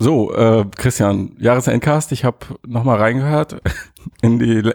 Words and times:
So, 0.00 0.32
äh, 0.32 0.64
Christian, 0.76 1.34
Jahresendcast, 1.40 2.12
ich 2.12 2.24
habe 2.24 2.38
nochmal 2.64 2.98
reingehört 2.98 3.60
in, 4.22 4.38
die, 4.38 4.70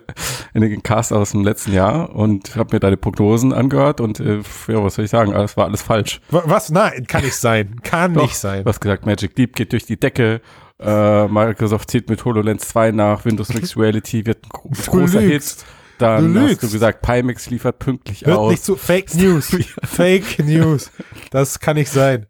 in 0.54 0.62
den 0.62 0.84
Cast 0.84 1.14
aus 1.14 1.32
dem 1.32 1.46
letzten 1.46 1.72
Jahr 1.72 2.14
und 2.14 2.58
habe 2.58 2.76
mir 2.76 2.82
deine 2.82 2.98
Prognosen 2.98 3.54
angehört 3.54 4.02
und 4.02 4.20
äh, 4.20 4.40
ja, 4.68 4.84
was 4.84 4.96
soll 4.96 5.06
ich 5.06 5.12
sagen, 5.12 5.32
das 5.32 5.56
war 5.56 5.64
alles 5.66 5.82
falsch. 5.82 6.20
Was? 6.30 6.72
Nein, 6.72 7.06
kann 7.08 7.24
nicht 7.24 7.38
sein. 7.38 7.80
Kann 7.84 8.14
Doch, 8.16 8.24
nicht 8.24 8.36
sein. 8.36 8.64
Du 8.66 8.70
hast 8.70 8.82
gesagt, 8.82 9.06
Magic 9.06 9.34
Deep 9.38 9.56
geht 9.56 9.72
durch 9.72 9.86
die 9.86 9.98
Decke, 9.98 10.42
äh, 10.82 11.28
Microsoft 11.30 11.90
zieht 11.90 12.10
mit 12.10 12.26
HoloLens 12.26 12.68
2 12.68 12.92
nach, 12.92 13.24
Windows 13.24 13.54
Mixed 13.54 13.78
Reality 13.78 14.26
wird 14.26 14.44
ein 14.46 14.50
gro 14.50 14.70
Du 14.74 14.92
großer 14.92 15.22
Hit. 15.22 15.32
lügst. 15.32 15.66
Dann 16.00 16.34
Du 16.34 16.40
hast 16.42 16.50
lügst. 16.50 16.64
du 16.64 16.70
gesagt, 16.70 17.02
Pimax 17.02 17.50
liefert 17.50 17.80
pünktlich 17.80 18.26
Hört 18.26 18.38
aus. 18.40 18.52
nicht 18.52 18.64
zu 18.66 18.76
Fake 18.76 19.16
News. 19.16 19.56
Fake 19.86 20.40
News. 20.44 20.92
Das 21.32 21.62
kann 21.62 21.78
nicht 21.78 21.92
sein. 21.92 22.26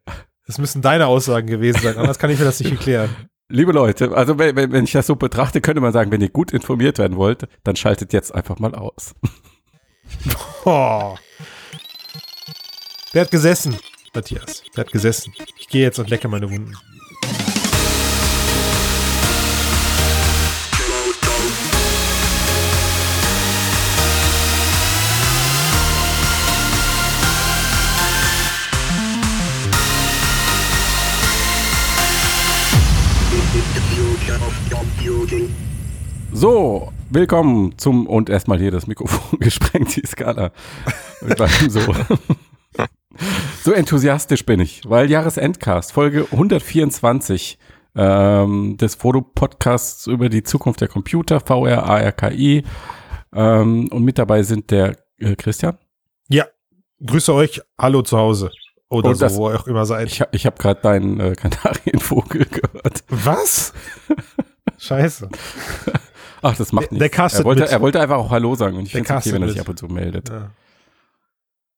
Das 0.45 0.57
müssen 0.57 0.81
deine 0.81 1.07
Aussagen 1.07 1.47
gewesen 1.47 1.81
sein, 1.81 1.97
anders 1.97 2.19
kann 2.19 2.29
ich 2.29 2.39
mir 2.39 2.45
das 2.45 2.59
nicht 2.59 2.71
erklären. 2.71 3.15
Liebe 3.49 3.71
Leute, 3.71 4.15
also 4.15 4.39
wenn, 4.39 4.55
wenn, 4.55 4.84
ich 4.84 4.93
das 4.93 5.07
so 5.07 5.15
betrachte, 5.15 5.61
könnte 5.61 5.81
man 5.81 5.93
sagen, 5.93 6.11
wenn 6.11 6.21
ihr 6.21 6.29
gut 6.29 6.51
informiert 6.51 6.97
werden 6.97 7.17
wollt, 7.17 7.47
dann 7.63 7.75
schaltet 7.75 8.13
jetzt 8.13 8.34
einfach 8.34 8.59
mal 8.59 8.75
aus. 8.75 9.13
Oh. 10.65 11.15
Der 13.13 13.21
hat 13.21 13.31
gesessen, 13.31 13.77
Matthias. 14.13 14.63
Der 14.75 14.85
hat 14.85 14.91
gesessen. 14.91 15.34
Ich 15.57 15.67
gehe 15.67 15.81
jetzt 15.81 15.98
und 15.99 16.09
lecke 16.09 16.27
meine 16.27 16.49
Wunden. 16.49 16.77
So, 36.47 36.91
willkommen 37.09 37.77
zum 37.77 38.05
und 38.05 38.29
erstmal 38.29 38.59
hier 38.59 38.70
das 38.70 38.85
Mikrofon 38.85 39.40
gesprengt, 39.40 39.95
die 39.95 40.05
Skala. 40.05 40.51
So. 41.70 41.79
so 43.63 43.71
enthusiastisch 43.71 44.45
bin 44.45 44.59
ich, 44.59 44.81
weil 44.85 45.09
Jahresendcast, 45.09 45.93
Folge 45.93 46.27
124 46.29 47.57
ähm, 47.95 48.76
des 48.76 48.95
Foto-Podcasts 48.95 50.05
über 50.07 50.27
die 50.27 50.43
Zukunft 50.43 50.81
der 50.81 50.90
Computer, 50.90 51.40
VR, 51.40 51.85
AR, 51.85 52.12
KI. 52.12 52.65
Ähm, 53.34 53.87
und 53.87 54.03
mit 54.03 54.18
dabei 54.20 54.43
sind 54.43 54.70
der 54.70 54.98
äh, 55.20 55.37
Christian. 55.37 55.77
Ja, 56.27 56.43
grüße 57.05 57.34
euch. 57.34 57.62
Hallo 57.79 58.01
zu 58.01 58.18
Hause. 58.18 58.51
Oder 58.90 59.07
Und 59.12 59.15
so, 59.15 59.21
das- 59.21 59.37
wo 59.37 59.49
ihr 59.49 59.57
auch 59.62 59.68
immer 59.68 59.85
seid. 59.85 60.09
Ich, 60.09 60.20
hab- 60.20 60.35
ich 60.35 60.46
habe 60.46 60.57
gerade 60.57 60.81
deinen 60.81 61.21
äh, 61.21 61.35
Kanarienvogel 61.35 62.46
gehört. 62.51 63.05
Was? 63.07 63.71
Scheiße. 64.78 65.29
Ach, 66.44 66.56
das 66.56 66.72
macht 66.72 66.86
Der- 66.86 66.91
nichts. 66.94 67.00
der 67.00 67.09
castet 67.09 67.41
er, 67.41 67.46
wollte, 67.46 67.62
mit. 67.63 67.72
er 67.72 67.81
wollte 67.81 68.00
einfach 68.02 68.18
auch 68.18 68.30
Hallo 68.30 68.53
sagen 68.56 68.78
und 68.78 68.86
ich 68.86 68.91
Der 68.91 69.00
finde 69.03 69.13
es 69.19 69.25
okay, 69.25 69.34
wenn 69.36 69.41
er 69.44 69.50
sich 69.50 69.59
ab 69.62 69.69
und 69.69 69.80
zu 69.80 69.88
meldet. 69.88 70.30
Ja. 70.30 70.52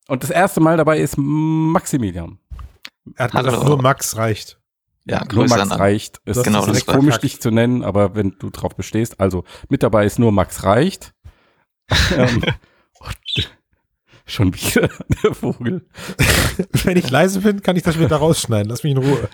Und 0.08 0.24
das 0.24 0.30
erste 0.30 0.60
Mal 0.60 0.78
dabei 0.78 1.00
ist 1.00 1.16
Maximilian. 1.18 2.40
Er 3.16 3.26
hat 3.26 3.34
Hallo. 3.34 3.50
gesagt, 3.52 3.68
nur 3.68 3.82
Max 3.82 4.18
reicht. 4.18 4.60
Ja, 5.08 5.20
Nur 5.20 5.28
Grüße 5.44 5.56
Max 5.58 5.72
an 5.72 5.78
reicht. 5.78 6.18
Es 6.18 6.24
Das 6.26 6.38
ist 6.38 6.44
genau, 6.46 6.66
das 6.66 6.88
war 6.88 6.96
komisch, 6.96 7.18
dich 7.20 7.40
zu 7.40 7.52
nennen, 7.52 7.84
aber 7.84 8.16
wenn 8.16 8.36
du 8.40 8.50
drauf 8.50 8.76
bestehst, 8.76 9.20
also 9.20 9.44
mit 9.70 9.84
dabei 9.84 10.06
ist 10.06 10.18
nur 10.20 10.32
Max 10.32 10.64
reicht. 10.64 11.14
schon 14.26 14.54
wieder 14.54 14.90
der 15.24 15.34
Vogel. 15.34 15.86
Wenn 16.84 16.98
ich 16.98 17.10
leise 17.10 17.42
bin, 17.42 17.62
kann 17.62 17.76
ich 17.76 17.84
das 17.84 18.00
wieder 18.00 18.18
rausschneiden. 18.18 18.70
Lass 18.70 18.84
mich 18.84 18.94
in 18.94 18.98
Ruhe. 18.98 19.30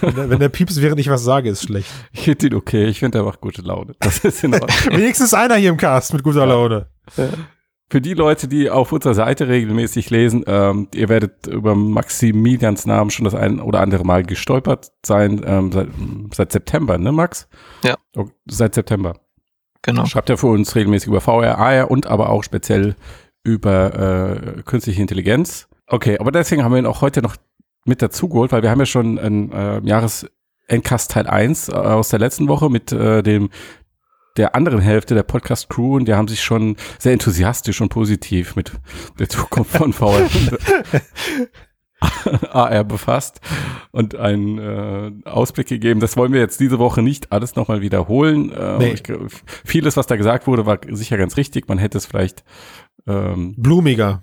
Wenn 0.00 0.14
der, 0.14 0.30
wenn 0.30 0.38
der 0.38 0.48
Pieps, 0.48 0.80
während 0.80 1.00
ich 1.00 1.10
was 1.10 1.24
sage, 1.24 1.50
ist 1.50 1.64
schlecht. 1.64 1.90
Ich 2.12 2.20
finde 2.20 2.46
ihn 2.46 2.54
okay, 2.54 2.86
ich 2.86 3.00
finde, 3.00 3.18
er 3.18 3.24
macht 3.24 3.40
gute 3.40 3.62
Laune. 3.62 3.94
Das 4.00 4.18
ist 4.18 4.44
in 4.44 4.54
Ordnung. 4.54 4.70
Wenigstens 4.90 5.34
einer 5.34 5.56
hier 5.56 5.70
im 5.70 5.76
Cast 5.76 6.12
mit 6.12 6.22
guter 6.22 6.46
Laune. 6.46 6.86
Für 7.88 8.00
die 8.00 8.14
Leute, 8.14 8.48
die 8.48 8.68
auf 8.70 8.90
unserer 8.92 9.14
Seite 9.14 9.48
regelmäßig 9.48 10.10
lesen, 10.10 10.44
ähm, 10.46 10.88
ihr 10.92 11.08
werdet 11.08 11.46
über 11.46 11.74
Maximilians 11.74 12.86
Namen 12.86 13.10
schon 13.10 13.24
das 13.24 13.34
ein 13.34 13.60
oder 13.60 13.80
andere 13.80 14.04
Mal 14.04 14.24
gestolpert 14.24 14.90
sein, 15.04 15.42
ähm, 15.46 15.70
seit, 15.72 15.88
seit 16.34 16.52
September, 16.52 16.98
ne, 16.98 17.12
Max? 17.12 17.48
Ja. 17.84 17.96
Oh, 18.16 18.26
seit 18.46 18.74
September. 18.74 19.14
Genau. 19.82 20.04
Schreibt 20.04 20.30
er 20.30 20.36
für 20.36 20.48
uns 20.48 20.74
regelmäßig 20.74 21.08
über 21.08 21.20
VR, 21.20 21.58
AR 21.58 21.90
und 21.90 22.08
aber 22.08 22.30
auch 22.30 22.42
speziell 22.42 22.96
über 23.46 24.58
äh, 24.58 24.62
künstliche 24.62 25.00
Intelligenz. 25.00 25.68
Okay, 25.86 26.18
aber 26.18 26.32
deswegen 26.32 26.64
haben 26.64 26.72
wir 26.72 26.78
ihn 26.80 26.86
auch 26.86 27.00
heute 27.00 27.22
noch 27.22 27.36
mit 27.84 28.02
dazu 28.02 28.28
geholt, 28.28 28.50
weil 28.52 28.62
wir 28.62 28.70
haben 28.70 28.80
ja 28.80 28.86
schon 28.86 29.18
ein 29.18 29.52
äh, 29.52 29.80
Jahresendcast 29.84 31.12
Teil 31.12 31.28
1 31.28 31.68
äh, 31.68 31.72
aus 31.72 32.08
der 32.08 32.18
letzten 32.18 32.48
Woche 32.48 32.68
mit 32.68 32.90
äh, 32.92 33.22
dem 33.22 33.50
der 34.36 34.54
anderen 34.54 34.80
Hälfte 34.80 35.14
der 35.14 35.22
Podcast 35.22 35.70
Crew 35.70 35.96
und 35.96 36.06
die 36.08 36.14
haben 36.14 36.28
sich 36.28 36.42
schon 36.42 36.76
sehr 36.98 37.12
enthusiastisch 37.14 37.80
und 37.80 37.88
positiv 37.88 38.54
mit 38.54 38.72
der 39.18 39.30
Zukunft 39.30 39.76
von 39.76 39.94
VR 39.94 40.18
und 40.20 40.58
AR 42.54 42.84
befasst 42.84 43.40
und 43.92 44.14
einen 44.16 44.58
äh, 44.58 45.12
Ausblick 45.28 45.68
gegeben. 45.68 46.00
Das 46.00 46.16
wollen 46.18 46.32
wir 46.32 46.40
jetzt 46.40 46.60
diese 46.60 46.78
Woche 46.78 47.00
nicht 47.00 47.32
alles 47.32 47.56
nochmal 47.56 47.80
wiederholen. 47.80 48.52
Äh, 48.52 48.78
Nee. 48.78 48.92
ich, 48.92 49.02
vieles, 49.64 49.96
was 49.96 50.06
da 50.06 50.16
gesagt 50.16 50.46
wurde, 50.46 50.66
war 50.66 50.78
sicher 50.90 51.16
ganz 51.16 51.38
richtig. 51.38 51.68
Man 51.68 51.78
hätte 51.78 51.96
es 51.96 52.04
vielleicht 52.04 52.44
ähm, 53.06 53.54
Blumiger 53.56 54.22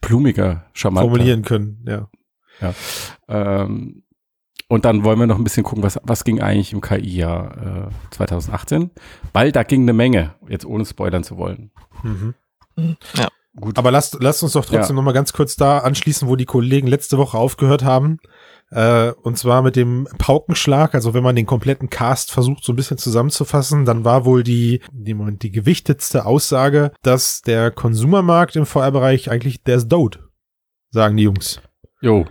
blumiger, 0.00 0.66
charmanter. 0.72 1.08
formulieren 1.08 1.42
können. 1.42 1.84
Ja. 1.86 2.74
Ähm, 3.28 4.02
und 4.68 4.84
dann 4.84 5.04
wollen 5.04 5.18
wir 5.18 5.26
noch 5.26 5.38
ein 5.38 5.44
bisschen 5.44 5.62
gucken, 5.64 5.82
was, 5.82 5.98
was 6.02 6.24
ging 6.24 6.40
eigentlich 6.40 6.72
im 6.72 6.80
KI-Jahr 6.80 7.88
äh, 7.88 7.90
2018. 8.10 8.90
Weil 9.32 9.52
da 9.52 9.62
ging 9.62 9.82
eine 9.82 9.92
Menge, 9.92 10.34
jetzt 10.48 10.64
ohne 10.64 10.84
spoilern 10.84 11.24
zu 11.24 11.36
wollen. 11.36 11.70
Mhm. 12.02 12.34
Ja. 13.14 13.28
Gut. 13.56 13.78
Aber 13.78 13.90
lasst, 13.90 14.16
lasst 14.20 14.42
uns 14.42 14.52
doch 14.52 14.64
trotzdem 14.64 14.96
Ja. 14.96 15.00
noch 15.00 15.02
mal 15.02 15.12
ganz 15.12 15.32
kurz 15.32 15.54
da 15.56 15.78
anschließen, 15.78 16.26
wo 16.28 16.34
die 16.36 16.44
Kollegen 16.44 16.88
letzte 16.88 17.18
Woche 17.18 17.38
aufgehört 17.38 17.84
haben. 17.84 18.18
Äh, 18.70 19.10
und 19.22 19.38
zwar 19.38 19.62
mit 19.62 19.76
dem 19.76 20.08
Paukenschlag. 20.18 20.94
Also 20.94 21.14
wenn 21.14 21.22
man 21.22 21.36
den 21.36 21.46
kompletten 21.46 21.90
Cast 21.90 22.30
versucht, 22.32 22.64
so 22.64 22.72
ein 22.72 22.76
bisschen 22.76 22.98
zusammenzufassen, 22.98 23.84
dann 23.84 24.04
war 24.04 24.24
wohl 24.24 24.42
die, 24.42 24.80
die, 24.92 25.14
Moment, 25.14 25.42
die 25.42 25.52
gewichtetste 25.52 26.26
Aussage, 26.26 26.92
dass 27.02 27.42
der 27.42 27.70
Konsumermarkt 27.70 28.56
im 28.56 28.66
VR-Bereich 28.66 29.30
eigentlich, 29.30 29.62
der 29.62 29.76
ist 29.76 29.88
tot. 29.88 30.20
Sagen 30.90 31.16
die 31.16 31.24
Jungs. 31.24 31.60
Jo, 32.00 32.24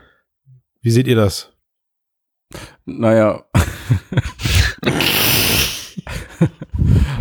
Wie 0.81 0.91
seht 0.91 1.07
ihr 1.07 1.15
das? 1.15 1.49
naja. 2.85 3.45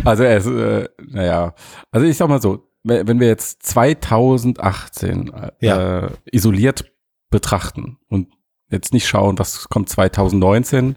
also 0.03 0.23
ist, 0.23 0.45
äh, 0.47 0.87
naja, 1.09 1.53
also 1.91 2.05
ich 2.05 2.17
sag 2.17 2.27
mal 2.29 2.41
so, 2.41 2.69
wenn 2.83 3.07
wenn 3.07 3.19
wir 3.19 3.27
jetzt 3.27 3.63
2018 3.63 5.33
äh, 5.33 5.51
Ja. 5.61 6.05
äh, 6.05 6.09
isoliert 6.31 6.91
betrachten 7.29 7.97
und 8.09 8.27
jetzt 8.73 8.93
nicht 8.93 9.07
schauen, 9.07 9.39
was 9.39 9.69
kommt 9.69 9.89
2019, 9.89 10.95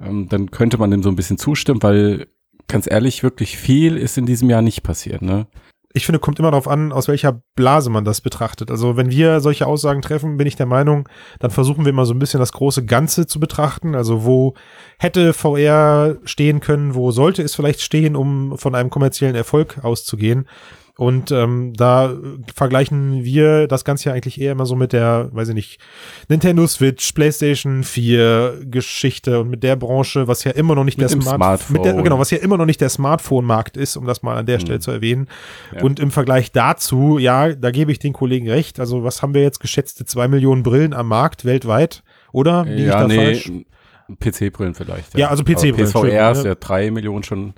ähm, 0.00 0.28
dann 0.28 0.50
könnte 0.50 0.78
man 0.78 0.90
dem 0.90 1.02
so 1.02 1.08
ein 1.08 1.16
bisschen 1.16 1.38
zustimmen, 1.38 1.82
weil 1.82 2.28
ganz 2.68 2.88
ehrlich, 2.90 3.22
wirklich 3.22 3.56
viel 3.56 3.96
ist 3.96 4.16
in 4.16 4.26
diesem 4.26 4.48
Jahr 4.48 4.62
nicht 4.62 4.82
passiert, 4.82 5.22
ne? 5.22 5.46
ich 5.92 6.06
finde, 6.06 6.20
kommt 6.20 6.38
immer 6.38 6.52
darauf 6.52 6.68
an, 6.68 6.92
aus 6.92 7.08
welcher 7.08 7.42
Blase 7.56 7.90
man 7.90 8.04
das 8.04 8.20
betrachtet. 8.20 8.70
Also 8.70 8.96
wenn 8.96 9.10
wir 9.10 9.40
solche 9.40 9.66
Aussagen 9.66 10.02
treffen, 10.02 10.36
bin 10.36 10.46
ich 10.46 10.54
der 10.54 10.66
Meinung, 10.66 11.08
dann 11.40 11.50
versuchen 11.50 11.84
wir 11.84 11.92
mal 11.92 12.06
so 12.06 12.14
ein 12.14 12.20
bisschen 12.20 12.38
das 12.38 12.52
große 12.52 12.84
Ganze 12.84 13.26
zu 13.26 13.40
betrachten. 13.40 13.96
Also 13.96 14.24
wo 14.24 14.54
hätte 14.98 15.32
VR 15.32 16.16
stehen 16.24 16.60
können, 16.60 16.94
wo 16.94 17.10
sollte 17.10 17.42
es 17.42 17.56
vielleicht 17.56 17.80
stehen, 17.80 18.14
um 18.14 18.56
von 18.56 18.76
einem 18.76 18.90
kommerziellen 18.90 19.34
Erfolg 19.34 19.78
auszugehen. 19.82 20.46
Und 21.00 21.32
ähm, 21.32 21.72
da 21.74 22.12
vergleichen 22.54 23.24
wir 23.24 23.66
das 23.68 23.86
Ganze 23.86 24.10
ja 24.10 24.14
eigentlich 24.14 24.38
eher 24.38 24.52
immer 24.52 24.66
so 24.66 24.76
mit 24.76 24.92
der, 24.92 25.30
weiß 25.32 25.48
ich 25.48 25.54
nicht, 25.54 25.80
Nintendo 26.28 26.66
Switch, 26.66 27.12
PlayStation 27.12 27.84
4 27.84 28.58
Geschichte 28.66 29.40
und 29.40 29.48
mit 29.48 29.62
der 29.62 29.76
Branche, 29.76 30.28
was 30.28 30.44
ja 30.44 30.50
immer 30.50 30.74
noch 30.74 30.84
nicht 30.84 30.98
Mit 30.98 31.10
der 31.10 31.22
Smart 31.22 31.70
mit 31.70 31.78
der, 31.78 31.92
Smartphone. 31.92 32.04
genau, 32.04 32.18
was 32.18 32.30
ja 32.30 32.36
immer 32.36 32.58
noch 32.58 32.66
nicht 32.66 32.82
der 32.82 32.90
Smartphone-Markt 32.90 33.78
ist, 33.78 33.96
um 33.96 34.04
das 34.04 34.22
mal 34.22 34.36
an 34.36 34.44
der 34.44 34.56
Hm. 34.56 34.60
Stelle 34.60 34.80
zu 34.80 34.90
erwähnen. 34.90 35.28
Ja. 35.74 35.80
Und 35.80 36.00
im 36.00 36.10
Vergleich 36.10 36.52
dazu, 36.52 37.16
ja, 37.16 37.54
da 37.54 37.70
gebe 37.70 37.90
ich 37.92 37.98
den 37.98 38.12
Kollegen 38.12 38.50
recht. 38.50 38.78
Also 38.78 39.02
was 39.02 39.22
haben 39.22 39.32
wir 39.32 39.40
jetzt 39.40 39.60
geschätzte 39.60 40.04
zwei 40.04 40.28
Millionen 40.28 40.62
Brillen 40.62 40.92
am 40.92 41.08
Markt 41.08 41.46
weltweit, 41.46 42.02
oder? 42.30 42.66
Liege 42.66 42.88
ich 42.88 42.90
da 42.90 43.08
falsch? 43.08 43.50
PC-Brillen 44.20 44.74
vielleicht. 44.74 45.16
Ja, 45.16 45.28
also 45.28 45.44
PC-Brillen, 45.44 45.76
PSVR 45.76 45.86
ist 45.86 45.94
Entschuldigung, 45.94 46.44
ja 46.44 46.54
drei 46.56 46.90
Millionen 46.90 47.22
schon 47.22 47.54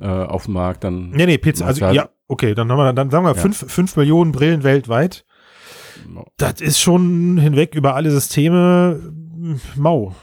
äh, 0.00 0.06
auf 0.06 0.44
dem 0.44 0.54
Markt, 0.54 0.84
dann 0.84 1.10
Nee, 1.10 1.26
nee, 1.26 1.38
PC, 1.38 1.62
also 1.62 1.80
Ja, 1.84 1.92
ja, 1.92 2.08
okay, 2.28 2.54
dann 2.54 2.70
haben 2.70 2.78
wir, 2.78 2.92
dann 2.92 3.10
sagen 3.10 3.24
wir 3.24 3.34
Ja. 3.34 3.40
fünf, 3.40 3.70
fünf 3.70 3.96
Millionen 3.96 4.32
Brillen 4.32 4.62
weltweit. 4.64 5.24
Das 6.36 6.60
ist 6.60 6.80
schon 6.80 7.38
hinweg 7.38 7.74
über 7.74 7.94
alle 7.94 8.10
Systeme 8.10 9.00
mm, 9.00 9.54
mau. 9.76 10.14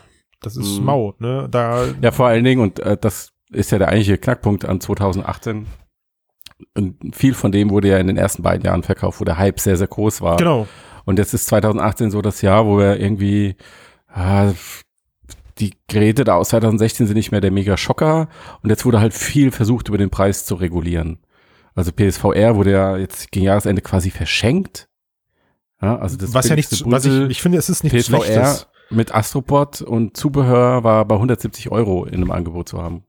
Das 0.41 0.57
ist 0.57 0.79
Mhm. 0.79 0.85
mau, 0.85 1.13
ne? 1.19 1.47
Da, 1.50 1.85
Ja, 2.01 2.12
vor 2.12 2.27
allen 2.27 2.44
Dingen, 2.44 2.62
und 2.62 2.79
äh, 2.79 2.97
das 3.00 3.31
ist 3.51 3.71
ja 3.71 3.77
der 3.79 3.89
eigentliche 3.89 4.18
Knackpunkt 4.18 4.65
an 4.65 4.79
2018. 4.81 5.68
Und 6.75 7.15
viel 7.15 7.33
von 7.33 7.51
dem 7.51 7.69
wurde 7.69 7.88
ja 7.89 7.97
in 7.97 8.07
den 8.07 8.17
ersten 8.17 8.44
beiden 8.44 8.63
Jahren 8.65 8.83
verkauft, 8.83 9.19
wo 9.19 9.25
der 9.25 9.38
Hype 9.38 9.59
sehr, 9.59 9.77
sehr 9.77 9.88
groß 9.88 10.21
war. 10.21 10.38
genau. 10.38 10.67
Und 11.06 11.17
jetzt 11.17 11.33
ist 11.33 11.47
2018 11.47 12.12
so 12.12 12.21
das 12.21 12.41
Jahr, 12.44 12.65
wo 12.67 12.77
wir 12.77 13.00
irgendwie 13.00 13.56
ah, 14.07 14.51
die 15.62 15.74
Geräte 15.88 16.24
da 16.24 16.36
aus 16.36 16.50
2016 16.50 17.08
sind 17.08 17.16
nicht 17.16 17.31
mehr 17.31 17.42
der 17.42 17.52
Mega-Schocker 17.52 18.28
und 18.62 18.69
jetzt 18.69 18.86
wurde 18.86 19.00
halt 19.00 19.13
viel 19.13 19.52
versucht, 19.52 19.88
über 19.88 19.98
den 19.98 20.10
Preis 20.10 20.46
zu 20.46 20.56
regulieren. 20.56 21.19
Also 21.75 21.92
PSVR 21.92 22.56
wurde 22.56 22.72
ja 22.72 22.98
jetzt 22.98 23.31
gegen 23.31 23.46
Jahresende 23.46 23.81
quasi 23.81 24.10
verschenkt. 24.10 24.90
Ja, 25.81 25.98
also 25.98 26.18
das 26.18 26.34
was 26.34 26.50
ja 26.50 26.56
nichts, 26.56 26.84
was 26.86 27.06
ich, 27.06 27.30
ich 27.30 27.42
finde, 27.42 27.58
es 27.58 27.69
ist 27.69 27.84
nichts 27.84 28.08
PSVR 28.08 28.24
Schlechtes. 28.24 28.68
mit 28.90 29.16
Astrobot 29.16 29.81
und 29.81 30.18
Zubehör 30.18 30.84
war 30.84 31.06
bei 31.06 31.16
170 31.16 31.72
Euro 31.72 32.06
in 32.06 32.16
einem 32.16 32.31
Angebot 32.31 32.69
zu 32.69 32.81
haben. 32.81 33.04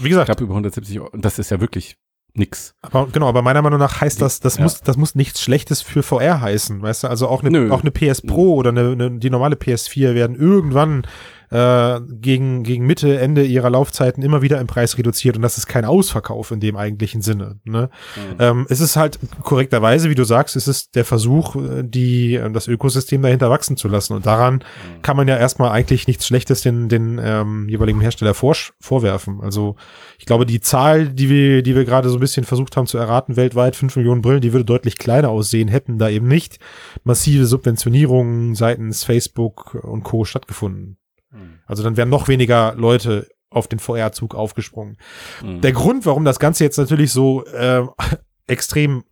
Wie 0.00 0.08
gesagt. 0.08 0.28
Ich 0.28 0.36
glaube 0.36 0.44
über 0.44 0.54
170 0.54 1.00
Euro. 1.00 1.16
Das 1.16 1.38
ist 1.38 1.50
ja 1.50 1.60
wirklich 1.60 1.96
nix. 2.34 2.74
Aber 2.82 3.08
genau, 3.08 3.28
aber 3.28 3.42
meiner 3.42 3.62
Meinung 3.62 3.78
nach 3.78 4.00
heißt 4.00 4.20
das, 4.20 4.40
das 4.40 4.56
ja. 4.56 4.64
muss, 4.64 4.80
das 4.80 4.96
muss 4.96 5.14
nichts 5.14 5.40
Schlechtes 5.40 5.82
für 5.82 6.02
VR 6.02 6.40
heißen, 6.40 6.82
weißt 6.82 7.04
du? 7.04 7.08
Also 7.08 7.28
auch 7.28 7.42
eine, 7.42 7.72
auch 7.72 7.82
eine 7.82 7.90
PS 7.90 8.22
Pro 8.22 8.54
oder 8.54 8.70
eine, 8.70 8.92
eine, 8.92 9.18
die 9.18 9.30
normale 9.30 9.56
PS4 9.56 10.14
werden 10.14 10.36
irgendwann 10.36 11.06
äh, 11.50 12.00
gegen, 12.08 12.62
gegen 12.62 12.86
Mitte, 12.86 13.18
Ende 13.18 13.44
ihrer 13.44 13.70
Laufzeiten 13.70 14.22
immer 14.22 14.42
wieder 14.42 14.60
im 14.60 14.66
Preis 14.66 14.96
reduziert 14.96 15.36
und 15.36 15.42
das 15.42 15.58
ist 15.58 15.66
kein 15.66 15.84
Ausverkauf 15.84 16.50
in 16.50 16.60
dem 16.60 16.76
eigentlichen 16.76 17.22
Sinne. 17.22 17.58
Ne? 17.64 17.90
Mhm. 18.16 18.36
Ähm, 18.38 18.66
es 18.68 18.80
ist 18.80 18.96
halt 18.96 19.18
korrekterweise, 19.42 20.10
wie 20.10 20.14
du 20.14 20.24
sagst, 20.24 20.56
es 20.56 20.68
ist 20.68 20.94
der 20.94 21.04
Versuch, 21.04 21.56
äh, 21.56 21.82
die, 21.82 22.34
äh, 22.34 22.50
das 22.50 22.68
Ökosystem 22.68 23.22
dahinter 23.22 23.50
wachsen 23.50 23.76
zu 23.76 23.88
lassen 23.88 24.14
und 24.14 24.26
daran 24.26 24.54
mhm. 24.54 25.02
kann 25.02 25.16
man 25.16 25.26
ja 25.26 25.36
erstmal 25.36 25.70
eigentlich 25.70 26.06
nichts 26.06 26.26
Schlechtes 26.26 26.62
den, 26.62 26.88
den 26.88 27.20
ähm, 27.22 27.68
jeweiligen 27.68 28.00
Hersteller 28.00 28.34
vor, 28.34 28.50
vorwerfen. 28.80 29.40
Also 29.40 29.76
ich 30.18 30.26
glaube, 30.26 30.46
die 30.46 30.60
Zahl, 30.60 31.08
die 31.08 31.28
wir, 31.28 31.62
die 31.62 31.74
wir 31.74 31.84
gerade 31.84 32.08
so 32.08 32.16
ein 32.16 32.20
bisschen 32.20 32.44
versucht 32.44 32.76
haben 32.76 32.86
zu 32.86 32.98
erraten, 32.98 33.36
weltweit, 33.36 33.74
fünf 33.74 33.96
Millionen 33.96 34.22
Brillen, 34.22 34.40
die 34.40 34.52
würde 34.52 34.64
deutlich 34.64 34.98
kleiner 34.98 35.30
aussehen, 35.30 35.68
hätten 35.68 35.98
da 35.98 36.08
eben 36.08 36.28
nicht 36.28 36.58
massive 37.04 37.46
Subventionierungen 37.46 38.54
seitens 38.54 39.04
Facebook 39.04 39.74
und 39.74 40.04
Co. 40.04 40.24
stattgefunden. 40.24 40.99
Mhm. 41.30 41.58
Also 41.66 41.82
dann 41.82 41.96
wären 41.96 42.08
noch 42.08 42.28
weniger 42.28 42.74
Leute 42.76 43.28
auf 43.50 43.66
den 43.66 43.78
VR-Zug 43.78 44.34
aufgesprungen. 44.34 44.96
Mhm. 45.42 45.60
Der 45.60 45.72
Grund, 45.72 46.06
warum 46.06 46.24
das 46.24 46.38
Ganze 46.38 46.64
jetzt 46.64 46.78
natürlich 46.78 47.12
so 47.12 47.44
äh, 47.46 47.82
extrem 48.46 49.04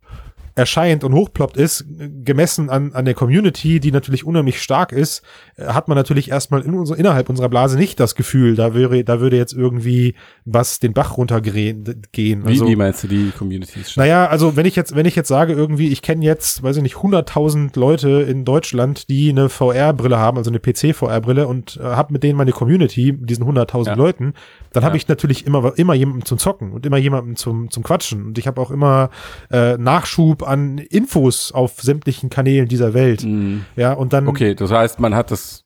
erscheint 0.59 1.05
und 1.05 1.13
hochploppt 1.13 1.55
ist, 1.55 1.85
gemessen 2.25 2.69
an, 2.69 2.91
an 2.93 3.05
der 3.05 3.13
Community, 3.13 3.79
die 3.79 3.91
natürlich 3.93 4.25
unheimlich 4.25 4.61
stark 4.61 4.91
ist, 4.91 5.23
äh, 5.55 5.67
hat 5.67 5.87
man 5.87 5.95
natürlich 5.95 6.29
erstmal 6.29 6.61
in 6.61 6.73
unser, 6.73 6.97
innerhalb 6.97 7.29
unserer 7.29 7.47
Blase 7.47 7.77
nicht 7.77 7.99
das 7.99 8.13
Gefühl, 8.13 8.55
da 8.55 8.75
wäre, 8.75 9.03
da 9.05 9.21
würde 9.21 9.37
jetzt 9.37 9.53
irgendwie 9.53 10.15
was 10.43 10.79
den 10.79 10.93
Bach 10.93 11.17
runtergehen. 11.17 11.85
Also, 11.85 12.65
wie, 12.65 12.71
wie 12.71 12.75
meinst 12.75 13.03
du 13.03 13.07
die 13.07 13.31
Community? 13.37 13.79
Ist 13.79 13.95
naja, 13.95 14.27
also 14.27 14.57
wenn 14.57 14.65
ich 14.65 14.75
jetzt, 14.75 14.95
wenn 14.95 15.05
ich 15.05 15.15
jetzt 15.15 15.29
sage, 15.29 15.53
irgendwie, 15.53 15.87
ich 15.87 16.01
kenne 16.01 16.25
jetzt, 16.25 16.61
weiß 16.61 16.75
ich 16.75 16.83
nicht, 16.83 16.95
100.000 16.95 17.79
Leute 17.79 18.09
in 18.09 18.43
Deutschland, 18.43 19.09
die 19.09 19.29
eine 19.29 19.47
VR-Brille 19.47 20.17
haben, 20.17 20.37
also 20.37 20.51
eine 20.51 20.59
PC-VR-Brille 20.59 21.47
und 21.47 21.77
äh, 21.77 21.83
habe 21.83 22.11
mit 22.11 22.23
denen 22.23 22.37
meine 22.37 22.51
Community, 22.51 23.13
mit 23.13 23.29
diesen 23.29 23.45
100.000 23.45 23.87
ja. 23.87 23.93
Leuten, 23.93 24.33
dann 24.73 24.83
ja. 24.83 24.87
habe 24.87 24.97
ich 24.97 25.07
natürlich 25.07 25.45
immer, 25.45 25.71
immer 25.77 25.93
jemanden 25.93 26.25
zum 26.25 26.37
Zocken 26.37 26.73
und 26.73 26.85
immer 26.85 26.97
jemanden 26.97 27.37
zum, 27.37 27.71
zum 27.71 27.83
Quatschen 27.83 28.25
und 28.25 28.37
ich 28.37 28.45
habe 28.45 28.59
auch 28.59 28.71
immer 28.71 29.09
äh, 29.51 29.77
Nachschub 29.77 30.43
an 30.49 30.77
Infos 30.77 31.51
auf 31.51 31.81
sämtlichen 31.81 32.29
Kanälen 32.29 32.67
dieser 32.67 32.93
Welt. 32.93 33.23
Mhm. 33.23 33.65
Ja, 33.75 33.93
und 33.93 34.13
dann. 34.13 34.27
Okay, 34.27 34.55
das 34.55 34.71
heißt, 34.71 34.99
man 34.99 35.15
hat 35.15 35.31
das, 35.31 35.65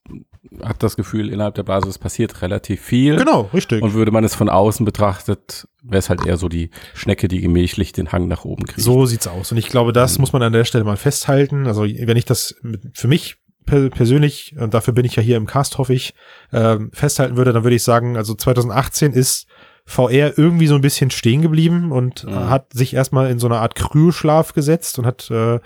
hat 0.62 0.84
das 0.84 0.96
Gefühl, 0.96 1.30
innerhalb 1.30 1.56
der 1.56 1.64
Basis 1.64 1.98
passiert 1.98 2.42
relativ 2.42 2.82
viel. 2.82 3.16
Genau, 3.16 3.50
richtig. 3.54 3.82
Und 3.82 3.94
würde 3.94 4.12
man 4.12 4.24
es 4.24 4.36
von 4.36 4.50
außen 4.50 4.86
betrachtet, 4.86 5.68
wäre 5.82 6.00
es 6.00 6.10
halt 6.10 6.26
eher 6.26 6.38
so 6.38 6.50
die 6.50 6.70
Schnecke, 6.94 7.28
die 7.28 7.42
gemächlich 7.42 7.92
den 7.94 8.12
Hang 8.12 8.28
nach 8.28 8.46
oben 8.46 8.66
kriegt. 8.66 8.82
So 8.82 9.06
sieht's 9.06 9.28
aus. 9.28 9.52
Und 9.52 9.58
ich 9.58 9.70
glaube, 9.70 9.94
das 9.94 10.18
mhm. 10.18 10.24
muss 10.24 10.34
man 10.34 10.44
an 10.44 10.54
der 10.54 10.66
Stelle 10.66 10.84
mal 10.84 10.98
festhalten. 10.98 11.66
Also, 11.68 11.84
wenn 11.84 12.18
ich 12.18 12.26
das 12.26 12.56
für 12.94 13.08
mich 13.08 13.38
persönlich, 13.66 14.56
und 14.60 14.74
dafür 14.74 14.94
bin 14.94 15.06
ich 15.06 15.16
ja 15.16 15.24
hier 15.24 15.38
im 15.38 15.46
Cast, 15.46 15.78
hoffe 15.78 15.94
ich, 15.94 16.14
äh, 16.52 16.78
festhalten 16.92 17.38
würde, 17.38 17.54
dann 17.54 17.64
würde 17.64 17.76
ich 17.76 17.84
sagen, 17.84 18.18
also 18.18 18.34
2018 18.34 19.14
ist 19.14 19.48
VR 19.86 20.38
irgendwie 20.38 20.68
so 20.68 20.76
ein 20.76 20.82
bisschen 20.82 21.12
stehen 21.12 21.42
geblieben 21.42 21.92
und 21.92 22.24
mhm. 22.24 22.50
hat 22.50 22.74
sich 22.74 22.94
erstmal 22.94 23.30
in 23.30 23.40
so 23.40 23.48
eine 23.48 23.58
Art 23.58 23.76
Krühlschlaf 23.76 24.54
gesetzt 24.54 24.98
und 24.98 25.06
hat, 25.06 25.30
äh, 25.30 25.56
mhm. 25.56 25.60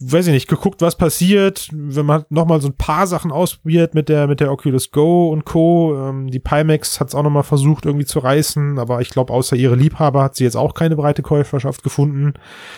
weiß 0.00 0.28
ich 0.28 0.32
nicht, 0.32 0.48
geguckt, 0.48 0.80
was 0.80 0.96
passiert. 0.96 1.68
Wenn 1.70 2.06
man 2.06 2.24
nochmal 2.30 2.62
so 2.62 2.68
ein 2.68 2.76
paar 2.76 3.06
Sachen 3.06 3.30
ausprobiert 3.30 3.94
mit 3.94 4.08
der, 4.08 4.26
mit 4.26 4.40
der 4.40 4.50
Oculus 4.50 4.90
Go 4.90 5.28
und 5.28 5.44
Co. 5.44 6.08
Ähm, 6.08 6.30
die 6.30 6.38
Pimax 6.38 6.98
hat 6.98 7.08
es 7.08 7.14
auch 7.14 7.22
nochmal 7.22 7.42
versucht 7.42 7.84
irgendwie 7.84 8.06
zu 8.06 8.20
reißen, 8.20 8.78
aber 8.78 9.02
ich 9.02 9.10
glaube, 9.10 9.34
außer 9.34 9.54
ihre 9.54 9.76
Liebhaber 9.76 10.22
hat 10.22 10.36
sie 10.36 10.44
jetzt 10.44 10.56
auch 10.56 10.72
keine 10.72 10.96
breite 10.96 11.20
Käuferschaft 11.22 11.82
gefunden. 11.82 12.24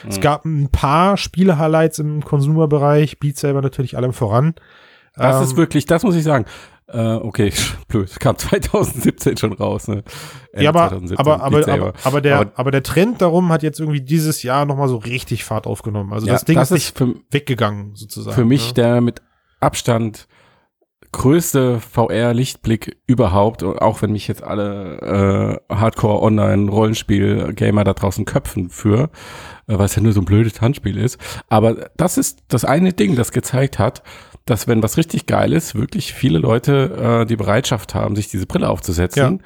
Mhm. 0.02 0.08
Es 0.08 0.20
gab 0.20 0.44
ein 0.44 0.70
paar 0.70 1.16
Spiele-Highlights 1.16 2.00
im 2.00 2.24
Consumer-Bereich, 2.24 3.20
Beat 3.20 3.36
selber 3.36 3.62
natürlich 3.62 3.96
allem 3.96 4.12
voran. 4.12 4.54
Das 5.14 5.36
ähm, 5.36 5.42
ist 5.44 5.56
wirklich, 5.56 5.86
das 5.86 6.02
muss 6.02 6.16
ich 6.16 6.24
sagen. 6.24 6.46
Äh, 6.92 7.14
okay, 7.14 7.52
blöd. 7.88 8.20
Kam 8.20 8.36
2017 8.36 9.38
schon 9.38 9.54
raus. 9.54 9.88
Ne? 9.88 10.04
ja, 10.54 10.68
aber, 10.68 11.00
aber, 11.16 11.42
aber, 11.42 11.68
aber, 11.68 11.94
aber, 12.04 12.20
der, 12.20 12.38
aber, 12.38 12.52
aber, 12.54 12.70
der 12.70 12.82
Trend 12.82 13.22
darum 13.22 13.50
hat 13.50 13.62
jetzt 13.62 13.80
irgendwie 13.80 14.02
dieses 14.02 14.42
Jahr 14.42 14.66
nochmal 14.66 14.88
so 14.88 14.96
richtig 14.96 15.44
Fahrt 15.44 15.66
aufgenommen. 15.66 16.12
Also 16.12 16.26
ja, 16.26 16.34
das 16.34 16.44
Ding 16.44 16.56
das 16.56 16.70
ist 16.70 16.74
nicht 16.74 16.98
für, 16.98 17.14
weggegangen, 17.30 17.94
sozusagen. 17.94 18.34
Für 18.34 18.44
mich 18.44 18.68
ne? 18.68 18.74
der 18.74 19.00
mit 19.00 19.22
Abstand 19.60 20.28
größte 21.12 21.80
VR-Lichtblick 21.80 22.98
überhaupt, 23.06 23.62
auch 23.62 24.02
wenn 24.02 24.12
mich 24.12 24.28
jetzt 24.28 24.42
alle 24.42 25.60
äh, 25.68 25.74
Hardcore-Online-Rollenspiel-Gamer 25.74 27.84
da 27.84 27.92
draußen 27.92 28.24
köpfen 28.24 28.70
für, 28.70 29.10
äh, 29.68 29.78
weil 29.78 29.84
es 29.84 29.94
ja 29.94 30.02
nur 30.02 30.12
so 30.12 30.22
ein 30.22 30.24
blödes 30.24 30.60
Handspiel 30.60 30.96
ist. 30.96 31.18
Aber 31.48 31.90
das 31.96 32.18
ist 32.18 32.42
das 32.48 32.64
eine 32.64 32.92
Ding, 32.94 33.14
das 33.14 33.30
gezeigt 33.30 33.78
hat, 33.78 34.02
dass 34.44 34.66
wenn 34.66 34.82
was 34.82 34.96
richtig 34.96 35.26
geil 35.26 35.52
ist, 35.52 35.74
wirklich 35.74 36.14
viele 36.14 36.38
Leute 36.38 37.22
äh, 37.22 37.26
die 37.26 37.36
Bereitschaft 37.36 37.94
haben, 37.94 38.16
sich 38.16 38.28
diese 38.28 38.46
Brille 38.46 38.68
aufzusetzen. 38.68 39.40
Ja. 39.40 39.44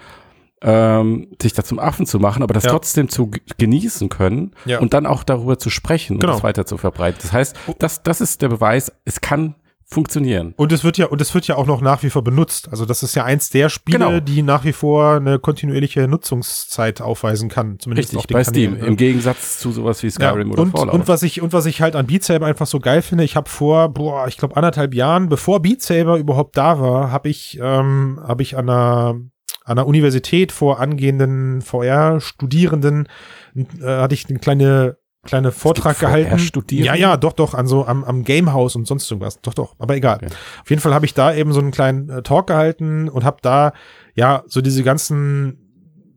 Ähm, 0.62 1.28
sich 1.40 1.52
da 1.52 1.62
zum 1.62 1.78
Affen 1.78 2.06
zu 2.06 2.18
machen, 2.18 2.42
aber 2.42 2.54
das 2.54 2.64
ja. 2.64 2.70
trotzdem 2.70 3.10
zu 3.10 3.30
genießen 3.58 4.08
können 4.08 4.52
ja. 4.64 4.78
und 4.78 4.94
dann 4.94 5.04
auch 5.04 5.22
darüber 5.22 5.58
zu 5.58 5.68
sprechen 5.68 6.18
genau. 6.18 6.32
und 6.32 6.36
das 6.38 6.42
weiter 6.42 6.64
zu 6.64 6.78
verbreiten. 6.78 7.18
Das 7.20 7.30
heißt, 7.30 7.56
das, 7.78 8.02
das 8.02 8.22
ist 8.22 8.40
der 8.40 8.48
Beweis, 8.48 8.90
es 9.04 9.20
kann 9.20 9.54
funktionieren. 9.88 10.52
Und 10.56 10.72
es 10.72 10.82
wird 10.82 10.98
ja, 10.98 11.06
und 11.06 11.20
es 11.20 11.32
wird 11.32 11.46
ja 11.46 11.56
auch 11.56 11.66
noch 11.66 11.80
nach 11.80 12.02
wie 12.02 12.10
vor 12.10 12.24
benutzt. 12.24 12.68
Also 12.70 12.84
das 12.84 13.04
ist 13.04 13.14
ja 13.14 13.24
eins 13.24 13.50
der 13.50 13.68
Spiele, 13.68 13.98
genau. 13.98 14.20
die 14.20 14.42
nach 14.42 14.64
wie 14.64 14.72
vor 14.72 15.14
eine 15.14 15.38
kontinuierliche 15.38 16.08
Nutzungszeit 16.08 17.00
aufweisen 17.00 17.48
kann. 17.48 17.78
Zumindest 17.78 18.12
Richtig, 18.12 18.32
bei 18.32 18.42
Steam. 18.42 18.72
Kanälen. 18.72 18.88
Im 18.88 18.96
Gegensatz 18.96 19.58
zu 19.60 19.70
sowas 19.70 20.02
wie 20.02 20.10
Skyrim 20.10 20.48
ja, 20.48 20.52
oder 20.52 20.62
und, 20.62 20.72
Fallout. 20.72 20.94
Und 20.94 21.08
was 21.08 21.22
ich, 21.22 21.40
und 21.40 21.52
was 21.52 21.66
ich 21.66 21.80
halt 21.80 21.94
an 21.94 22.06
Beat 22.06 22.24
Saber 22.24 22.46
einfach 22.46 22.66
so 22.66 22.80
geil 22.80 23.00
finde, 23.00 23.22
ich 23.22 23.36
habe 23.36 23.48
vor, 23.48 23.88
boah, 23.88 24.26
ich 24.26 24.36
glaube 24.36 24.56
anderthalb 24.56 24.92
Jahren, 24.92 25.28
bevor 25.28 25.62
Beat 25.62 25.82
Saber 25.82 26.18
überhaupt 26.18 26.56
da 26.56 26.80
war, 26.80 27.12
habe 27.12 27.28
ich, 27.28 27.58
ähm, 27.62 28.18
habe 28.26 28.42
ich 28.42 28.56
an 28.56 28.68
einer, 28.68 29.20
an 29.64 29.78
einer 29.78 29.86
Universität 29.86 30.50
vor 30.50 30.80
angehenden 30.80 31.62
VR-Studierenden, 31.62 33.08
äh, 33.54 33.84
hatte 33.84 34.14
ich 34.14 34.28
eine 34.28 34.40
kleine 34.40 34.96
kleine 35.26 35.52
Vortrag 35.52 35.98
gehalten. 35.98 36.38
Ja, 36.70 36.94
ja, 36.94 37.16
doch, 37.16 37.32
doch, 37.32 37.54
an 37.54 37.66
so 37.66 37.86
am, 37.86 38.04
am 38.04 38.24
Gamehouse 38.24 38.76
und 38.76 38.86
sonst 38.86 39.10
irgendwas. 39.10 39.40
Doch, 39.40 39.54
doch, 39.54 39.74
aber 39.78 39.96
egal. 39.96 40.16
Okay. 40.16 40.28
Auf 40.62 40.70
jeden 40.70 40.80
Fall 40.80 40.94
habe 40.94 41.06
ich 41.06 41.14
da 41.14 41.34
eben 41.34 41.52
so 41.52 41.60
einen 41.60 41.70
kleinen 41.70 42.08
äh, 42.08 42.22
Talk 42.22 42.46
gehalten 42.46 43.08
und 43.08 43.24
habe 43.24 43.38
da 43.42 43.72
ja 44.14 44.44
so 44.46 44.60
diese 44.60 44.82
ganzen 44.82 45.58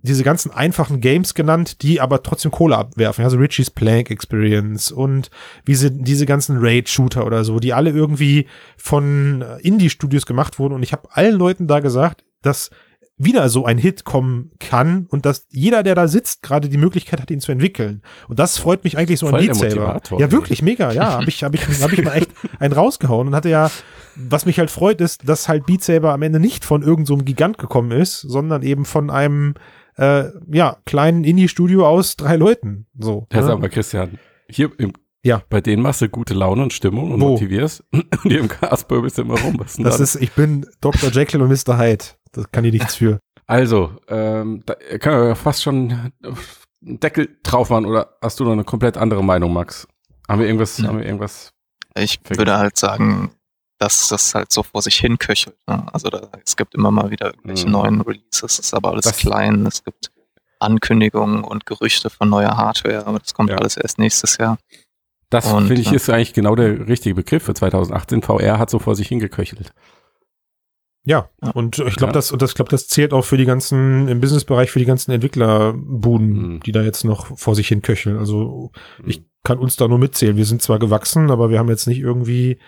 diese 0.02 0.24
ganzen 0.24 0.52
einfachen 0.52 1.02
Games 1.02 1.34
genannt, 1.34 1.82
die 1.82 2.00
aber 2.00 2.24
trotzdem 2.24 2.52
Kohle 2.52 2.78
abwerfen. 2.78 3.24
Also 3.24 3.38
Richie's 3.38 3.70
Plank 3.70 4.10
Experience 4.10 4.92
und 4.92 5.30
wie 5.66 5.76
sie, 5.76 5.92
diese 5.92 6.26
ganzen 6.26 6.58
Raid-Shooter 6.60 7.26
oder 7.26 7.44
so, 7.44 7.60
die 7.60 7.74
alle 7.74 7.90
irgendwie 7.90 8.48
von 8.78 9.42
äh, 9.42 9.60
Indie-Studios 9.60 10.26
gemacht 10.26 10.58
wurden. 10.60 10.74
Und 10.74 10.84
ich 10.84 10.94
habe 10.94 11.10
allen 11.12 11.36
Leuten 11.36 11.68
da 11.68 11.82
gesagt, 11.82 12.24
dass 12.42 12.70
wieder 13.20 13.50
so 13.50 13.66
ein 13.66 13.78
Hit 13.78 14.06
kommen 14.06 14.52
kann 14.60 15.06
und 15.10 15.26
dass 15.26 15.46
jeder, 15.50 15.84
der 15.84 15.94
da 15.94 16.08
sitzt, 16.08 16.42
gerade 16.42 16.70
die 16.70 16.78
Möglichkeit 16.78 17.22
hat, 17.22 17.30
ihn 17.30 17.42
zu 17.42 17.52
entwickeln. 17.52 18.02
Und 18.30 18.40
das 18.40 18.58
freut 18.58 18.86
mich 18.86 18.98
eigentlich 18.98 19.20
so 19.20 19.28
Voll 19.28 19.42
an 19.42 19.46
Beat 19.46 19.56
Saber. 19.56 20.02
Ja, 20.18 20.32
wirklich 20.32 20.62
mega. 20.62 20.92
Ja, 20.94 21.12
habe 21.12 21.28
ich, 21.28 21.44
hab 21.44 21.54
ich, 21.54 21.68
hab 21.84 21.92
ich 21.92 22.04
mal 22.04 22.14
echt 22.14 22.32
einen 22.60 22.74
rausgehauen 22.74 23.28
und 23.28 23.36
hatte 23.36 23.50
ja, 23.50 23.70
was 24.16 24.46
mich 24.46 24.58
halt 24.58 24.72
freut, 24.72 25.02
ist, 25.02 25.28
dass 25.28 25.50
halt 25.50 25.66
Beat 25.66 25.84
Saber 25.84 26.14
am 26.14 26.22
Ende 26.22 26.40
nicht 26.40 26.64
von 26.64 26.82
irgendeinem 26.82 27.20
so 27.20 27.26
Gigant 27.26 27.58
gekommen 27.58 27.92
ist, 27.92 28.22
sondern 28.22 28.64
eben 28.64 28.86
von 28.86 29.10
einem 29.10 29.56
äh, 29.98 30.30
ja 30.50 30.78
kleinen 30.86 31.26
Indie-Studio 31.26 31.86
aus 31.86 32.16
drei 32.16 32.38
Leuten. 32.38 32.88
So. 32.98 33.28
Ja, 33.34 33.42
ne? 33.42 33.48
sag 33.48 33.60
mal, 33.60 33.70
Christian, 33.70 34.18
hier 34.48 34.72
im 34.78 34.94
ja. 35.22 35.42
Bei 35.50 35.60
denen 35.60 35.82
machst 35.82 36.02
du 36.02 36.08
gute 36.08 36.34
Laune 36.34 36.64
und 36.64 36.74
Stimmung 36.74 37.12
und 37.12 37.22
Wo? 37.22 37.32
motivierst. 37.32 37.84
Und 37.92 38.08
hier 38.24 38.40
im 38.40 38.48
Casper 38.48 39.02
bist 39.02 39.18
du 39.18 39.24
immer 39.24 39.40
rum. 39.40 39.56
Was 39.60 39.76
das 39.76 40.00
ist, 40.00 40.16
ich 40.16 40.32
bin 40.32 40.66
Dr. 40.82 41.10
Jekyll 41.12 41.42
und 41.42 41.50
Mr. 41.50 41.78
Hyde. 41.78 42.06
Das 42.32 42.52
kann 42.52 42.64
ich 42.64 42.74
nichts 42.74 42.96
für. 42.96 43.20
Also, 43.48 43.96
ähm, 44.08 44.64
da 44.66 44.76
kann 45.00 45.14
ja 45.14 45.36
fast 45.36 45.64
schon 45.64 46.12
einen 46.24 47.00
Deckel 47.00 47.40
drauf 47.44 47.70
machen 47.70 47.86
oder 47.86 48.18
hast 48.22 48.40
du 48.40 48.44
noch 48.44 48.52
eine 48.52 48.64
komplett 48.64 48.98
andere 48.98 49.24
Meinung, 49.24 49.54
Max? 49.54 49.88
Haben 50.28 50.42
wir 50.42 50.48
irgendwas, 50.48 50.78
ja. 50.78 50.88
haben 50.88 51.00
wir 51.00 51.06
irgendwas? 51.06 51.52
Ich 51.96 52.20
vergessen? 52.20 52.38
würde 52.38 52.58
halt 52.58 52.78
sagen, 52.78 53.32
dass 53.80 54.10
das 54.10 54.36
halt 54.36 54.52
so 54.52 54.62
vor 54.62 54.82
sich 54.82 54.98
hin 54.98 55.18
köchelt. 55.18 55.58
Ne? 55.68 55.84
Also 55.92 56.10
da, 56.10 56.30
es 56.46 56.56
gibt 56.56 56.76
immer 56.76 56.92
mal 56.92 57.10
wieder 57.10 57.28
irgendwelche 57.28 57.66
hm. 57.66 57.72
neuen 57.72 58.02
Releases, 58.02 58.44
es 58.44 58.60
ist 58.60 58.74
aber 58.74 58.92
alles 58.92 59.06
das 59.06 59.18
klein, 59.18 59.66
es 59.66 59.84
gibt 59.84 60.12
Ankündigungen 60.60 61.44
und 61.44 61.66
Gerüchte 61.66 62.10
von 62.10 62.30
neuer 62.30 62.56
Hardware, 62.58 63.08
aber 63.08 63.20
das 63.20 63.34
kommt 63.34 63.50
ja. 63.50 63.58
alles 63.58 63.78
erst 63.78 63.98
nächstes 63.98 64.38
Jahr. 64.38 64.58
Das 65.30 65.48
finde 65.48 65.76
ich 65.76 65.92
ist 65.92 66.10
eigentlich 66.10 66.34
genau 66.34 66.56
der 66.56 66.88
richtige 66.88 67.16
Begriff 67.16 67.44
für 67.44 67.54
2018. 67.54 68.24
VR 68.24 68.58
hat 68.58 68.72
so 68.72 68.80
vor 68.80 68.96
sich 68.96 69.08
hingeköchelt. 69.08 69.74
Ja, 71.10 71.30
Ja. 71.44 71.52
und 71.52 71.80
ich 71.80 71.96
glaube, 71.96 72.12
Ja. 72.12 72.14
das, 72.14 72.32
und 72.32 72.42
das, 72.42 72.52
ich 72.52 72.56
glaube, 72.56 72.70
das 72.70 72.88
zählt 72.88 73.14
auch 73.14 73.26
für 73.26 73.38
die 73.38 73.46
ganzen, 73.46 74.08
im 74.08 74.20
Businessbereich 74.22 74.70
für 74.70 74.80
die 74.80 74.86
ganzen 74.86 75.12
Entwicklerbuden, 75.12 76.54
Mhm. 76.56 76.60
die 76.62 76.72
da 76.72 76.82
jetzt 76.82 77.04
noch 77.04 77.38
vor 77.38 77.56
sich 77.56 77.68
hin 77.68 77.82
köcheln. 77.82 78.18
Also 78.18 78.72
Mhm. 79.04 79.10
ich 79.10 79.24
kann 79.44 79.58
uns 79.58 79.76
da 79.78 79.88
nur 79.88 79.98
mitzählen. 80.00 80.36
Wir 80.38 80.46
sind 80.46 80.62
zwar 80.62 80.80
gewachsen, 80.80 81.32
aber 81.32 81.50
wir 81.50 81.60
haben 81.60 81.70
jetzt 81.70 81.88
nicht 81.88 82.00
irgendwie 82.00 82.60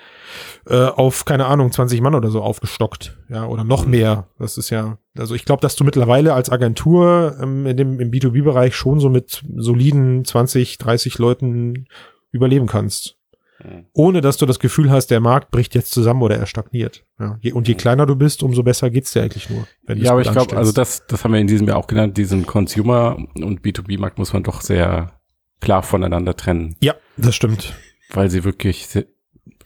äh, 0.68 0.86
auf, 0.86 1.26
keine 1.26 1.46
Ahnung, 1.48 1.72
20 1.72 2.02
Mann 2.02 2.16
oder 2.16 2.30
so 2.32 2.42
aufgestockt. 2.42 3.18
Ja, 3.30 3.46
oder 3.46 3.64
noch 3.64 3.86
Mhm. 3.86 3.92
mehr. 3.92 4.28
Das 4.40 4.58
ist 4.58 4.70
ja, 4.70 4.98
also 5.18 5.36
ich 5.36 5.44
glaube, 5.46 5.62
dass 5.62 5.76
du 5.76 5.84
mittlerweile 5.84 6.34
als 6.34 6.50
Agentur 6.50 7.36
ähm, 7.42 7.66
in 7.66 7.78
dem, 7.78 8.00
im 8.00 8.10
B2B-Bereich 8.12 8.76
schon 8.76 9.00
so 9.00 9.10
mit 9.10 9.44
soliden 9.56 10.24
20, 10.24 10.78
30 10.78 11.18
Leuten 11.18 11.88
überleben 12.32 12.68
kannst. 12.68 13.18
Mhm. 13.64 13.86
Ohne 13.94 14.22
dass 14.22 14.38
du 14.38 14.46
das 14.46 14.60
Gefühl 14.60 14.90
hast, 14.92 15.08
der 15.08 15.20
Markt 15.20 15.52
bricht 15.52 15.76
jetzt 15.76 15.92
zusammen 15.92 16.22
oder 16.22 16.38
er 16.38 16.46
stagniert. 16.46 17.06
Ja, 17.20 17.38
und 17.54 17.68
je 17.68 17.76
kleiner 17.76 18.06
du 18.06 18.16
bist, 18.16 18.44
umso 18.44 18.64
besser 18.64 18.90
geht's 18.90 19.12
dir 19.12 19.24
eigentlich 19.24 19.50
nur. 19.50 19.68
Ja, 19.96 20.12
aber 20.12 20.22
ich 20.22 20.32
glaube, 20.32 20.58
also 20.58 20.72
das, 20.72 21.06
das 21.08 21.24
haben 21.24 21.34
wir 21.34 21.40
in 21.40 21.48
diesem 21.48 21.68
Jahr 21.68 21.78
auch 21.78 21.88
genannt, 21.88 22.18
diesen 22.18 22.46
Consumer- 22.46 23.18
und 23.36 23.62
B2B-Markt 23.62 24.18
muss 24.18 24.34
man 24.34 24.44
doch 24.44 24.62
sehr 24.62 25.12
klar 25.60 25.84
voneinander 25.84 26.36
trennen, 26.36 26.76
Ja, 26.82 26.96
das 27.18 27.36
stimmt. 27.36 27.74
weil 28.12 28.30
sie 28.32 28.44
wirklich, 28.44 28.88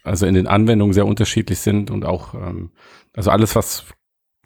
also 0.03 0.25
in 0.25 0.33
den 0.35 0.47
Anwendungen 0.47 0.93
sehr 0.93 1.05
unterschiedlich 1.05 1.59
sind 1.59 1.89
und 1.89 2.03
auch, 2.05 2.33
ähm, 2.33 2.71
also 3.13 3.31
alles, 3.31 3.55
was 3.55 3.85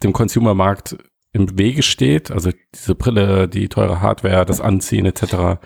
dem 0.04 0.12
Consumer-Markt 0.12 0.96
im 1.32 1.58
Wege 1.58 1.82
steht, 1.82 2.30
also 2.30 2.50
diese 2.74 2.94
Brille, 2.94 3.48
die 3.48 3.68
teure 3.68 4.00
Hardware, 4.00 4.44
das 4.46 4.60
Anziehen 4.60 5.06
etc., 5.06 5.58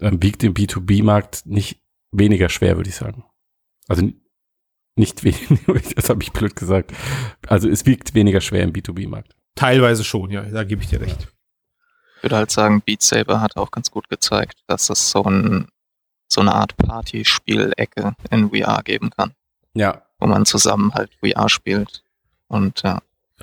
ähm, 0.00 0.22
wiegt 0.22 0.42
im 0.44 0.54
B2B-Markt 0.54 1.46
nicht 1.46 1.80
weniger 2.18 2.48
schwer, 2.48 2.76
würde 2.76 2.88
ich 2.90 2.96
sagen. 2.96 3.24
Also 3.88 4.08
nicht 4.96 5.24
weniger, 5.24 5.80
das 5.96 6.08
habe 6.08 6.22
ich 6.22 6.32
blöd 6.32 6.56
gesagt. 6.56 6.92
Also 7.48 7.68
es 7.68 7.84
wiegt 7.86 8.14
weniger 8.14 8.40
schwer 8.40 8.62
im 8.62 8.72
B2B-Markt. 8.72 9.34
Teilweise 9.54 10.04
schon, 10.04 10.30
ja, 10.30 10.42
da 10.42 10.64
gebe 10.64 10.82
ich 10.82 10.88
dir 10.88 11.00
recht. 11.00 11.28
Ich 12.16 12.22
würde 12.22 12.36
halt 12.36 12.50
sagen, 12.50 12.80
Beat 12.80 13.02
Saber 13.02 13.40
hat 13.40 13.56
auch 13.56 13.70
ganz 13.70 13.90
gut 13.90 14.08
gezeigt, 14.08 14.60
dass 14.66 14.88
es 14.90 15.10
so, 15.10 15.22
ein, 15.24 15.68
so 16.28 16.40
eine 16.40 16.54
Art 16.54 16.76
Partyspielecke 16.76 18.14
in 18.30 18.50
VR 18.50 18.82
geben 18.82 19.10
kann, 19.10 19.32
Ja, 19.74 20.02
wo 20.18 20.26
man 20.26 20.46
zusammen 20.46 20.94
halt 20.94 21.10
VR 21.20 21.48
spielt. 21.48 22.02
Und 22.48 22.82
ja, 22.82 23.00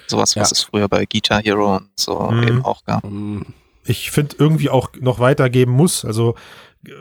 sowas, 0.07 0.35
was 0.35 0.49
Ja. 0.49 0.53
es 0.55 0.63
früher 0.63 0.87
bei 0.87 1.05
Guitar 1.05 1.41
Hero 1.43 1.77
und 1.77 1.89
so 1.95 2.31
Mhm. 2.31 2.43
eben 2.47 2.65
auch 2.65 2.83
gab. 2.85 3.03
ähm, 3.03 3.45
Ich 3.85 4.11
finde 4.11 4.35
irgendwie 4.39 4.69
auch 4.69 4.91
noch 4.99 5.19
weitergeben 5.19 5.71
muss. 5.73 6.05
Also 6.05 6.35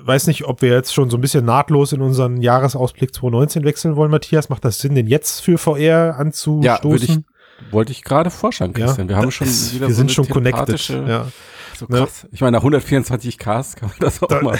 weiß 0.03 0.27
nicht, 0.27 0.45
ob 0.45 0.63
wir 0.63 0.71
jetzt 0.71 0.93
schon 0.93 1.09
so 1.11 1.17
ein 1.17 1.21
bisschen 1.21 1.45
nahtlos 1.45 1.93
in 1.93 2.03
unseren 2.03 2.41
Jahresausblick 2.43 3.15
2019 3.15 3.65
wechseln 3.65 3.97
wollen, 3.97 4.11
Matthias. 4.11 4.49
Macht 4.49 4.65
das 4.65 4.79
Sinn, 4.79 4.95
den 4.95 5.07
jetzt 5.07 5.41
für 5.41 5.57
VR 5.59 6.17
anzustoßen? 6.19 6.63
Ja, 6.63 6.81
würde 6.83 7.05
ich 7.05 7.19
wollte 7.73 7.93
ich 7.93 8.03
gerade 8.05 8.31
vorschlagen, 8.31 8.73
Christian. 8.73 9.09
wir 9.11 9.17
haben 9.17 9.31
schon 9.31 9.47
ist- 9.47 9.75
wieder 9.75 9.87
wir 9.89 9.95
so 9.95 9.99
sind 9.99 10.11
schon 10.13 10.27
connected. 10.29 10.89
Ja. 10.89 11.27
So 11.77 11.87
Ne? 11.89 11.99
krass. 11.99 12.27
Ich 12.33 12.41
meine, 12.41 12.57
nach 12.57 12.63
124 12.63 13.37
Ks 13.39 13.77
kann 13.77 13.89
man 13.91 13.97
das 14.01 14.23
auch 14.23 14.29
Da- 14.29 14.41
mal. 14.43 14.59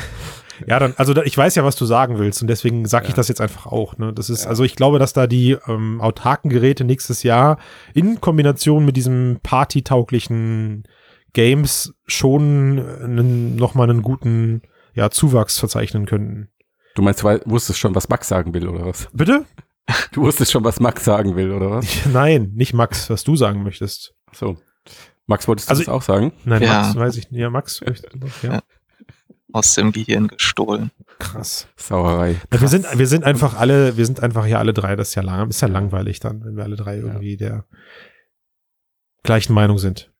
Ja, 0.67 0.79
dann, 0.79 0.93
also 0.99 1.15
da, 1.15 1.23
ich 1.23 1.35
weiß 1.37 1.55
ja, 1.55 1.65
was 1.65 1.77
du 1.77 1.87
sagen 1.87 2.19
willst 2.19 2.43
und 2.43 2.49
deswegen 2.49 2.85
sage 2.85 3.05
ich 3.07 3.11
Ja. 3.13 3.17
das 3.17 3.29
jetzt 3.29 3.41
einfach 3.41 3.65
auch. 3.65 3.97
Ne? 3.97 4.13
Das 4.13 4.29
ist, 4.29 4.45
Ja. 4.45 4.51
also 4.51 4.65
ich 4.65 4.77
glaube, 4.77 4.99
dass 4.99 5.15
da 5.15 5.27
die 5.27 5.57
ähm, 5.67 6.03
autarken 6.03 6.51
Geräte 6.51 6.85
nächstes 6.85 7.23
Jahr 7.23 7.57
in 7.95 8.21
Kombination 8.21 8.85
mit 8.85 8.97
diesem 8.99 9.39
partytauglichen 9.43 10.85
Games 11.33 11.95
schon 12.07 12.79
einen, 13.03 13.57
nochmal 13.57 13.89
einen 13.89 14.03
guten 14.03 14.61
ja, 15.01 15.11
Zuwachs 15.11 15.59
verzeichnen 15.59 16.07
könnten. 16.07 16.51
Du 16.95 17.03
meinst, 17.03 17.21
du 17.23 17.25
wei- 17.25 17.41
wusstest 17.47 17.79
schon, 17.79 17.95
was 17.95 18.09
Max 18.09 18.29
sagen 18.29 18.53
will, 18.55 18.69
oder 18.69 18.85
was? 18.87 19.09
Bitte? 19.13 19.47
Du 20.13 20.23
wusstest 20.23 20.53
schon, 20.53 20.63
was 20.63 20.79
Max 20.79 21.05
sagen 21.05 21.35
will, 21.37 21.51
oder 21.53 21.71
was? 21.71 21.87
Nein, 22.13 22.53
nicht 22.55 22.75
Max, 22.75 23.09
was 23.11 23.25
du 23.25 23.35
sagen 23.37 23.63
möchtest. 23.63 24.15
So. 24.33 24.57
Max, 25.27 25.49
wolltest 25.49 25.69
du 25.69 25.73
Also- 25.73 25.83
das 25.85 25.89
auch 25.89 26.03
sagen? 26.03 26.33
Nein, 26.45 26.63
Ja. 26.63 26.83
Max, 26.83 26.97
weiß 26.97 27.17
ich 27.17 27.31
nicht. 27.31 27.41
Ja, 27.41 27.51
Max. 27.51 27.81
Ja, 27.81 27.93
Ja. 28.43 28.63
Aus 29.53 29.75
dem 29.75 29.91
Gehirn 29.91 30.29
gestohlen. 30.29 30.91
krass. 31.19 31.67
Sauerei. 31.77 32.37
Ja, 32.53 32.61
wir 32.61 32.69
sind, 32.69 32.87
wir 32.99 33.07
sind 33.07 33.25
einfach 33.25 33.59
alle, 33.59 33.97
wir 33.97 34.07
sind 34.07 34.23
einfach 34.23 34.47
hier 34.47 34.59
alle 34.61 34.73
drei, 34.73 34.95
das 34.97 35.09
ist 35.11 35.15
ja 35.17 35.23
lang, 35.23 35.49
ist 35.51 35.61
ja 35.61 35.69
langweilig 35.69 36.21
dann, 36.21 36.45
wenn 36.45 36.57
wir 36.57 36.63
alle 36.65 36.77
drei 36.77 36.97
Ja. 36.99 37.03
irgendwie 37.03 37.37
der 37.37 37.65
gleichen 39.23 39.53
Meinung 39.53 39.79
sind. 39.79 40.11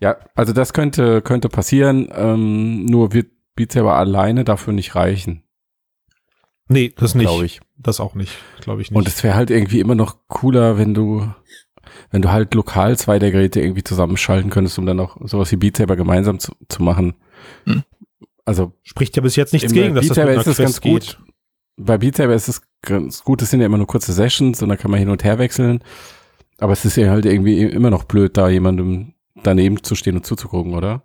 Ja, 0.00 0.16
also 0.34 0.52
das 0.52 0.72
könnte, 0.72 1.22
könnte 1.22 1.48
passieren, 1.48 2.08
ähm, 2.14 2.84
nur 2.86 3.12
wird 3.12 3.30
Beat 3.54 3.72
Saber 3.72 3.94
alleine 3.94 4.44
dafür 4.44 4.72
nicht 4.72 4.94
reichen, 4.94 5.44
Nee, 6.68 6.92
das 6.96 7.14
nicht. 7.14 7.26
glaube 7.26 7.44
ich. 7.44 7.60
Das 7.76 8.00
auch 8.00 8.14
nicht, 8.14 8.32
glaube 8.60 8.80
ich 8.82 8.90
nicht. 8.90 8.96
Und 8.96 9.06
es 9.08 9.22
wäre 9.22 9.34
halt 9.34 9.50
irgendwie 9.50 9.80
immer 9.80 9.94
noch 9.94 10.16
cooler, 10.28 10.78
wenn 10.78 10.94
du, 10.94 11.28
wenn 12.10 12.22
du 12.22 12.30
halt 12.30 12.54
lokal 12.54 12.96
zwei 12.96 13.18
der 13.18 13.30
Geräte 13.30 13.60
irgendwie 13.60 13.82
zusammenschalten 13.82 14.50
könntest, 14.50 14.78
um 14.78 14.86
dann 14.86 15.00
auch 15.00 15.16
sowas 15.24 15.50
wie 15.52 15.56
Beat 15.56 15.76
Saber 15.76 15.96
gemeinsam 15.96 16.38
zu, 16.38 16.52
zu 16.68 16.82
machen. 16.82 17.14
Hm. 17.64 17.82
Also 18.44 18.72
spricht 18.82 19.16
ja 19.16 19.22
bis 19.22 19.36
jetzt 19.36 19.52
nichts 19.52 19.72
gegen, 19.72 19.94
dass 19.94 20.02
Beat 20.06 20.10
das 20.10 20.16
Saber 20.16 20.36
mit 20.36 20.46
ist 20.46 20.56
ganz 20.56 20.80
geht. 20.80 20.92
gut. 20.92 21.18
bei 21.76 21.98
Beat 21.98 22.16
Saber 22.16 22.34
ist 22.34 22.48
es 22.48 22.62
ganz 22.80 23.22
gut, 23.22 23.42
es 23.42 23.50
sind 23.50 23.60
ja 23.60 23.66
immer 23.66 23.78
nur 23.78 23.86
kurze 23.86 24.12
Sessions 24.12 24.62
und 24.62 24.68
dann 24.68 24.78
kann 24.78 24.90
man 24.90 24.98
hin 25.00 25.10
und 25.10 25.24
her 25.24 25.38
wechseln. 25.38 25.82
Aber 26.58 26.72
es 26.72 26.84
ist 26.84 26.96
ja 26.96 27.10
halt 27.10 27.26
irgendwie 27.26 27.60
immer 27.62 27.90
noch 27.90 28.04
blöd, 28.04 28.36
da 28.36 28.48
jemandem 28.48 29.14
daneben 29.42 29.82
zu 29.82 29.94
stehen 29.94 30.16
und 30.16 30.24
zuzugucken, 30.24 30.74
oder? 30.74 31.02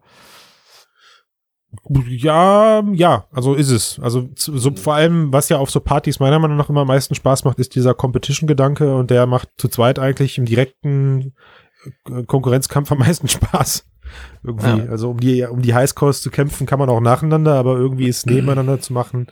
Ja, 2.08 2.84
ja, 2.94 3.26
also 3.32 3.54
ist 3.54 3.70
es. 3.70 4.00
Also 4.02 4.30
so, 4.36 4.72
vor 4.76 4.96
allem, 4.96 5.32
was 5.34 5.50
ja 5.50 5.58
auf 5.58 5.70
so 5.70 5.80
Partys 5.80 6.20
meiner 6.20 6.40
Meinung 6.40 6.58
nach 6.58 6.70
immer 6.70 6.82
am 6.82 6.88
meisten 6.88 7.16
Spaß 7.16 7.44
macht, 7.44 7.60
ist 7.60 7.76
dieser 7.76 7.94
Competition-Gedanke 7.94 8.96
und 8.96 9.12
der 9.12 9.26
macht 9.26 9.50
zu 9.58 9.68
zweit 9.68 10.00
eigentlich 10.00 10.38
im 10.38 10.46
direkten 10.46 11.34
äh, 12.10 12.24
Konkurrenzkampf 12.24 12.92
am 12.92 13.00
meisten 13.00 13.28
Spaß. 13.28 13.86
Irgendwie. 14.44 14.86
Ja. 14.86 14.90
Also 14.90 15.10
um 15.12 15.20
die, 15.20 15.44
um 15.44 15.62
die 15.62 15.74
Highscores 15.74 16.22
zu 16.22 16.32
kämpfen, 16.32 16.66
kann 16.66 16.80
man 16.80 16.90
auch 16.90 17.02
nacheinander, 17.02 17.56
aber 17.56 17.78
irgendwie 17.78 18.08
ist 18.08 18.26
nebeneinander 18.30 18.80
zu 18.80 18.94
machen, 18.94 19.28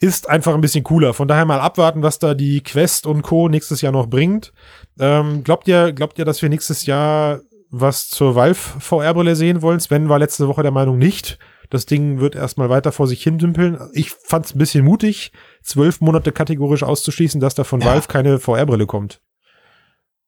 ist 0.00 0.28
einfach 0.28 0.54
ein 0.54 0.60
bisschen 0.60 0.84
cooler. 0.84 1.14
Von 1.14 1.28
daher 1.28 1.46
mal 1.46 1.60
abwarten, 1.60 2.02
was 2.02 2.18
da 2.18 2.34
die 2.34 2.62
Quest 2.62 3.06
und 3.06 3.22
Co. 3.22 3.48
nächstes 3.48 3.80
Jahr 3.80 3.92
noch 3.92 4.08
bringt. 4.08 4.52
Ähm, 4.98 5.42
glaubt 5.44 5.68
ihr, 5.68 5.92
glaubt 5.92 6.18
ihr, 6.18 6.24
dass 6.24 6.42
wir 6.42 6.48
nächstes 6.48 6.86
Jahr 6.86 7.40
was 7.70 8.08
zur 8.08 8.34
Valve 8.34 8.54
VR-Brille 8.80 9.36
sehen 9.36 9.62
wollen? 9.62 9.80
Sven 9.80 10.08
war 10.08 10.18
letzte 10.18 10.48
Woche 10.48 10.62
der 10.62 10.70
Meinung 10.72 10.98
nicht. 10.98 11.38
Das 11.70 11.84
Ding 11.86 12.20
wird 12.20 12.34
erstmal 12.36 12.70
weiter 12.70 12.92
vor 12.92 13.08
sich 13.08 13.22
hin 13.22 13.38
dümpeln. 13.38 13.78
Ich 13.92 14.10
fand 14.10 14.46
es 14.46 14.54
ein 14.54 14.58
bisschen 14.58 14.84
mutig, 14.84 15.32
zwölf 15.62 16.00
Monate 16.00 16.30
kategorisch 16.32 16.82
auszuschließen, 16.84 17.40
dass 17.40 17.54
da 17.54 17.64
von 17.64 17.80
Ja. 17.80 17.88
Valve 17.88 18.08
keine 18.08 18.38
VR-Brille 18.38 18.86
kommt. 18.86 19.20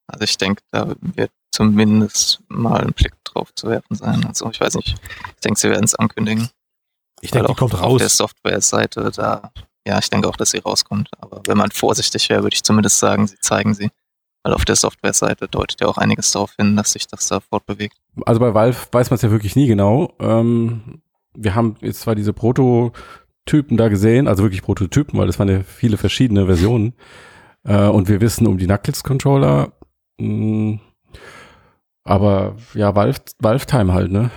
Also 0.09 0.25
ich 0.25 0.37
denke, 0.38 0.62
da 0.71 0.95
wird 1.00 1.30
zumindest 1.52 2.42
mal 2.49 2.80
ein 2.80 2.92
Blick 2.92 3.12
drauf 3.25 3.54
zu 3.54 3.68
werfen 3.68 3.95
sein. 3.95 4.25
Also 4.26 4.50
ich 4.50 4.61
weiß 4.61 4.75
nicht. 4.75 4.97
Ich 5.35 5.40
denke, 5.45 5.61
sie 5.61 5.71
werden 5.71 5.85
es 5.85 5.95
ankündigen. 5.95 6.49
Ich 7.21 7.30
denke, 7.30 7.49
die 7.49 7.54
kommt 7.54 7.75
Auf 7.75 7.80
der 7.80 8.07
raus. 8.07 8.16
Software-Seite, 8.16 9.11
da, 9.14 9.52
ja, 9.87 9.99
ich 9.99 10.09
denke 10.09 10.28
auch, 10.28 10.37
dass 10.37 10.50
sie 10.50 10.59
rauskommt. 10.59 11.09
Aber 11.18 11.42
wenn 11.47 11.59
man 11.59 11.71
vorsichtig 11.71 12.28
wäre, 12.30 12.42
würde 12.42 12.54
ich 12.54 12.64
zumindest 12.64 12.99
sagen, 12.99 13.26
sie 13.26 13.38
zeigen 13.40 13.75
sie. 13.75 13.90
Weil 14.49 14.55
auf 14.55 14.64
der 14.64 14.76
Software-Seite 14.76 15.47
deutet 15.47 15.83
ja 15.83 15.88
auch 15.88 15.99
einiges 15.99 16.33
darauf 16.33 16.55
hin, 16.57 16.75
dass 16.75 16.93
sich 16.93 17.07
das 17.07 17.28
da 17.28 17.40
fortbewegt. 17.40 17.99
Also 18.25 18.40
bei 18.40 18.55
Valve 18.55 18.78
weiß 18.90 19.11
man 19.11 19.17
es 19.17 19.23
ja 19.23 19.31
wirklich 19.31 19.57
nie 19.57 19.67
genau. 19.67 20.14
Ähm, 20.21 21.02
wir 21.37 21.55
haben 21.55 21.75
jetzt 21.83 22.00
zwar 22.00 22.14
diese 22.14 22.33
Prototypen 22.33 23.76
da 23.76 23.88
gesehen, 23.88 24.26
also 24.26 24.43
wirklich 24.43 24.62
Prototypen, 24.62 25.19
weil 25.19 25.26
das 25.26 25.38
waren 25.38 25.50
ja 25.50 25.61
viele 25.64 25.99
verschiedene 25.99 26.47
Versionen. 26.47 26.95
Äh, 27.64 27.88
und 27.88 28.09
wir 28.09 28.23
wissen 28.23 28.47
um 28.47 28.57
die 28.57 28.64
Knuckles-Controller. 28.64 29.71
mh, 30.19 30.78
Aber 32.05 32.57
ja, 32.73 32.95
Valve, 32.97 33.21
Valve 33.40 33.67
Time 33.67 33.93
halt, 33.93 34.11
ne? 34.11 34.31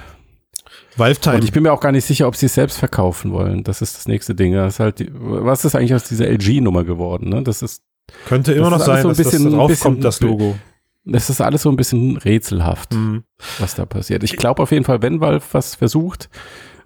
Valve 0.97 1.21
Time. 1.21 1.37
Und 1.37 1.45
ich 1.45 1.53
bin 1.53 1.63
mir 1.63 1.71
auch 1.71 1.79
gar 1.79 1.93
nicht 1.93 2.03
sicher, 2.03 2.27
ob 2.27 2.35
sie 2.35 2.47
es 2.47 2.53
selbst 2.55 2.79
verkaufen 2.79 3.31
wollen. 3.31 3.63
Das 3.63 3.81
ist 3.81 3.95
das 3.95 4.09
nächste 4.09 4.35
Ding. 4.35 4.51
Das 4.51 4.73
ist 4.73 4.79
halt 4.81 4.99
die, 4.99 5.09
was 5.13 5.63
ist 5.63 5.73
eigentlich 5.73 5.93
aus 5.93 6.03
dieser 6.03 6.27
LG-Nummer 6.27 6.83
geworden, 6.83 7.29
ne? 7.29 7.43
Das 7.43 7.61
ist, 7.61 7.81
Könnte 8.27 8.53
immer 8.53 8.69
das 8.69 8.79
noch 8.79 8.85
sein, 8.85 9.01
so 9.03 9.07
ein 9.09 9.15
dass 9.15 9.17
bisschen- 9.17 9.43
das 9.43 9.51
da 9.51 9.57
drauf 9.57 9.67
bisschen- 9.69 9.83
kommt, 9.83 10.03
das 10.03 10.21
Logo. 10.21 10.55
das 11.05 11.29
ist 11.29 11.41
alles 11.41 11.61
so 11.63 11.69
ein 11.69 11.75
bisschen 11.75 12.17
rätselhaft. 12.17 12.93
Mhm. 12.93 13.23
was 13.59 13.73
da 13.75 13.85
passiert. 13.87 14.23
Ich 14.23 14.37
glaube 14.37 14.61
auf 14.61 14.71
jeden 14.71 14.85
Fall, 14.85 15.01
wenn 15.01 15.19
Valve 15.19 15.43
was 15.51 15.75
versucht, 15.75 16.29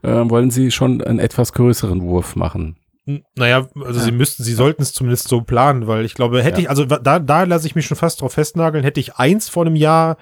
äh, 0.04 0.08
wollen 0.30 0.52
sie 0.52 0.72
schon 0.72 1.02
einen 1.02 1.20
etwas 1.20 1.52
größeren 1.54 2.02
Wurf 2.02 2.36
machen. 2.38 2.78
N- 3.06 3.24
Naja, 3.36 3.68
also 3.84 4.00
Ja. 4.00 4.06
sie 4.06 4.12
müssten, 4.12 4.44
sie 4.44 4.54
sollten 4.54 4.82
es 4.82 4.94
zumindest 4.94 5.28
so 5.28 5.42
planen, 5.42 5.86
weil 5.88 6.06
ich 6.06 6.14
glaube, 6.16 6.42
hätte 6.42 6.58
Ja. 6.62 6.64
ich, 6.64 6.70
also 6.70 6.86
da, 6.86 7.20
da 7.20 7.44
lasse 7.44 7.68
ich 7.68 7.76
mich 7.76 7.86
schon 7.86 7.98
fast 7.98 8.22
drauf 8.22 8.34
festnageln, 8.34 8.84
hätte 8.84 9.00
ich 9.00 9.16
eins 9.18 9.50
vor 9.50 9.66
einem 9.66 9.76
Jahr 9.76 10.18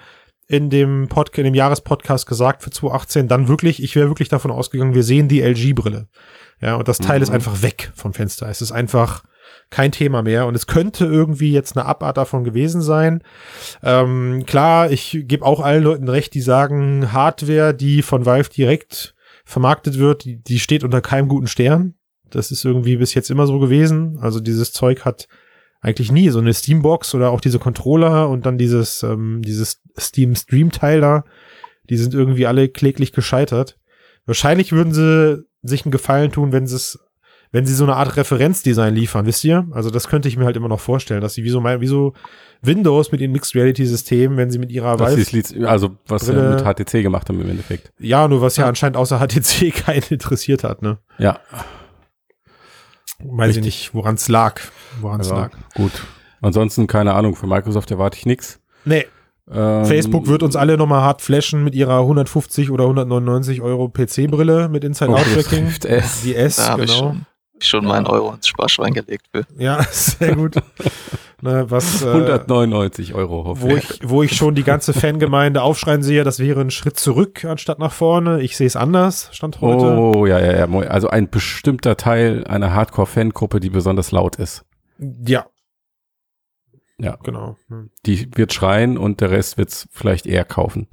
in 0.48 0.68
dem 0.70 1.08
Podcast, 1.08 1.38
in 1.38 1.44
dem 1.44 1.54
Jahrespodcast 1.54 2.26
gesagt 2.26 2.62
für 2.62 2.70
2018, 2.70 3.28
dann 3.28 3.48
wirklich, 3.48 3.82
ich 3.82 3.94
wäre 3.96 4.08
wirklich 4.08 4.28
davon 4.28 4.50
ausgegangen, 4.50 4.94
wir 4.94 5.02
sehen 5.04 5.28
die 5.28 5.40
LG-Brille. 5.40 6.08
Ja, 6.60 6.74
und 6.76 6.86
das 6.88 6.98
Teil 6.98 7.18
Mhm. 7.18 7.22
ist 7.22 7.30
einfach 7.30 7.62
weg 7.62 7.92
vom 7.94 8.12
Fenster. 8.12 8.48
Es 8.48 8.60
ist 8.60 8.72
einfach 8.72 9.22
kein 9.74 9.92
Thema 9.92 10.22
mehr 10.22 10.46
und 10.46 10.54
es 10.54 10.66
könnte 10.66 11.04
irgendwie 11.04 11.52
jetzt 11.52 11.76
eine 11.76 11.86
Abart 11.86 12.16
davon 12.16 12.44
gewesen 12.44 12.80
sein. 12.80 13.22
Ähm, 13.82 14.44
klar, 14.46 14.90
ich 14.90 15.24
gebe 15.24 15.44
auch 15.44 15.60
allen 15.60 15.82
Leuten 15.82 16.08
recht, 16.08 16.34
die 16.34 16.40
sagen, 16.40 17.12
Hardware, 17.12 17.74
die 17.74 18.02
von 18.02 18.24
Valve 18.24 18.50
direkt 18.50 19.14
vermarktet 19.44 19.98
wird, 19.98 20.24
die, 20.24 20.42
die 20.42 20.58
steht 20.58 20.84
unter 20.84 21.00
keinem 21.00 21.28
guten 21.28 21.46
Stern. 21.46 21.94
Das 22.30 22.50
ist 22.50 22.64
irgendwie 22.64 22.96
bis 22.96 23.14
jetzt 23.14 23.30
immer 23.30 23.46
so 23.46 23.58
gewesen. 23.58 24.18
Also 24.20 24.40
dieses 24.40 24.72
Zeug 24.72 25.04
hat 25.04 25.28
Eigentlich 25.84 26.10
nie. 26.10 26.30
So 26.30 26.38
eine 26.38 26.54
Steambox 26.54 27.14
oder 27.14 27.30
auch 27.30 27.42
diese 27.42 27.58
Controller 27.58 28.30
und 28.30 28.46
dann 28.46 28.56
dieses, 28.56 29.02
ähm, 29.02 29.42
dieses 29.42 29.82
Steam 30.00 30.34
Stream 30.34 30.70
Teil 30.70 31.02
da, 31.02 31.24
die 31.90 31.98
sind 31.98 32.14
irgendwie 32.14 32.46
alle 32.46 32.70
kläglich 32.70 33.12
gescheitert. 33.12 33.78
Wahrscheinlich 34.24 34.72
würden 34.72 34.94
sie 34.94 35.44
sich 35.62 35.84
einen 35.84 35.92
Gefallen 35.92 36.32
tun, 36.32 36.52
wenn 36.52 36.66
sie 36.66 36.76
es, 36.76 37.03
wenn 37.54 37.66
sie 37.66 37.74
so 37.74 37.84
eine 37.84 37.94
Art 37.94 38.16
Referenzdesign 38.16 38.94
liefern, 38.96 39.26
wisst 39.26 39.44
ihr? 39.44 39.66
Also 39.70 39.88
das 39.90 40.08
könnte 40.08 40.26
ich 40.28 40.36
mir 40.36 40.44
halt 40.44 40.56
immer 40.56 40.66
noch 40.68 40.80
vorstellen, 40.80 41.20
dass 41.20 41.34
sie 41.34 41.44
wie 41.44 41.50
so, 41.50 41.60
mein, 41.60 41.80
wie 41.80 41.86
so 41.86 42.12
Windows 42.62 43.12
mit 43.12 43.20
ihrem 43.20 43.30
Mixed 43.32 43.54
Reality 43.54 43.86
System, 43.86 44.36
wenn 44.36 44.50
sie 44.50 44.58
mit 44.58 44.72
ihrer 44.72 44.96
Das 44.96 45.16
Valve, 45.16 45.68
also 45.68 45.92
was 46.08 46.26
Brille- 46.26 46.50
mit 46.56 46.64
HTC 46.64 47.02
gemacht 47.02 47.28
haben 47.28 47.40
im 47.40 47.48
Endeffekt. 47.48 47.92
ja, 48.00 48.26
nur 48.26 48.40
was 48.42 48.56
ja 48.56 48.66
anscheinend 48.66 48.96
außer 48.96 49.18
HTC 49.20 49.70
keinen 49.86 50.02
interessiert 50.10 50.64
hat, 50.64 50.82
ne? 50.82 50.98
Ja, 51.18 51.38
Weiß 53.20 53.50
ich 53.50 53.56
Richtig. 53.58 53.64
nicht, 53.64 53.94
woran 53.94 54.16
es 54.16 54.28
lag. 54.28 54.60
Woran 55.00 55.20
es 55.20 55.28
ja 55.30 55.36
lag. 55.36 55.50
gut. 55.74 55.92
Ansonsten 56.42 56.86
keine 56.86 57.14
Ahnung, 57.14 57.36
für 57.36 57.46
Microsoft 57.46 57.90
erwarte 57.90 58.18
ich 58.18 58.26
nichts. 58.26 58.60
Nee, 58.84 59.06
Ähm, 59.50 59.84
Facebook 59.86 60.26
wird 60.26 60.42
uns 60.42 60.56
alle 60.56 60.76
nochmal 60.76 61.02
hart 61.02 61.22
flashen 61.22 61.62
mit 61.64 61.74
ihrer 61.74 62.00
150 62.00 62.70
oder 62.70 62.84
199 62.84 63.62
Euro 63.62 63.88
PC-Brille 63.88 64.68
mit 64.68 64.84
Inside-Out-Tracking. 64.84 65.66
S. 65.84 66.22
Die 66.22 66.34
S, 66.34 66.58
ich 66.58 66.76
genau. 66.76 67.16
Schon, 67.60 67.82
schon 67.82 67.84
meinen 67.86 68.06
Euro 68.06 68.32
ins 68.32 68.48
Sparschwein 68.48 68.94
gelegt 68.94 69.26
für. 69.32 69.44
Ja, 69.58 69.82
sehr 69.90 70.34
gut. 70.36 70.56
ne, 71.40 71.70
was, 71.70 72.02
äh, 72.02 72.08
199 72.08 73.14
Euro 73.14 73.44
hoffe 73.44 73.62
wo 73.62 73.76
ich, 73.76 74.00
wo 74.02 74.22
ich 74.22 74.36
schon 74.36 74.54
die 74.54 74.64
ganze 74.64 74.92
Fangemeinde 74.92 75.62
aufschreien 75.62 76.02
sehe, 76.02 76.24
das 76.24 76.38
wäre 76.38 76.60
ein 76.60 76.70
Schritt 76.70 76.98
zurück 76.98 77.44
anstatt 77.44 77.78
nach 77.78 77.92
vorne. 77.92 78.40
Ich 78.42 78.56
sehe 78.56 78.66
es 78.66 78.76
anders, 78.76 79.28
stand 79.32 79.60
heute. 79.60 79.84
Oh, 79.84 80.26
ja, 80.26 80.38
ja, 80.38 80.66
ja. 80.66 80.78
Also 80.88 81.08
ein 81.08 81.30
bestimmter 81.30 81.96
Teil 81.96 82.44
einer 82.46 82.72
Hardcore-Fangruppe, 82.74 83.60
die 83.60 83.70
besonders 83.70 84.10
laut 84.12 84.36
ist. 84.36 84.64
Ja. 84.98 85.46
Ja. 86.98 87.16
Genau. 87.22 87.56
Hm, 87.68 87.90
Die 88.06 88.28
wird 88.36 88.52
schreien 88.52 88.96
und 88.98 89.20
der 89.20 89.30
Rest 89.30 89.58
wird's 89.58 89.88
vielleicht 89.90 90.26
eher 90.26 90.44
kaufen. 90.44 90.86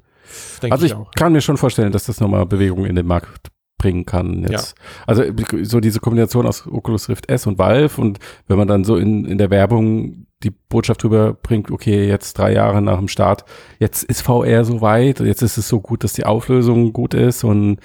Denke 0.62 0.74
also 0.74 0.86
ich 0.86 0.92
ich 0.94 0.98
auch. 0.98 1.12
kann 1.12 1.34
mir 1.34 1.42
schon 1.42 1.58
vorstellen, 1.58 1.92
dass 1.92 2.06
das 2.06 2.20
nochmal 2.20 2.46
Bewegung 2.46 2.86
in 2.86 2.96
den 2.96 3.06
Markt 3.06 3.50
bringen 3.82 4.06
kann 4.06 4.44
jetzt. 4.48 4.76
Also 5.08 5.24
so 5.64 5.80
diese 5.80 6.00
Kombination 6.00 6.46
aus 6.46 6.68
Oculus 6.68 7.10
Rift 7.10 7.32
S 7.32 7.48
und 7.48 7.58
Valve 7.58 8.00
und 8.00 8.20
wenn 8.48 8.58
man 8.58 8.68
dann 8.68 8.84
so 8.84 8.96
in, 8.96 9.26
in 9.26 9.40
der 9.40 9.50
Werbung 9.50 10.28
die 10.44 10.52
Botschaft 10.52 11.02
drüber 11.02 11.34
bringt, 11.34 11.72
okay, 11.72 12.08
jetzt 12.08 12.38
drei 12.38 12.54
Jahre 12.54 12.80
nach 12.80 13.00
dem 13.00 13.08
Start, 13.08 13.44
jetzt 13.80 14.04
ist 14.04 14.22
VR 14.22 14.66
so 14.66 14.82
weit, 14.82 15.20
jetzt 15.20 15.42
ist 15.42 15.58
es 15.58 15.68
so 15.68 15.82
gut, 15.82 16.04
dass 16.04 16.14
die 16.14 16.26
Auflösung 16.26 16.94
gut 16.94 17.16
ist 17.16 17.44
und 17.44 17.80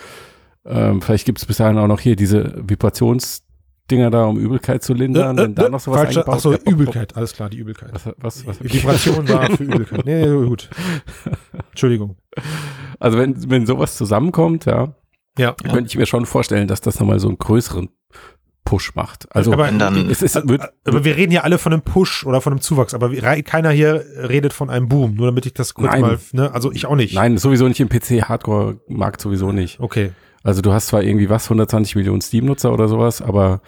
ähm, 0.67 1.01
vielleicht 1.01 1.25
gibt 1.25 1.39
es 1.39 1.47
bis 1.47 1.57
dahin 1.57 1.79
auch 1.79 1.87
noch 1.87 2.01
hier 2.01 2.15
diese 2.15 2.53
Vibrationsdinger 2.57 4.11
da, 4.11 4.27
um 4.27 4.37
Übelkeit 4.37 4.83
zu 4.83 4.93
lindern, 4.93 5.39
wenn 5.39 5.55
da 5.55 5.71
noch 5.71 5.81
sowas 5.81 6.03
Falsche, 6.03 6.21
eingebaut 6.21 6.35
Achso. 6.35 6.71
Übelkeit, 6.71 7.17
alles 7.17 7.33
klar, 7.33 7.49
die 7.49 7.59
Übelkeit. 7.59 7.91
Was, 7.95 8.07
was, 8.19 8.47
was, 8.47 8.63
Vibration 8.63 9.27
war 9.31 9.51
für 9.51 9.65
Übelkeit. 9.65 10.05
Nee, 10.05 10.27
nee, 10.27 10.47
gut. 10.47 10.69
Entschuldigung. 11.71 12.17
Also 12.99 13.17
wenn, 13.17 13.51
wenn 13.51 13.65
sowas 13.65 13.97
zusammenkommt, 13.97 14.67
ja, 14.67 14.95
Ja. 15.39 15.53
könnte 15.53 15.87
ich 15.89 15.97
mir 15.97 16.07
schon 16.07 16.27
vorstellen, 16.27 16.69
dass 16.69 16.81
das 16.81 16.99
nochmal 17.01 17.19
so 17.21 17.29
einen 17.29 17.39
größeren 17.39 17.89
Push 18.65 18.95
macht. 18.97 19.27
Also 19.35 19.53
aber, 19.53 19.71
dann- 19.71 20.11
es 20.11 20.23
ist, 20.23 20.35
wird, 20.49 20.63
aber 20.85 21.05
wir 21.05 21.17
reden 21.17 21.33
ja 21.33 21.43
alle 21.43 21.57
von 21.59 21.73
einem 21.73 21.83
Push 21.83 22.27
oder 22.27 22.41
von 22.41 22.53
einem 22.53 22.61
Zuwachs, 22.61 22.95
aber 22.95 23.11
keiner 23.43 23.71
hier 23.71 24.05
redet 24.17 24.53
von 24.53 24.71
einem 24.71 24.89
Boom, 24.89 25.15
nur 25.15 25.27
damit 25.27 25.47
ich 25.47 25.55
das 25.55 25.73
kurz 25.75 25.93
Nein. 25.93 26.01
mal, 26.01 26.19
ne, 26.33 26.53
also 26.53 26.73
ich 26.73 26.85
auch 26.87 26.97
nicht. 26.97 27.15
nein, 27.15 27.39
sowieso 27.39 27.69
nicht 27.69 27.81
im 27.81 27.89
PC-Hardcore-Markt 27.89 29.21
sowieso 29.21 29.53
nicht. 29.53 29.79
Okay. 29.81 30.11
Also 30.43 30.63
du 30.63 30.73
hast 30.73 30.89
zwar 30.89 31.03
irgendwie 31.03 31.31
was, 31.31 31.45
120 31.47 31.97
Millionen 31.97 32.21
Steam-Nutzer 32.21 32.73
oder 32.73 32.89
sowas, 32.89 33.23
aber 33.23 33.63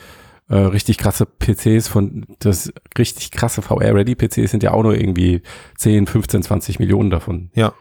äh, 0.48 0.56
richtig 0.56 0.98
krasse 0.98 1.26
PCs 1.26 1.88
von, 1.88 2.26
das 2.40 2.72
richtig 2.96 3.30
krasse 3.30 3.62
VR-Ready-PCs 3.62 4.50
sind 4.50 4.62
ja 4.62 4.72
auch 4.72 4.82
nur 4.82 4.96
irgendwie 4.96 5.42
10, 5.76 6.06
15, 6.06 6.42
20 6.42 6.78
Millionen 6.78 7.10
davon. 7.10 7.50
Ja. 7.54 7.72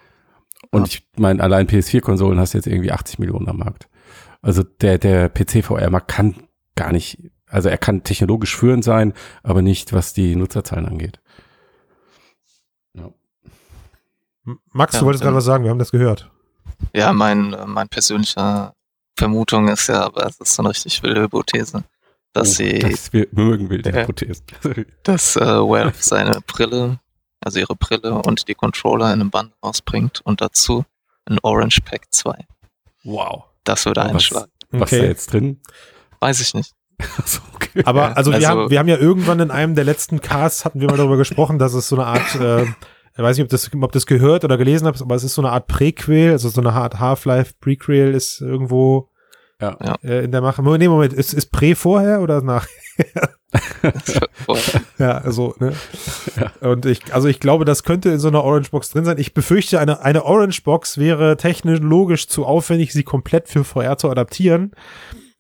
Und 0.72 0.82
Ja. 0.94 1.00
ich 1.00 1.08
meine, 1.20 1.42
allein 1.42 1.68
PS4-Konsolen 1.68 2.40
hast 2.40 2.54
du 2.54 2.58
jetzt 2.58 2.68
irgendwie 2.68 2.92
80 2.92 3.20
Millionen 3.20 3.48
am 3.50 3.58
Markt. 3.58 3.88
Also 4.42 4.64
der, 4.64 4.98
der 4.98 5.30
PC-VR-Markt 5.30 6.08
kann 6.10 6.36
gar 6.76 6.92
nicht, 6.92 7.20
also 7.48 7.70
er 7.70 7.78
kann 7.78 8.04
technologisch 8.04 8.56
führend 8.56 8.84
sein, 8.84 9.14
aber 9.44 9.62
nicht, 9.62 9.94
was 9.94 10.14
die 10.14 10.36
Nutzerzahlen 10.36 10.86
angeht. 10.86 11.20
M- 14.46 14.60
Max, 14.72 14.94
Ja, 14.94 15.00
du 15.02 15.06
wolltest 15.06 15.24
dann- 15.24 15.28
gerade 15.28 15.38
was 15.38 15.46
sagen, 15.46 15.64
wir 15.64 15.72
haben 15.72 15.80
das 15.80 15.92
gehört. 15.92 16.32
Ja, 16.94 17.12
mein, 17.14 17.56
mein 17.66 17.90
persönlicher 17.90 18.74
Vermutung 19.18 19.68
ist 19.68 19.88
ja, 19.88 20.04
aber 20.06 20.28
es 20.28 20.40
ist 20.40 20.54
so 20.54 20.62
eine 20.62 20.70
richtig 20.70 21.02
wilde 21.04 21.22
Hypothese, 21.24 21.84
dass 22.34 22.50
Oh, 22.52 22.54
sie, 22.54 22.80
das 22.80 23.12
wir 23.14 23.28
mögen 23.32 23.70
wilde 23.70 23.90
Ja. 23.90 24.02
Hypothesen. 24.04 24.46
dass 25.04 25.36
äh, 25.36 25.40
Valve 25.42 25.94
seine 26.00 26.40
Brille, 26.46 27.00
also 27.48 27.60
ihre 27.60 27.76
Brille 27.76 28.14
und 28.14 28.48
die 28.48 28.54
Controller 28.56 29.08
in 29.14 29.22
einem 29.22 29.30
Band 29.32 29.54
rausbringt 29.64 30.22
und 30.24 30.42
dazu 30.42 30.86
ein 31.26 31.40
Orange 31.42 31.80
Pack 31.84 32.08
2. 32.12 32.46
wow. 33.04 33.44
Das 33.64 33.86
würde 33.86 34.00
Oh, 34.02 34.04
was- 34.06 34.12
einschlagen. 34.14 34.52
Was 34.72 34.92
ist 34.92 35.02
da 35.02 35.06
jetzt 35.06 35.34
drin? 35.34 35.62
Weiß 36.20 36.40
ich 36.42 36.54
nicht. 36.54 36.74
Achso, 37.18 37.42
okay. 37.56 37.84
Aber 37.86 38.02
Ja, 38.10 38.14
also, 38.14 38.32
wir, 38.32 38.36
also- 38.38 38.48
haben, 38.50 38.70
wir 38.70 38.80
haben 38.80 38.88
ja 38.88 38.98
irgendwann 38.98 39.40
in 39.40 39.52
einem 39.52 39.76
der 39.76 39.84
letzten 39.84 40.22
Casts 40.22 40.64
hatten 40.66 40.80
wir 40.82 40.88
mal 40.88 40.98
darüber 40.98 41.18
gesprochen, 41.18 41.58
dass 41.60 41.74
es 41.74 41.88
so 41.90 41.96
eine 41.96 42.06
Art, 42.06 42.36
äh, 42.36 42.64
ich 42.64 43.24
weiß 43.24 43.38
nicht, 43.38 43.44
ob 43.46 43.50
das, 43.50 43.70
ob 43.74 43.92
das 43.92 44.06
gehört 44.06 44.44
oder 44.46 44.58
gelesen 44.58 44.88
habt, 44.88 45.02
aber 45.02 45.16
es 45.16 45.24
ist 45.24 45.36
so 45.36 45.42
eine 45.42 45.52
Art 45.52 45.68
Prequel, 45.68 46.32
also 46.32 46.50
so 46.50 46.62
eine 46.62 46.74
Art 46.74 47.00
Half-Life 47.00 47.54
Prequel 47.60 48.14
ist 48.14 48.42
irgendwo 48.42 49.10
Ja. 49.62 49.78
Ja. 49.84 49.96
äh, 50.04 50.24
in 50.24 50.32
der 50.32 50.42
Mache. 50.42 50.62
Nee, 50.62 50.88
Moment, 50.88 51.14
ist, 51.14 51.34
ist 51.34 51.52
Prä 51.52 51.76
vorher 51.76 52.22
oder 52.22 52.42
nach? 52.42 52.68
Ja, 54.98 55.18
also, 55.20 55.56
ne? 55.60 55.74
Und 56.62 56.86
ich, 56.86 57.14
also 57.14 57.28
ich 57.28 57.40
glaube, 57.40 57.66
das 57.66 57.84
könnte 57.84 58.10
in 58.10 58.20
so 58.20 58.28
einer 58.28 58.44
Orange 58.44 58.72
Box 58.72 58.90
drin 58.90 59.06
sein. 59.06 59.18
Ich 59.18 59.34
befürchte, 59.34 59.80
eine, 59.80 60.02
eine 60.02 60.26
Orange 60.26 60.64
Box 60.64 60.98
wäre 60.98 61.38
technologisch 61.38 62.28
zu 62.28 62.46
aufwendig, 62.46 62.94
sie 62.94 63.04
komplett 63.04 63.48
für 63.50 63.64
VR 63.64 63.98
zu 63.98 64.10
adaptieren. 64.10 64.72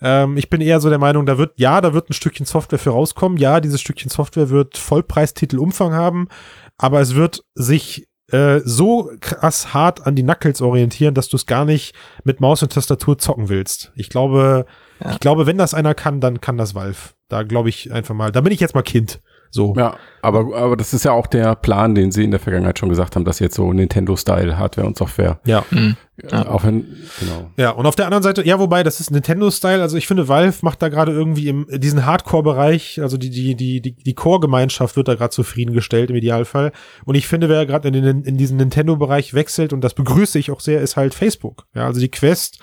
Ähm, 0.02 0.38
ich 0.38 0.50
bin 0.50 0.62
eher 0.62 0.80
so 0.80 0.90
der 0.90 1.00
Meinung, 1.00 1.26
da 1.26 1.38
wird, 1.38 1.54
ja, 1.56 1.82
da 1.82 1.94
wird 1.94 2.10
ein 2.10 2.14
Stückchen 2.14 2.46
Software 2.46 2.80
für 2.80 2.92
rauskommen. 2.92 3.38
Ja, 3.38 3.60
dieses 3.60 3.82
Stückchen 3.82 4.10
Software 4.10 4.50
wird 4.50 4.78
Vollpreistitel-Umfang 4.78 5.94
haben, 5.94 6.28
aber 6.78 7.02
es 7.02 7.16
wird 7.16 7.44
sich 7.56 8.08
äh, 8.32 8.60
so 8.64 9.12
krass 9.22 9.74
hart 9.74 10.06
an 10.06 10.16
die 10.16 10.24
Knuckles 10.24 10.62
orientieren, 10.62 11.14
dass 11.14 11.30
du 11.30 11.38
es 11.38 11.46
gar 11.46 11.66
nicht 11.66 11.96
mit 12.24 12.42
Maus 12.42 12.62
und 12.64 12.72
Tastatur 12.74 13.18
zocken 13.18 13.50
willst. 13.50 13.92
Ich 13.96 14.10
glaube, 14.10 14.66
Ja. 15.04 15.12
ich 15.12 15.20
glaube, 15.20 15.46
wenn 15.46 15.58
das 15.58 15.74
einer 15.74 15.94
kann, 15.94 16.20
dann 16.22 16.42
kann 16.42 16.58
das 16.58 16.76
Valve. 16.76 16.98
Da 17.30 17.44
glaube 17.44 17.70
ich 17.70 17.92
einfach 17.92 18.16
mal, 18.16 18.32
da 18.32 18.42
bin 18.42 18.52
ich 18.54 18.60
jetzt 18.60 18.76
mal 18.76 18.82
Kind. 18.82 19.22
So. 19.50 19.74
Ja, 19.78 19.96
aber, 20.22 20.56
aber 20.58 20.76
das 20.76 20.94
ist 20.94 21.06
ja 21.06 21.12
auch 21.12 21.28
der 21.28 21.56
Plan, 21.56 21.96
den 21.96 22.12
sie 22.12 22.24
in 22.24 22.32
der 22.32 22.40
Vergangenheit 22.40 22.80
schon 22.80 22.90
gesagt 22.90 23.16
haben, 23.16 23.26
dass 23.26 23.40
jetzt 23.40 23.56
so 23.56 23.72
Nintendo-Style 23.72 24.58
Hardware 24.58 24.88
und 24.88 24.98
Software, 24.98 25.40
Ja. 25.46 25.64
Hm. 25.70 25.96
äh, 26.22 26.32
Ja. 26.32 26.50
auch 26.50 26.64
wenn, 26.66 26.86
genau. 27.20 27.52
Ja, 27.58 27.70
und 27.72 27.86
auf 27.86 27.96
der 27.96 28.06
anderen 28.06 28.24
Seite, 28.24 28.46
ja, 28.46 28.60
wobei, 28.60 28.84
das 28.84 29.00
ist 29.00 29.12
Nintendo-Style. 29.12 29.82
Also 29.82 29.98
ich 29.98 30.08
finde, 30.08 30.28
Valve 30.28 30.58
macht 30.62 30.82
da 30.82 30.90
gerade 30.90 31.12
irgendwie 31.12 31.48
im 31.48 31.66
diesen 31.70 32.06
Hardcore-Bereich, 32.06 33.02
also 33.02 33.18
die, 33.18 33.30
die, 33.30 33.56
die, 33.56 33.82
die, 33.82 33.94
die 33.94 34.14
Core-Gemeinschaft 34.14 34.96
wird 34.98 35.08
da 35.08 35.16
gerade 35.16 35.30
zufriedengestellt 35.30 36.10
im 36.10 36.16
Idealfall. 36.16 36.72
Und 37.06 37.16
ich 37.16 37.28
finde, 37.28 37.48
wer 37.50 37.66
gerade 37.66 37.88
in, 37.88 37.94
den, 37.94 38.24
in 38.24 38.38
diesen 38.38 38.58
Nintendo-Bereich 38.58 39.34
wechselt, 39.34 39.72
und 39.74 39.82
das 39.82 39.94
begrüße 39.94 40.40
ich 40.40 40.52
auch 40.52 40.60
sehr, 40.60 40.82
ist 40.82 40.98
halt 40.98 41.14
Facebook. 41.14 41.66
Ja, 41.74 41.86
also 41.86 42.00
die 42.00 42.10
Quest 42.12 42.60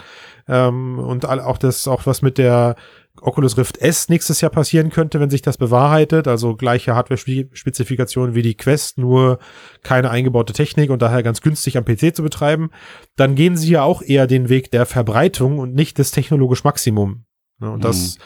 ähm, 0.48 0.98
und 0.98 1.24
all, 1.24 1.40
auch 1.40 1.58
das, 1.58 1.88
auch 1.88 2.06
was 2.06 2.20
mit 2.22 2.36
der 2.38 2.76
Oculus 3.24 3.56
Rift 3.56 3.78
S 3.78 4.08
nächstes 4.08 4.40
Jahr 4.40 4.50
passieren 4.50 4.90
könnte, 4.90 5.18
wenn 5.18 5.30
sich 5.30 5.42
das 5.42 5.56
bewahrheitet. 5.56 6.28
Also 6.28 6.56
gleiche 6.56 6.94
Hardware-Spezifikationen 6.94 8.34
wie 8.34 8.42
die 8.42 8.56
Quest, 8.56 8.98
nur 8.98 9.38
keine 9.82 10.10
eingebaute 10.10 10.52
Technik 10.52 10.90
und 10.90 11.00
daher 11.00 11.22
ganz 11.22 11.40
günstig 11.40 11.76
am 11.78 11.84
PC 11.84 12.14
zu 12.14 12.22
betreiben. 12.22 12.70
Dann 13.16 13.34
gehen 13.34 13.56
sie 13.56 13.70
ja 13.72 13.82
auch 13.82 14.02
eher 14.02 14.26
den 14.26 14.48
Weg 14.48 14.70
der 14.70 14.86
Verbreitung 14.86 15.58
und 15.58 15.74
nicht 15.74 15.98
des 15.98 16.10
technologisch 16.10 16.64
Maximum. 16.64 17.24
Ne, 17.58 17.70
Und 17.70 17.84
das 17.84 18.18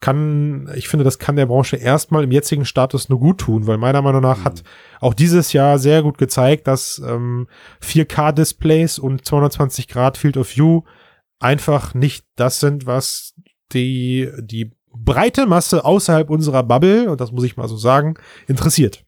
kann, 0.00 0.68
ich 0.74 0.88
finde, 0.88 1.04
das 1.04 1.18
kann 1.18 1.36
der 1.36 1.46
Branche 1.46 1.76
erstmal 1.76 2.24
im 2.24 2.32
jetzigen 2.32 2.64
Status 2.64 3.08
nur 3.08 3.20
gut 3.20 3.38
tun, 3.38 3.66
weil 3.66 3.78
meiner 3.78 4.02
Meinung 4.02 4.20
nach 4.20 4.44
hat 4.44 4.64
auch 5.00 5.14
dieses 5.14 5.52
Jahr 5.52 5.78
sehr 5.78 6.02
gut 6.02 6.18
gezeigt, 6.18 6.66
dass 6.66 7.00
ähm, 7.06 7.46
4K-Displays 7.82 8.98
und 8.98 9.24
220 9.24 9.88
Grad 9.88 10.18
Field 10.18 10.36
of 10.36 10.56
View 10.56 10.82
einfach 11.38 11.94
nicht 11.94 12.24
das 12.36 12.60
sind, 12.60 12.84
was 12.84 13.34
die, 13.74 14.28
die 14.40 14.72
breite 14.94 15.46
Masse 15.46 15.84
außerhalb 15.84 16.28
unserer 16.30 16.62
Bubble, 16.62 17.10
und 17.10 17.20
das 17.20 17.32
muss 17.32 17.44
ich 17.44 17.56
mal 17.56 17.68
so 17.68 17.76
sagen, 17.76 18.14
interessiert. 18.46 19.04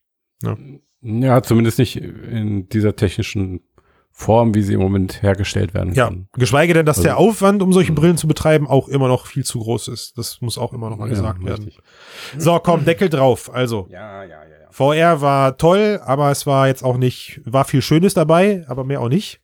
Ja, 1.02 1.42
zumindest 1.42 1.78
nicht 1.78 1.96
in 1.96 2.68
dieser 2.68 2.96
technischen 2.96 3.60
Form, 4.10 4.54
wie 4.54 4.62
sie 4.62 4.74
im 4.74 4.80
Moment 4.80 5.22
hergestellt 5.22 5.74
werden 5.74 5.92
Ja, 5.92 6.06
kann. 6.06 6.28
geschweige 6.34 6.72
denn, 6.72 6.86
dass 6.86 6.98
Also- 6.98 7.08
der 7.08 7.16
Aufwand, 7.18 7.62
um 7.62 7.72
solche 7.72 7.90
Mhm. 7.92 7.96
Brillen 7.96 8.16
zu 8.16 8.28
betreiben, 8.28 8.66
auch 8.68 8.88
immer 8.88 9.08
noch 9.08 9.26
viel 9.26 9.44
zu 9.44 9.58
groß 9.58 9.88
ist. 9.88 10.16
Das 10.16 10.40
muss 10.40 10.56
auch 10.56 10.72
immer 10.72 10.88
noch 10.88 10.98
mal 10.98 11.08
gesagt 11.08 11.40
ja, 11.42 11.46
werden. 11.48 11.64
richtig. 11.64 11.82
So, 12.38 12.58
komm, 12.60 12.84
Deckel 12.84 13.08
drauf. 13.08 13.52
Also, 13.52 13.86
Ja, 13.90 14.22
ja, 14.22 14.28
ja, 14.28 14.38
ja. 14.44 14.70
VR 14.70 15.20
war 15.20 15.58
toll, 15.58 16.00
aber 16.04 16.30
es 16.30 16.46
war 16.46 16.68
jetzt 16.68 16.84
auch 16.84 16.96
nicht, 16.96 17.40
war 17.44 17.64
viel 17.64 17.82
Schönes 17.82 18.14
dabei, 18.14 18.64
aber 18.68 18.84
mehr 18.84 19.00
auch 19.00 19.08
nicht. 19.08 19.40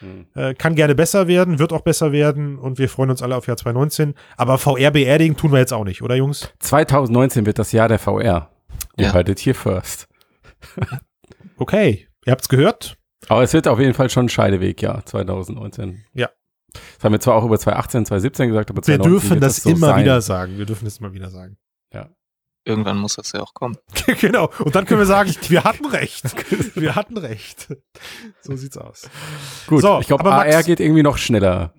Hm. 0.00 0.26
Äh, 0.34 0.54
kann 0.54 0.74
gerne 0.74 0.94
besser 0.94 1.26
werden, 1.28 1.58
wird 1.58 1.72
auch 1.72 1.80
besser 1.80 2.12
werden 2.12 2.58
und 2.58 2.78
wir 2.78 2.88
freuen 2.88 3.10
uns 3.10 3.22
alle 3.22 3.36
auf 3.36 3.46
Jahr 3.46 3.56
2019. 3.56 4.14
Aber 4.36 4.58
VR 4.58 4.90
beerdigen 4.90 5.36
tun 5.36 5.52
wir 5.52 5.58
jetzt 5.58 5.72
auch 5.72 5.84
nicht, 5.84 6.02
oder 6.02 6.14
Jungs? 6.16 6.52
2019 6.60 7.46
wird 7.46 7.58
das 7.58 7.72
Jahr 7.72 7.88
der 7.88 7.98
VR. 7.98 8.50
You 8.98 9.06
Ja. 9.06 9.14
heard 9.14 9.28
it 9.28 9.40
here 9.40 9.54
first. 9.54 10.08
Okay, 11.58 12.06
ihr 12.26 12.32
habt's 12.32 12.48
gehört. 12.50 12.98
Aber 13.28 13.42
es 13.42 13.52
wird 13.54 13.66
auf 13.66 13.78
jeden 13.80 13.94
Fall 13.94 14.10
schon 14.10 14.26
ein 14.26 14.28
Scheideweg, 14.28 14.82
ja, 14.82 15.02
2019. 15.04 16.04
Ja. 16.12 16.28
Das 16.96 17.04
haben 17.04 17.12
wir 17.12 17.20
zwar 17.20 17.34
auch 17.36 17.44
über 17.44 17.58
2018, 17.58 18.04
2017 18.04 18.48
gesagt, 18.48 18.68
aber 18.70 18.78
Wir 18.86 18.96
2019 18.98 19.10
dürfen 19.10 19.30
wird 19.30 19.42
das 19.42 19.56
so 19.62 19.70
immer 19.70 19.86
sein. 19.88 20.00
wieder 20.04 20.20
sagen. 20.20 20.58
Wir 20.58 20.66
dürfen 20.66 20.84
das 20.84 20.98
immer 20.98 21.14
wieder 21.14 21.30
sagen. 21.30 21.56
Irgendwann 22.66 22.98
muss 22.98 23.14
das 23.14 23.30
ja 23.32 23.40
auch 23.40 23.54
kommen. 23.54 23.76
genau. 24.20 24.50
Und 24.58 24.74
dann 24.74 24.84
können 24.84 25.00
wir 25.00 25.06
sagen, 25.06 25.32
wir 25.48 25.64
hatten 25.64 25.86
recht. 25.86 26.24
Wir 26.76 26.94
hatten 26.96 27.16
recht. 27.16 27.68
So 28.42 28.54
sieht's 28.56 28.76
aus. 28.76 29.08
Gut, 29.66 29.80
So, 29.82 30.00
ich 30.00 30.08
glaube, 30.08 30.24
aber 30.26 30.36
Max- 30.36 30.54
AR 30.54 30.62
geht 30.64 30.80
irgendwie 30.80 31.02
noch 31.02 31.16
schneller. 31.16 31.72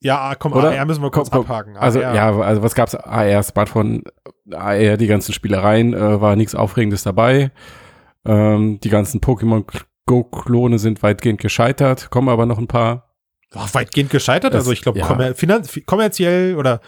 Ja, 0.00 0.34
komm, 0.34 0.52
Oder? 0.52 0.70
AR 0.78 0.84
müssen 0.84 1.02
wir 1.02 1.10
kurz 1.10 1.30
Komm, 1.30 1.46
komm. 1.46 1.50
abhaken. 1.56 1.76
Also 1.78 2.02
AR. 2.02 2.14
ja, 2.14 2.36
also 2.38 2.62
was 2.62 2.74
gab's? 2.74 2.94
AR, 2.94 3.42
Smartphone, 3.42 4.02
AR, 4.52 4.96
die 4.98 5.06
ganzen 5.06 5.32
Spielereien, 5.32 5.94
äh, 5.94 6.20
war 6.20 6.36
nichts 6.36 6.54
Aufregendes 6.54 7.02
dabei. 7.04 7.50
Ähm, 8.26 8.78
die 8.80 8.90
ganzen 8.90 9.20
Pokémon 9.20 9.64
Go-Klone 10.06 10.78
sind 10.78 11.02
weitgehend 11.02 11.40
gescheitert, 11.40 12.10
kommen 12.10 12.28
aber 12.28 12.44
noch 12.46 12.58
ein 12.58 12.66
paar. 12.68 13.14
War 13.52 13.72
weitgehend 13.74 14.10
gescheitert. 14.10 14.52
Das- 14.52 14.60
also 14.62 14.72
ich 14.72 14.82
glaube, 14.82 14.98
ja. 14.98 15.06
kommer 15.06 15.34
finanz- 15.34 15.80
kommerziell 15.86 16.56
oder 16.56 16.80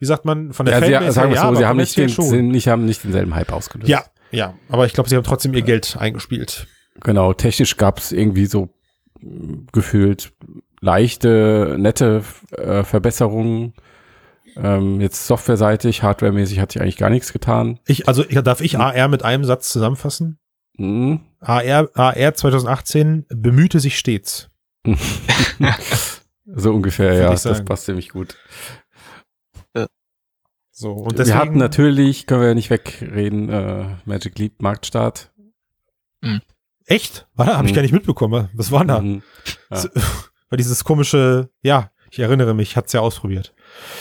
wie 0.00 0.06
sagt 0.06 0.24
man, 0.24 0.52
von 0.52 0.66
der 0.66 0.78
Ja, 0.78 0.80
sie, 0.80 0.92
Fanbase 0.92 1.12
sagen 1.12 1.30
wir 1.30 1.36
her, 1.36 1.42
so, 1.42 1.48
aber 1.48 1.56
sie 1.58 1.66
haben 1.66 1.76
nicht, 1.76 1.96
den, 1.96 2.08
sind 2.08 2.48
nicht, 2.48 2.68
haben 2.68 2.86
nicht 2.86 3.04
denselben 3.04 3.34
Hype 3.34 3.52
ausgelöst. 3.52 3.88
Ja, 3.88 4.04
ja. 4.30 4.54
Aber 4.68 4.86
ich 4.86 4.94
glaube, 4.94 5.08
sie 5.08 5.16
haben 5.16 5.24
trotzdem 5.24 5.54
ihr 5.54 5.62
Geld 5.62 5.96
eingespielt. 5.98 6.66
Genau, 7.02 7.32
technisch 7.34 7.76
gab's 7.76 8.10
irgendwie 8.10 8.46
so 8.46 8.70
mh, 9.20 9.66
gefühlt 9.72 10.32
leichte, 10.80 11.76
nette 11.78 12.24
äh, 12.56 12.82
Verbesserungen. 12.82 13.74
Ähm, 14.56 15.00
jetzt 15.00 15.26
softwareseitig, 15.26 16.02
hardwaremäßig 16.02 16.60
hat 16.60 16.72
sich 16.72 16.82
eigentlich 16.82 16.96
gar 16.96 17.10
nichts 17.10 17.32
getan. 17.32 17.78
Ich, 17.86 18.08
also 18.08 18.22
darf 18.24 18.60
ich 18.60 18.78
AR 18.78 19.08
mit 19.08 19.22
einem 19.22 19.44
Satz 19.44 19.68
zusammenfassen? 19.68 20.38
Mhm. 20.76 21.20
AR, 21.40 21.90
AR 21.94 22.34
2018 22.34 23.26
bemühte 23.28 23.80
sich 23.80 23.98
stets. 23.98 24.48
so 26.46 26.72
ungefähr, 26.72 27.14
ja, 27.14 27.30
das 27.30 27.42
sagen. 27.42 27.64
passt 27.66 27.84
ziemlich 27.84 28.08
gut. 28.08 28.36
So, 30.80 30.92
und 30.92 31.12
wir 31.12 31.16
deswegen, 31.18 31.38
hatten 31.38 31.58
natürlich, 31.58 32.26
können 32.26 32.40
wir 32.40 32.48
ja 32.48 32.54
nicht 32.54 32.70
wegreden, 32.70 33.48
äh, 33.50 33.84
Magic 34.06 34.38
Leap 34.38 34.62
Marktstart. 34.62 35.30
echt? 36.86 37.26
War 37.34 37.46
da? 37.46 37.56
Hab 37.58 37.64
ich 37.66 37.72
Mhm. 37.72 37.74
gar 37.76 37.82
nicht 37.82 37.92
mitbekommen. 37.92 38.48
Was 38.54 38.72
war 38.72 38.84
da? 38.84 39.00
Mhm. 39.00 39.22
Ja. 39.70 39.76
So, 39.76 39.88
War 40.50 40.56
dieses 40.56 40.82
komische, 40.82 41.48
ja, 41.62 41.90
ich 42.10 42.18
erinnere 42.18 42.54
mich, 42.54 42.76
hat's 42.76 42.92
ja 42.92 43.00
ausprobiert. 43.00 43.54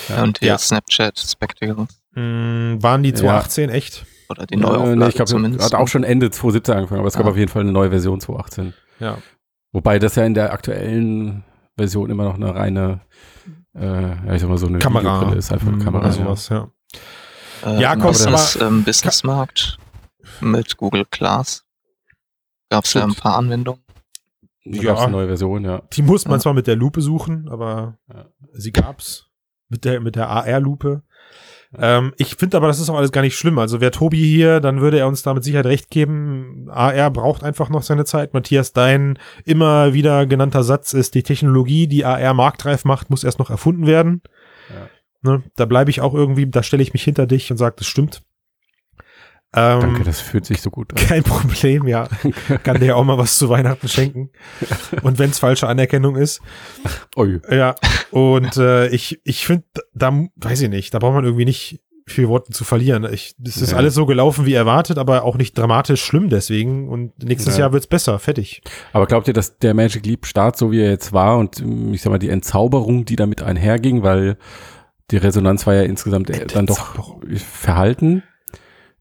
Ja. 0.07 0.23
Und 0.23 0.41
Ja. 0.41 0.57
Snapchat 0.57 1.19
Spectacles. 1.19 2.01
Mm, 2.15 2.81
waren 2.81 3.03
die 3.03 3.13
2018 3.13 3.69
echt? 3.69 4.05
Oder 4.29 4.47
die 4.47 4.55
Äh, 4.55 4.57
Neuauflage 4.57 4.95
nee, 4.97 5.07
ich 5.09 5.15
glaube, 5.15 5.29
zumindest. 5.29 5.63
hat 5.65 5.75
auch 5.79 5.87
schon 5.87 6.03
Ende 6.03 6.31
2017 6.31 6.73
angefangen, 6.75 6.99
aber 7.01 7.07
es 7.07 7.13
gab 7.15 7.27
Ah. 7.27 7.29
auf 7.29 7.37
jeden 7.37 7.51
Fall 7.51 7.61
eine 7.61 7.71
neue 7.71 7.89
Version 7.91 8.19
2018. 8.19 8.73
Ja. 8.99 9.19
Wobei 9.73 9.99
das 9.99 10.15
ja 10.15 10.25
in 10.25 10.33
der 10.33 10.51
aktuellen 10.53 11.43
Version 11.77 12.09
immer 12.09 12.23
noch 12.23 12.35
eine 12.35 12.55
reine, 12.55 13.01
äh, 13.75 13.81
ja, 14.25 14.33
ich 14.33 14.41
sag 14.41 14.49
mal 14.49 14.57
so 14.57 14.67
eine 14.67 14.79
Kamera. 14.79 15.03
Videobrille 15.19 15.37
ist, 15.39 15.51
einfach 15.51 15.67
eine 15.67 15.77
Mm, 15.77 15.83
Kamera. 15.83 16.05
Oder 16.07 16.15
ja. 16.15 16.23
sowas, 16.23 16.49
ja. 16.49 16.69
Äh, 17.65 17.81
Ja, 17.81 17.93
im 17.93 17.99
komm, 17.99 18.11
Business, 18.11 18.57
ähm, 18.61 18.83
Businessmarkt 18.83 19.77
mit 20.41 20.77
Google 20.77 21.05
Glass 21.09 21.65
gab 22.69 22.85
es 22.85 22.93
ja 22.93 23.03
ein 23.03 23.15
paar 23.15 23.35
Anwendungen. 23.37 23.81
Da 24.65 24.77
Ja. 24.77 24.83
gab's 24.83 25.01
eine 25.01 25.11
neue 25.13 25.27
Version, 25.27 25.63
ja. 25.65 25.81
Die 25.93 26.01
muss 26.01 26.25
man 26.25 26.35
Ja. 26.37 26.39
zwar 26.41 26.53
mit 26.53 26.67
der 26.67 26.75
Lupe 26.75 27.01
suchen, 27.01 27.49
aber 27.49 27.97
Ja. 28.13 28.25
sie 28.53 28.71
gab's 28.71 29.27
mit 29.69 29.85
der 29.85 29.99
mit 29.99 30.15
der 30.15 30.29
AR-Lupe. 30.29 31.03
Ähm, 31.77 32.13
ich 32.17 32.35
finde 32.35 32.57
aber, 32.57 32.67
das 32.67 32.79
ist 32.79 32.89
auch 32.89 32.97
alles 32.97 33.11
gar 33.11 33.21
nicht 33.21 33.35
schlimm. 33.35 33.59
Also 33.59 33.79
wäre 33.79 33.91
Tobi 33.91 34.17
hier, 34.17 34.59
dann 34.59 34.81
würde 34.81 34.97
er 34.97 35.07
uns 35.07 35.21
da 35.21 35.33
mit 35.33 35.43
Sicherheit 35.43 35.67
recht 35.67 35.91
geben. 35.91 36.67
AR 36.69 37.11
braucht 37.11 37.43
einfach 37.43 37.69
noch 37.69 37.83
seine 37.83 38.05
Zeit. 38.05 38.33
Matthias, 38.33 38.73
dein 38.73 39.19
immer 39.45 39.93
wieder 39.93 40.25
genannter 40.25 40.63
Satz 40.63 40.93
ist, 40.93 41.13
die 41.13 41.23
Technologie, 41.23 41.87
die 41.87 42.05
AR 42.05 42.33
marktreif 42.33 42.85
macht, 42.85 43.09
muss 43.09 43.23
erst 43.23 43.39
noch 43.39 43.51
erfunden 43.51 43.85
werden. 43.85 44.21
Ja. 44.69 44.89
Ne? 45.21 45.43
Da 45.55 45.65
bleibe 45.65 45.91
ich 45.91 46.01
auch 46.01 46.15
irgendwie, 46.15 46.47
da 46.47 46.63
stelle 46.63 46.81
ich 46.81 46.93
mich 46.93 47.03
hinter 47.03 47.27
dich 47.27 47.51
und 47.51 47.57
sage, 47.57 47.75
das 47.77 47.87
stimmt. 47.87 48.23
Ähm, 49.55 49.79
Danke, 49.81 50.03
das 50.03 50.21
fühlt 50.21 50.45
sich 50.45 50.61
so 50.61 50.69
gut 50.69 50.91
an. 50.93 51.07
kein 51.07 51.23
Problem, 51.23 51.87
ja. 51.87 52.07
Kann 52.63 52.79
dir 52.79 52.85
ja 52.87 52.95
auch 52.95 53.03
mal 53.03 53.17
was 53.17 53.37
zu 53.37 53.49
Weihnachten 53.49 53.87
schenken. 53.87 54.29
Und 55.01 55.17
wenn 55.17 55.31
es 55.31 55.39
falsche 55.39 55.67
Anerkennung 55.67 56.15
ist. 56.17 56.39
Oi. 57.15 57.39
Ja, 57.49 57.73
und 58.11 58.57
äh, 58.57 58.87
ich, 58.89 59.19
ich 59.23 59.45
finde, 59.47 59.65
da 59.95 60.13
weiß 60.35 60.61
ich 60.61 60.69
nicht, 60.69 60.93
da 60.93 60.99
braucht 60.99 61.15
man 61.15 61.23
irgendwie 61.25 61.45
nicht 61.45 61.81
viel 62.05 62.27
Worte 62.27 62.51
zu 62.51 62.63
verlieren. 62.63 63.07
Ich, 63.11 63.35
das 63.39 63.57
ist 63.57 63.71
Ja. 63.71 63.77
alles 63.77 63.93
so 63.95 64.05
gelaufen 64.07 64.45
wie 64.45 64.53
erwartet, 64.53 64.97
aber 64.97 65.23
auch 65.23 65.35
nicht 65.37 65.55
dramatisch 65.57 66.03
schlimm 66.03 66.29
deswegen. 66.29 66.87
Und 66.89 67.23
nächstes 67.23 67.55
Ja. 67.55 67.61
Jahr 67.65 67.73
wird's 67.73 67.85
besser, 67.87 68.17
fertig. 68.19 68.61
Aber 68.93 69.05
glaubt 69.07 69.27
ihr, 69.27 69.33
dass 69.33 69.57
der 69.59 69.73
Magic 69.75 70.05
Leap 70.05 70.25
Start, 70.27 70.57
so 70.57 70.71
wie 70.71 70.81
er 70.81 70.89
jetzt 70.91 71.11
war 71.13 71.37
und 71.39 71.59
ähm, 71.59 71.93
ich 71.93 72.01
sag 72.03 72.11
mal 72.11 72.17
die 72.19 72.29
Entzauberung, 72.29 73.05
die 73.05 73.15
damit 73.15 73.41
einherging, 73.43 74.01
weil 74.03 74.37
die 75.11 75.17
Resonanz 75.17 75.65
war 75.67 75.73
ja 75.75 75.81
insgesamt 75.83 76.29
äh, 76.29 76.45
dann 76.47 76.65
doch 76.67 76.95
verhalten. 77.35 78.21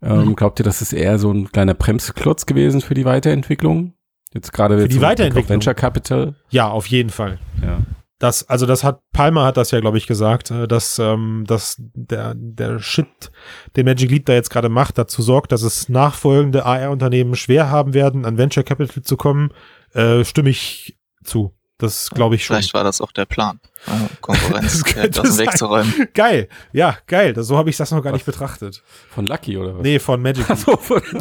Ähm. 0.02 0.36
Glaubt 0.36 0.60
ihr, 0.60 0.64
das 0.64 0.82
ist 0.82 0.92
eher 0.92 1.18
so 1.18 1.32
ein 1.32 1.50
kleiner 1.50 1.74
Bremsklotz 1.74 2.46
gewesen 2.46 2.80
für 2.80 2.94
die 2.94 3.04
Weiterentwicklung? 3.04 3.94
Jetzt 4.32 4.52
gerade 4.52 4.78
Für 4.78 4.88
die 4.88 5.00
Weiterentwicklung? 5.00 5.54
Venture 5.54 5.74
Capital. 5.74 6.34
Ja, 6.50 6.68
auf 6.68 6.86
jeden 6.86 7.10
Fall. 7.10 7.38
Ja. 7.62 7.78
Das, 8.18 8.48
also 8.48 8.66
das 8.66 8.82
hat, 8.82 9.00
Palmer 9.12 9.44
hat 9.44 9.56
das 9.56 9.70
ja, 9.70 9.80
glaube 9.80 9.96
ich, 9.96 10.06
gesagt, 10.06 10.50
äh, 10.50 10.66
dass, 10.66 10.98
ähm, 10.98 11.44
dass 11.46 11.76
der, 11.78 12.34
der 12.36 12.80
Shit, 12.80 13.30
den 13.76 13.86
Magic 13.86 14.10
Leap 14.10 14.26
da 14.26 14.32
jetzt 14.32 14.50
gerade 14.50 14.68
macht, 14.68 14.98
dazu 14.98 15.22
sorgt, 15.22 15.52
dass 15.52 15.62
es 15.62 15.88
nachfolgende 15.88 16.66
AR-Unternehmen 16.66 17.36
schwer 17.36 17.70
haben 17.70 17.94
werden, 17.94 18.24
an 18.24 18.36
Venture 18.36 18.64
Capital 18.64 19.02
zu 19.02 19.16
kommen, 19.16 19.50
äh, 19.92 20.24
stimme 20.24 20.50
ich 20.50 20.98
zu. 21.22 21.54
Das 21.78 22.10
glaube 22.10 22.34
ich 22.34 22.44
schon. 22.44 22.56
Vielleicht 22.56 22.74
war 22.74 22.82
das 22.84 23.00
auch 23.00 23.12
der 23.12 23.24
Plan, 23.24 23.60
äh, 23.86 23.90
Konkurrenz 24.20 24.82
Das 24.82 24.84
könnte 24.84 25.20
aus 25.22 25.28
dem 25.28 25.38
Weg 25.38 25.50
sein. 25.50 25.56
zu 25.58 25.66
räumen. 25.66 26.08
Geil. 26.12 26.48
Ja, 26.72 26.96
geil. 27.06 27.32
Das, 27.32 27.46
so 27.46 27.56
habe 27.56 27.70
ich 27.70 27.76
das 27.76 27.90
noch 27.92 28.02
gar 28.02 28.12
nicht 28.12 28.26
betrachtet. 28.26 28.82
Von 29.10 29.26
Lucky 29.26 29.56
oder 29.56 29.76
was? 29.76 29.82
Nee, 29.82 29.98
von 30.00 30.20
Magic 30.20 30.44
so, 30.56 30.76
von, 30.76 31.00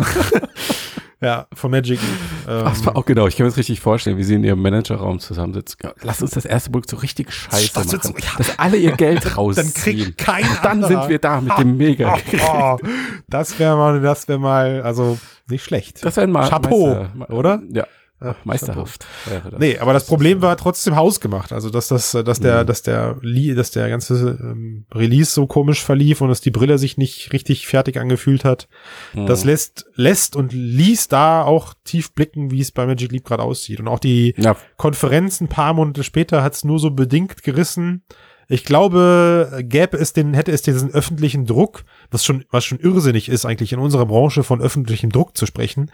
Ja, 1.19 1.47
von 1.53 1.71
Magic. 1.71 1.99
Ähm, 2.47 2.61
Ach, 2.65 2.69
das 2.73 2.85
war 2.85 2.95
auch 2.95 3.05
genau. 3.05 3.25
Ich 3.27 3.35
kann 3.37 3.45
mir 3.45 3.49
das 3.49 3.57
richtig 3.57 3.79
vorstellen, 3.79 4.17
wie 4.17 4.23
sie 4.23 4.35
in 4.35 4.43
ihrem 4.43 4.61
Managerraum 4.61 5.19
zusammensitzen. 5.19 5.79
Lass 6.03 6.21
uns 6.21 6.31
das 6.31 6.45
erste 6.45 6.69
Projekt 6.69 6.91
so 6.91 6.97
richtig 6.97 7.31
scheiße 7.33 7.71
Das 7.73 7.91
wird 7.91 8.03
machen, 8.03 8.15
so- 8.21 8.23
ja. 8.27 8.31
dass 8.37 8.59
alle 8.59 8.77
ihr 8.77 8.91
Geld 8.91 9.35
rausziehen. 9.35 9.65
dann 9.73 9.73
kriegt 9.73 10.17
kein 10.19 10.43
Dann 10.61 10.83
anderer. 10.83 11.01
sind 11.01 11.09
wir 11.09 11.17
da 11.19 11.41
mit 11.41 11.57
dem 11.57 11.75
Mega. 11.77 12.15
Oh, 12.15 12.77
oh, 12.83 12.87
das 13.27 13.57
wäre 13.57 13.75
mal, 13.75 13.99
das 13.99 14.27
wäre 14.27 14.37
mal, 14.37 14.83
also 14.83 15.17
nicht 15.49 15.63
schlecht. 15.63 16.05
Das 16.05 16.17
wäre 16.17 16.27
mal 16.27 16.47
Chapeau, 16.47 17.07
oder? 17.29 17.61
Ja, 17.71 17.87
Ja, 18.19 18.35
meisterhaft. 18.45 19.05
wäre 19.25 19.51
das. 19.51 19.59
Nee, 19.59 19.77
aber 19.77 19.93
das 19.93 20.07
Problem 20.07 20.41
war 20.41 20.57
trotzdem 20.57 20.95
hausgemacht. 20.95 21.53
Also, 21.53 21.69
dass 21.69 21.87
das, 21.87 22.11
dass 22.11 22.39
der, 22.39 22.63
Mhm. 22.63 22.67
dass 22.67 22.81
der, 22.81 23.17
dass 23.55 23.71
der 23.71 23.89
ganze 23.89 24.37
ähm, 24.41 24.85
Release 24.91 25.31
so 25.31 25.45
komisch 25.45 25.83
verlief 25.83 26.21
und 26.21 26.29
dass 26.29 26.41
die 26.41 26.49
Brille 26.49 26.79
sich 26.79 26.97
nicht 26.97 27.31
richtig 27.31 27.67
fertig 27.67 27.97
angefühlt 27.97 28.43
hat. 28.43 28.67
Mhm. 29.13 29.27
Das 29.27 29.43
lässt, 29.43 29.85
lässt 29.95 30.35
und 30.35 30.51
ließ 30.51 31.09
da 31.09 31.43
auch 31.43 31.75
tief 31.83 32.11
blicken, 32.13 32.49
wie 32.49 32.61
es 32.61 32.71
bei 32.71 32.87
Magic 32.87 33.11
Leap 33.11 33.25
gerade 33.25 33.43
aussieht. 33.43 33.79
Und 33.79 33.87
auch 33.87 33.99
die 33.99 34.33
ja, 34.37 34.55
Konferenz 34.77 35.39
ein 35.39 35.47
paar 35.47 35.73
Monate 35.73 36.03
später 36.03 36.41
hat 36.41 36.53
es 36.53 36.63
nur 36.63 36.79
so 36.79 36.89
bedingt 36.89 37.43
gerissen. 37.43 38.03
Ich 38.49 38.63
glaube, 38.63 39.59
gäbe 39.63 39.97
es 39.97 40.13
den, 40.13 40.33
hätte 40.33 40.53
es 40.53 40.61
diesen 40.61 40.91
öffentlichen 40.93 41.45
Druck, 41.45 41.83
was 42.11 42.23
schon, 42.23 42.45
was 42.49 42.63
schon 42.63 42.79
irrsinnig 42.79 43.27
ist, 43.27 43.45
eigentlich 43.45 43.73
in 43.73 43.79
unserer 43.79 44.05
Branche 44.05 44.41
von 44.43 44.61
öffentlichem 44.61 45.11
Druck 45.11 45.35
zu 45.35 45.45
sprechen. 45.45 45.91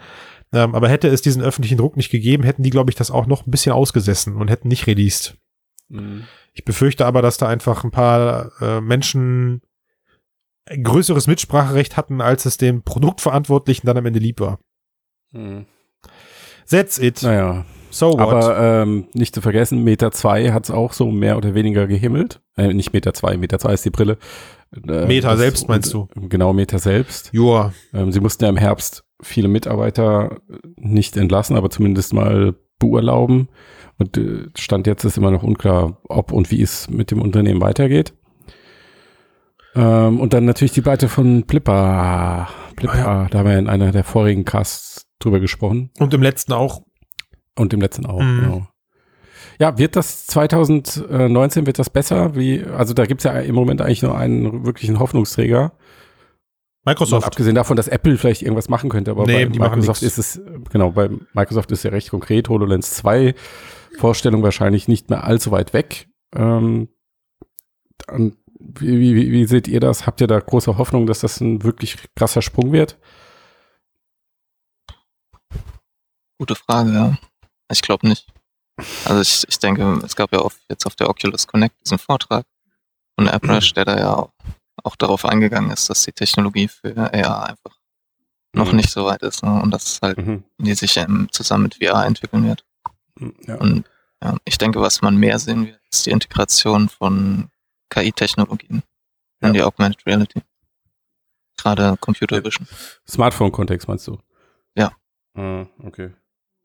Ähm, 0.54 0.74
aber 0.74 0.88
hätte 0.88 1.08
es 1.08 1.20
diesen 1.20 1.42
öffentlichen 1.42 1.78
Druck 1.78 1.96
nicht 1.96 2.10
gegeben, 2.10 2.44
hätten 2.44 2.62
die, 2.62 2.70
glaube 2.70 2.90
ich, 2.90 2.94
das 2.96 3.10
auch 3.10 3.26
noch 3.26 3.46
ein 3.46 3.50
bisschen 3.50 3.72
ausgesessen 3.72 4.36
und 4.36 4.48
hätten 4.48 4.68
nicht 4.68 4.86
released. 4.86 5.36
Mhm. 5.88 6.24
Ich 6.52 6.64
befürchte 6.64 7.04
aber, 7.06 7.20
dass 7.22 7.36
da 7.36 7.48
einfach 7.48 7.82
ein 7.84 7.90
paar 7.90 8.52
äh, 8.60 8.80
Menschen 8.80 9.60
ein 10.66 10.82
größeres 10.84 11.26
Mitspracherecht 11.26 11.96
hatten, 11.96 12.20
als 12.20 12.46
es 12.46 12.56
dem 12.56 12.82
Produktverantwortlichen 12.82 13.86
dann 13.86 13.98
am 13.98 14.06
Ende 14.06 14.20
lieb 14.20 14.40
war. 14.40 14.60
Mhm. 15.32 15.66
That's 16.70 16.98
it. 16.98 17.22
Naja, 17.22 17.66
So 17.90 18.12
what? 18.12 18.20
aber 18.20 18.58
ähm, 18.58 19.08
nicht 19.12 19.34
zu 19.34 19.42
vergessen, 19.42 19.84
Meter 19.84 20.10
2 20.10 20.52
hat 20.52 20.64
es 20.64 20.70
auch 20.70 20.92
so 20.92 21.10
mehr 21.10 21.36
oder 21.36 21.54
weniger 21.54 21.86
gehimmelt. 21.86 22.40
Äh, 22.56 22.72
nicht 22.72 22.92
Meter 22.92 23.12
2, 23.12 23.36
Meter 23.36 23.58
2 23.58 23.74
ist 23.74 23.84
die 23.84 23.90
Brille. 23.90 24.16
Äh, 24.88 25.06
Meta 25.06 25.36
selbst 25.36 25.68
meinst 25.68 25.92
du? 25.92 26.08
Genau, 26.14 26.52
Meta 26.52 26.78
selbst. 26.78 27.30
Joa. 27.32 27.74
Ähm, 27.92 28.10
sie 28.12 28.20
mussten 28.20 28.44
ja 28.44 28.50
im 28.50 28.56
Herbst 28.56 29.04
viele 29.24 29.48
Mitarbeiter 29.48 30.40
nicht 30.76 31.16
entlassen, 31.16 31.56
aber 31.56 31.70
zumindest 31.70 32.12
mal 32.14 32.54
beurlauben. 32.78 33.48
Und 33.98 34.16
äh, 34.16 34.46
Stand 34.56 34.86
jetzt 34.86 35.04
ist 35.04 35.16
immer 35.18 35.30
noch 35.30 35.42
unklar, 35.42 35.98
ob 36.08 36.32
und 36.32 36.50
wie 36.50 36.62
es 36.62 36.88
mit 36.90 37.10
dem 37.10 37.20
Unternehmen 37.22 37.60
weitergeht. 37.60 38.12
Ähm, 39.74 40.20
und 40.20 40.32
dann 40.32 40.44
natürlich 40.44 40.72
die 40.72 40.80
Pleite 40.82 41.08
von 41.08 41.42
Blipper. 41.44 42.48
Blipper, 42.76 43.06
Ah, 43.06 43.26
da 43.30 43.38
haben 43.38 43.48
wir 43.48 43.58
in 43.58 43.68
einer 43.68 43.92
der 43.92 44.04
vorigen 44.04 44.44
Casts 44.44 45.06
drüber 45.18 45.40
gesprochen. 45.40 45.90
Und 45.98 46.14
im 46.14 46.22
letzten 46.22 46.52
auch. 46.52 46.82
Und 47.56 47.72
im 47.72 47.80
letzten 47.80 48.06
auch, 48.06 48.20
Mhm. 48.20 48.40
genau. 48.40 48.66
Ja, 49.60 49.78
wird 49.78 49.94
das 49.94 50.26
2019, 50.26 51.66
wird 51.66 51.78
das 51.78 51.88
besser? 51.88 52.34
Wie, 52.34 52.64
also 52.64 52.92
da 52.92 53.06
gibt's 53.06 53.22
ja 53.22 53.38
im 53.38 53.54
Moment 53.54 53.80
eigentlich 53.80 54.02
nur 54.02 54.18
einen 54.18 54.66
wirklichen 54.66 54.98
Hoffnungsträger. 54.98 55.72
Microsoft. 56.84 57.26
abgesehen 57.26 57.54
davon, 57.54 57.76
dass 57.76 57.88
Apple 57.88 58.18
vielleicht 58.18 58.42
irgendwas 58.42 58.68
machen 58.68 58.90
könnte, 58.90 59.10
aber 59.10 59.24
Nee, 59.26 59.46
bei 59.46 59.68
Microsoft 59.70 60.02
ist 60.02 60.18
es, 60.18 60.40
genau, 60.70 60.90
bei 60.90 61.08
Microsoft 61.32 61.70
ist 61.72 61.82
ja 61.82 61.90
recht 61.90 62.10
konkret, 62.10 62.48
HoloLens 62.48 62.92
2 62.94 63.34
Vorstellung 63.98 64.42
wahrscheinlich 64.42 64.88
nicht 64.88 65.08
mehr 65.08 65.24
allzu 65.24 65.50
weit 65.50 65.72
weg. 65.72 66.08
Ähm, 66.34 66.88
dann, 67.98 68.36
wie, 68.58 69.14
wie, 69.14 69.32
wie 69.32 69.46
seht 69.46 69.68
ihr 69.68 69.80
das? 69.80 70.06
Habt 70.06 70.20
ihr 70.20 70.26
da 70.26 70.38
große 70.40 70.76
Hoffnung, 70.78 71.06
dass 71.06 71.20
das 71.20 71.40
ein 71.40 71.62
wirklich 71.62 71.96
krasser 72.16 72.42
Sprung 72.42 72.72
wird? 72.72 72.98
Gute 76.38 76.54
Frage, 76.54 76.92
ja. 76.92 77.16
Ich 77.70 77.82
glaube 77.82 78.08
nicht. 78.08 78.26
Also 79.04 79.20
ich, 79.20 79.44
ich 79.48 79.58
denke, 79.58 80.00
es 80.04 80.16
gab 80.16 80.32
ja 80.32 80.40
auch 80.40 80.52
jetzt 80.68 80.86
auf 80.86 80.96
der 80.96 81.08
Oculus 81.08 81.46
Connect 81.46 81.76
diesen 81.84 81.98
Vortrag 81.98 82.44
von 83.14 83.28
AppRush, 83.28 83.72
der 83.74 83.84
da 83.84 83.98
ja 83.98 84.28
auch, 84.82 84.96
darauf 84.96 85.24
eingegangen 85.24 85.70
ist, 85.70 85.88
dass 85.90 86.04
die 86.04 86.12
Technologie 86.12 86.68
für 86.68 86.96
AR 86.96 87.46
einfach 87.48 87.76
noch 88.54 88.70
Mhm. 88.70 88.76
nicht 88.76 88.90
so 88.90 89.04
weit 89.04 89.22
ist 89.22 89.42
ne? 89.42 89.60
und 89.62 89.70
dass 89.70 89.84
es 89.84 89.98
halt 90.02 90.18
Mhm. 90.18 90.44
die 90.58 90.74
sich 90.74 90.92
zusammen 91.30 91.62
mit 91.64 91.74
VR 91.76 92.04
entwickeln 92.06 92.46
wird. 92.46 92.64
Ja. 93.46 93.56
Und 93.56 93.84
ja, 94.22 94.36
ich 94.44 94.58
denke, 94.58 94.80
was 94.80 95.02
man 95.02 95.16
mehr 95.16 95.38
sehen 95.38 95.66
wird, 95.66 95.80
ist 95.92 96.06
die 96.06 96.10
Integration 96.10 96.88
von 96.88 97.50
KI-Technologien 97.90 98.82
Ja. 99.42 99.48
in 99.48 99.54
die 99.54 99.62
Augmented 99.62 100.04
Reality. 100.06 100.42
Gerade 101.56 101.96
Computer. 101.98 102.42
Vision. 102.44 102.66
Smartphone-Kontext 103.08 103.86
meinst 103.88 104.06
du? 104.08 104.18
Ja. 104.76 104.92
Ah, 105.34 105.66
okay. 105.84 106.10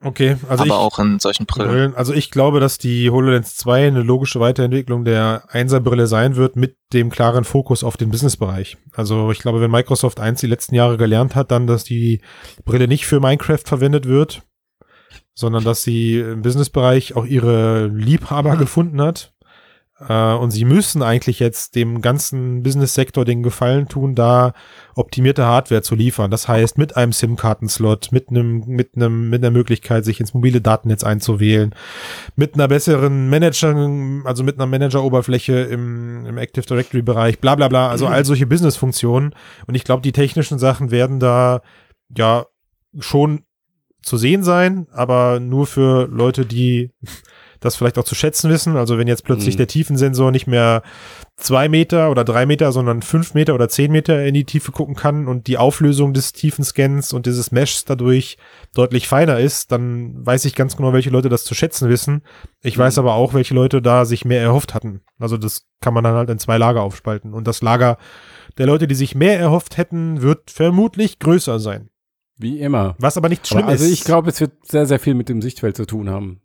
Okay, 0.01 0.37
also 0.47 0.63
ich, 0.63 0.71
aber 0.71 0.79
auch 0.79 0.97
in 0.99 1.19
solchen 1.19 1.45
Brillen. 1.45 1.69
Brillen. 1.69 1.95
Also 1.95 2.13
ich 2.13 2.31
glaube, 2.31 2.61
dass 2.61 2.77
die 2.77 3.09
HoloLens 3.09 3.57
2 3.57 3.87
eine 3.87 4.01
logische 4.01 4.39
Weiterentwicklung 4.39 5.03
der 5.03 5.43
1er 5.51 5.81
Brille 5.81 6.07
sein 6.07 6.37
wird 6.37 6.55
mit 6.55 6.77
dem 6.93 7.09
klaren 7.09 7.43
Fokus 7.43 7.83
auf 7.83 7.97
den 7.97 8.09
Businessbereich. 8.09 8.77
Also 8.93 9.31
ich 9.31 9.39
glaube, 9.39 9.59
wenn 9.59 9.71
Microsoft 9.71 10.21
eins 10.21 10.39
die 10.39 10.47
letzten 10.47 10.75
Jahre 10.75 10.95
gelernt 10.95 11.35
hat, 11.35 11.51
dann, 11.51 11.67
dass 11.67 11.83
die 11.83 12.21
Brille 12.63 12.87
nicht 12.87 13.07
für 13.07 13.19
Minecraft 13.19 13.63
verwendet 13.65 14.07
wird, 14.07 14.43
sondern 15.33 15.65
dass 15.65 15.83
sie 15.83 16.19
im 16.19 16.43
Businessbereich 16.43 17.17
auch 17.17 17.25
ihre 17.25 17.87
Liebhaber 17.87 18.55
gefunden 18.57 19.01
hat. 19.01 19.33
Äh, 20.07 20.33
und 20.33 20.51
sie 20.51 20.65
müssen 20.65 21.03
eigentlich 21.03 21.39
jetzt 21.39 21.75
dem 21.75 22.01
ganzen 22.01 22.63
Business-Sektor 22.63 23.25
den 23.25 23.43
Gefallen 23.43 23.87
tun, 23.87 24.15
da 24.15 24.53
optimierte 24.95 25.45
Hardware 25.45 25.81
zu 25.81 25.95
liefern. 25.95 26.31
Das 26.31 26.47
heißt, 26.47 26.77
mit 26.77 26.95
einem 26.95 27.11
SIM-Kartenslot, 27.11 28.11
mit 28.11 28.29
einem, 28.29 28.63
mit 28.65 28.95
einem, 28.95 29.29
mit 29.29 29.43
einer 29.43 29.51
Möglichkeit, 29.51 30.05
sich 30.05 30.19
ins 30.19 30.33
mobile 30.33 30.61
Datennetz 30.61 31.03
einzuwählen, 31.03 31.75
mit 32.35 32.53
einer 32.53 32.67
besseren 32.67 33.29
Manager, 33.29 33.75
also 34.25 34.43
mit 34.43 34.55
einer 34.55 34.67
Manager-Oberfläche 34.67 35.53
im, 35.61 36.25
im 36.25 36.37
Active 36.37 36.65
Directory-Bereich, 36.65 37.39
bla 37.39 37.55
bla 37.55 37.67
bla, 37.67 37.89
also 37.89 38.07
all 38.07 38.23
solche 38.25 38.47
Business-Funktionen. 38.47 39.35
Und 39.67 39.75
ich 39.75 39.83
glaube, 39.83 40.01
die 40.01 40.13
technischen 40.13 40.59
Sachen 40.59 40.91
werden 40.91 41.19
da 41.19 41.61
ja 42.15 42.45
schon 42.99 43.43
zu 44.01 44.17
sehen 44.17 44.43
sein, 44.43 44.87
aber 44.91 45.39
nur 45.39 45.67
für 45.67 46.07
Leute, 46.07 46.45
die 46.45 46.91
das 47.59 47.75
vielleicht 47.75 47.97
auch 47.97 48.03
zu 48.03 48.15
schätzen 48.15 48.49
wissen. 48.49 48.77
Also 48.77 48.97
wenn 48.97 49.07
jetzt 49.07 49.23
plötzlich 49.23 49.55
Mhm. 49.55 49.57
der 49.59 49.67
Tiefensensor 49.67 50.31
nicht 50.31 50.47
mehr 50.47 50.81
zwei 51.37 51.69
Meter 51.69 52.09
oder 52.11 52.23
drei 52.23 52.45
Meter, 52.45 52.71
sondern 52.71 53.01
fünf 53.01 53.33
Meter 53.33 53.53
oder 53.55 53.69
zehn 53.69 53.91
Meter 53.91 54.23
in 54.25 54.33
die 54.33 54.45
Tiefe 54.45 54.71
gucken 54.71 54.95
kann 54.95 55.27
und 55.27 55.47
die 55.47 55.57
Auflösung 55.57 56.13
des 56.13 56.33
Tiefenscans 56.33 57.13
und 57.13 57.25
dieses 57.25 57.51
Meshs 57.51 57.85
dadurch 57.85 58.37
deutlich 58.75 59.07
feiner 59.07 59.39
ist, 59.39 59.71
dann 59.71 60.25
weiß 60.25 60.45
ich 60.45 60.55
ganz 60.55 60.75
genau, 60.77 60.93
welche 60.93 61.09
Leute 61.09 61.29
das 61.29 61.43
zu 61.43 61.53
schätzen 61.55 61.89
wissen. 61.89 62.23
Ich 62.61 62.77
weiß 62.77 62.97
aber 62.97 63.13
auch, 63.13 63.33
welche 63.33 63.53
Leute 63.53 63.81
da 63.81 64.05
sich 64.05 64.25
mehr 64.25 64.41
erhofft 64.41 64.73
hatten. 64.73 65.01
Also 65.19 65.37
das 65.37 65.65
kann 65.81 65.93
man 65.93 66.03
dann 66.03 66.15
halt 66.15 66.29
in 66.29 66.39
zwei 66.39 66.57
Lager 66.57 66.81
aufspalten. 66.81 67.33
Und 67.33 67.47
das 67.47 67.61
Lager 67.61 67.97
der 68.57 68.65
Leute, 68.65 68.87
die 68.87 68.95
sich 68.95 69.15
mehr 69.15 69.39
erhofft 69.39 69.77
hätten, 69.77 70.21
wird 70.21 70.51
vermutlich 70.51 71.19
größer 71.19 71.59
sein. 71.59 71.89
Wie 72.37 72.59
immer. 72.59 72.95
Was 72.99 73.17
aber 73.17 73.27
nicht 73.29 73.47
schlimm 73.47 73.63
Aber 73.63 73.71
also 73.71 73.83
ist. 73.85 73.91
ich 73.91 74.03
glaube, 74.05 74.29
es 74.29 74.39
wird 74.39 74.53
sehr, 74.65 74.85
sehr 74.85 74.99
viel 74.99 75.13
mit 75.13 75.27
dem 75.29 75.41
Sichtfeld 75.41 75.75
zu 75.75 75.85
tun 75.85 76.09
haben. 76.09 76.41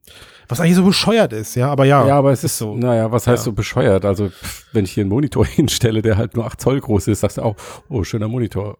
Was 0.48 0.60
eigentlich 0.60 0.74
so 0.76 0.84
bescheuert 0.84 1.32
ist, 1.32 1.54
ja, 1.54 1.70
aber 1.70 1.84
ja. 1.84 2.06
Ja, 2.06 2.16
aber 2.18 2.32
es 2.32 2.44
ist 2.44 2.58
so. 2.58 2.72
so. 2.72 2.76
Naja, 2.78 3.10
was 3.10 3.26
heißt 3.26 3.42
Ja. 3.42 3.44
so 3.44 3.52
bescheuert? 3.52 4.04
Also, 4.04 4.28
pff, 4.28 4.66
wenn 4.72 4.84
ich 4.84 4.92
hier 4.92 5.02
einen 5.02 5.10
Monitor 5.10 5.44
hinstelle, 5.46 6.02
der 6.02 6.16
halt 6.16 6.34
nur 6.36 6.46
8 6.46 6.60
Zoll 6.60 6.80
groß 6.80 7.08
ist, 7.08 7.20
sagst 7.20 7.38
du 7.38 7.42
auch, 7.42 7.56
oh, 7.88 8.04
schöner 8.04 8.28
Monitor. 8.28 8.78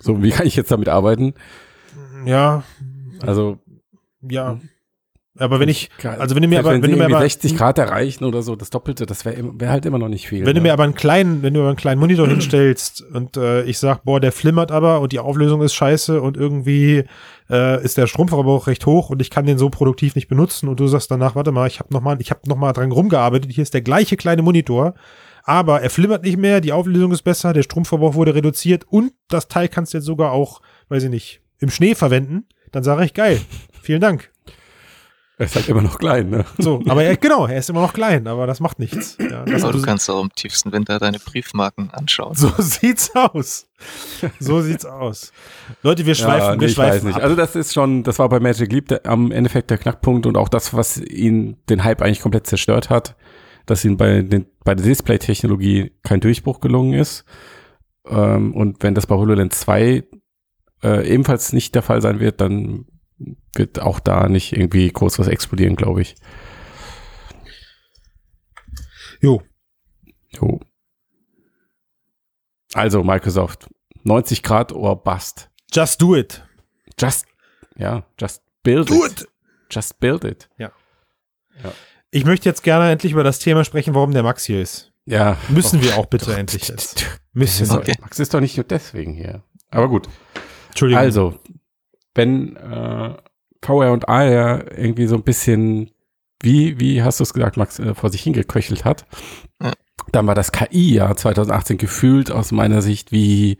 So, 0.00 0.22
wie 0.22 0.30
kann 0.30 0.46
ich 0.46 0.56
jetzt 0.56 0.70
damit 0.70 0.88
arbeiten? 0.88 1.34
Ja, 2.24 2.62
Also, 3.20 3.58
ja. 4.22 4.58
Aber 5.38 5.60
wenn 5.60 5.68
ich, 5.70 5.88
also 6.04 6.34
wenn 6.34 6.42
du 6.42 6.48
mir 6.48 6.58
aber, 6.58 6.72
wenn, 6.72 6.82
wenn 6.82 6.90
du 6.90 6.96
mir 6.98 7.06
aber, 7.06 7.20
60 7.20 7.56
Grad 7.56 7.78
erreichen 7.78 8.24
oder 8.24 8.42
so, 8.42 8.54
das 8.54 8.68
Doppelte, 8.68 9.06
das 9.06 9.24
wäre 9.24 9.42
wär 9.58 9.70
halt 9.70 9.86
immer 9.86 9.98
noch 9.98 10.08
nicht 10.08 10.28
viel. 10.28 10.40
wenn 10.44 10.54
du 10.54 10.60
ne? 10.60 10.68
mir 10.68 10.72
aber 10.74 10.84
einen 10.84 10.94
kleinen, 10.94 11.42
wenn 11.42 11.54
du 11.54 11.60
aber 11.60 11.70
einen 11.70 11.78
kleinen 11.78 12.00
Monitor 12.00 12.28
hinstellst 12.28 13.02
und 13.14 13.38
äh, 13.38 13.62
ich 13.62 13.78
sag, 13.78 14.04
boah, 14.04 14.20
der 14.20 14.30
flimmert 14.30 14.70
aber 14.70 15.00
und 15.00 15.12
die 15.12 15.20
Auflösung 15.20 15.62
ist 15.62 15.72
scheiße 15.72 16.20
und 16.20 16.36
irgendwie 16.36 17.04
äh, 17.48 17.82
ist 17.82 17.96
der 17.96 18.06
Stromverbrauch 18.06 18.66
recht 18.66 18.84
hoch 18.84 19.08
und 19.08 19.22
ich 19.22 19.30
kann 19.30 19.46
den 19.46 19.56
so 19.56 19.70
produktiv 19.70 20.16
nicht 20.16 20.28
benutzen 20.28 20.68
und 20.68 20.78
du 20.78 20.86
sagst 20.86 21.10
danach, 21.10 21.34
warte 21.34 21.50
mal, 21.50 21.66
ich 21.66 21.78
habe 21.78 21.94
noch 21.94 22.02
mal, 22.02 22.20
ich 22.20 22.30
habe 22.30 22.40
noch 22.46 22.56
mal 22.56 22.74
dran 22.74 22.92
rumgearbeitet, 22.92 23.50
hier 23.50 23.62
ist 23.62 23.72
der 23.72 23.82
gleiche 23.82 24.18
kleine 24.18 24.42
Monitor, 24.42 24.92
aber 25.44 25.80
er 25.80 25.88
flimmert 25.88 26.24
nicht 26.24 26.36
mehr, 26.36 26.60
die 26.60 26.72
Auflösung 26.72 27.10
ist 27.10 27.22
besser, 27.22 27.54
der 27.54 27.62
Stromverbrauch 27.62 28.14
wurde 28.14 28.34
reduziert 28.34 28.84
und 28.86 29.12
das 29.28 29.48
Teil 29.48 29.68
kannst 29.68 29.94
du 29.94 29.98
jetzt 29.98 30.06
sogar 30.06 30.32
auch, 30.32 30.60
weiß 30.90 31.04
ich 31.04 31.10
nicht, 31.10 31.40
im 31.58 31.70
Schnee 31.70 31.94
verwenden, 31.94 32.44
dann 32.70 32.84
sage 32.84 33.06
ich 33.06 33.14
geil, 33.14 33.40
vielen 33.80 34.02
Dank. 34.02 34.31
Er 35.42 35.46
ist 35.46 35.56
halt 35.56 35.68
immer 35.68 35.82
noch 35.82 35.98
klein, 35.98 36.30
ne? 36.30 36.44
So, 36.56 36.80
aber 36.88 37.02
er, 37.02 37.16
genau, 37.16 37.46
er 37.46 37.58
ist 37.58 37.68
immer 37.68 37.80
noch 37.80 37.92
klein, 37.92 38.28
aber 38.28 38.46
das 38.46 38.60
macht 38.60 38.78
nichts. 38.78 39.18
Ja, 39.18 39.44
das, 39.44 39.64
Aber 39.64 39.72
du 39.72 39.82
kannst 39.82 40.08
auch 40.08 40.22
im 40.22 40.32
tiefsten 40.32 40.70
Winter 40.70 41.00
deine 41.00 41.18
Briefmarken 41.18 41.90
anschauen. 41.90 42.36
so 42.36 42.52
sieht's 42.58 43.10
aus. 43.16 43.66
So 44.38 44.60
sieht's 44.60 44.84
aus. 44.84 45.32
Leute, 45.82 46.06
wir 46.06 46.14
schweifen, 46.14 46.54
nee, 46.54 46.60
wir 46.60 46.68
ich 46.68 46.78
weiß 46.78 46.86
schweifen 46.90 47.06
nicht. 47.08 47.16
ab. 47.16 47.24
Also 47.24 47.34
das 47.34 47.56
ist 47.56 47.74
schon, 47.74 48.04
das 48.04 48.20
war 48.20 48.28
bei 48.28 48.38
Magic 48.38 48.70
Leap 48.70 48.86
der, 48.86 49.04
am 49.04 49.32
Endeffekt 49.32 49.70
der 49.70 49.78
Knackpunkt 49.78 50.26
und 50.26 50.36
auch 50.36 50.48
das, 50.48 50.74
was 50.74 50.98
ihn 50.98 51.56
den 51.68 51.82
Hype 51.82 52.02
eigentlich 52.02 52.20
komplett 52.20 52.46
zerstört 52.46 52.88
hat, 52.88 53.16
dass 53.66 53.84
ihm 53.84 53.96
bei, 53.96 54.22
den, 54.22 54.46
bei 54.64 54.76
der 54.76 54.84
Display-Technologie 54.86 55.90
kein 56.04 56.20
Durchbruch 56.20 56.60
gelungen 56.60 56.94
ist. 56.94 57.24
Ähm, 58.06 58.54
und 58.54 58.80
wenn 58.84 58.94
das 58.94 59.08
bei 59.08 59.16
HoloLens 59.16 59.58
2 59.58 60.04
äh, 60.84 61.12
ebenfalls 61.12 61.52
nicht 61.52 61.74
der 61.74 61.82
Fall 61.82 62.00
sein 62.00 62.20
wird, 62.20 62.40
dann 62.40 62.86
wird 63.54 63.80
auch 63.80 64.00
da 64.00 64.28
nicht 64.28 64.52
irgendwie 64.52 64.90
groß 64.90 65.18
was 65.18 65.28
explodieren, 65.28 65.76
glaube 65.76 66.02
ich. 66.02 66.16
Jo, 69.20 69.42
Jo. 70.40 70.60
Also 72.74 73.04
Microsoft, 73.04 73.68
90 74.04 74.42
Grad 74.42 74.72
or 74.72 75.02
bust. 75.02 75.50
just 75.72 76.00
do 76.00 76.16
it. 76.16 76.42
Just, 76.98 77.26
ja, 77.76 78.04
just 78.18 78.42
build 78.62 78.88
Do 78.88 79.04
it. 79.04 79.22
it. 79.22 79.28
Just 79.70 80.00
build 80.00 80.24
it. 80.24 80.48
Ich 82.10 82.24
möchte 82.24 82.48
jetzt 82.48 82.62
gerne 82.62 82.90
endlich 82.90 83.12
über 83.12 83.24
das 83.24 83.38
Thema 83.38 83.64
sprechen, 83.64 83.94
warum 83.94 84.12
der 84.12 84.22
Max 84.22 84.44
hier 84.44 84.60
ist. 84.60 84.92
Ja. 85.06 85.36
Müssen 85.48 85.80
Oh, 85.80 85.82
wir 85.82 85.96
auch 85.96 86.06
bitte 86.06 86.34
endlich 86.36 86.68
jetzt. 86.68 87.20
Müssen 87.32 87.68
Max 87.68 87.86
wir. 87.86 87.94
Max 88.00 88.18
ist 88.18 88.32
doch 88.34 88.40
nicht 88.40 88.56
nur 88.56 88.64
deswegen 88.64 89.12
hier. 89.14 89.42
Aber 89.70 89.88
gut. 89.88 90.08
Entschuldigung. 90.68 91.02
Also, 91.02 91.38
wenn 92.14 92.56
äh, 92.56 93.14
VR 93.64 93.92
und 93.92 94.08
AR 94.08 94.76
irgendwie 94.76 95.06
so 95.06 95.14
ein 95.16 95.22
bisschen, 95.22 95.90
wie, 96.42 96.78
wie 96.80 97.02
hast 97.02 97.20
du 97.20 97.24
es 97.24 97.32
gesagt, 97.34 97.56
Max, 97.56 97.78
äh, 97.78 97.94
vor 97.94 98.10
sich 98.10 98.22
hingeköchelt 98.22 98.84
hat, 98.84 99.06
Ja. 99.62 99.72
dann 100.12 100.26
war 100.26 100.34
das 100.34 100.52
KI-Jahr 100.52 101.16
2018 101.16 101.78
gefühlt 101.78 102.30
aus 102.30 102.52
meiner 102.52 102.82
Sicht 102.82 103.12
wie, 103.12 103.58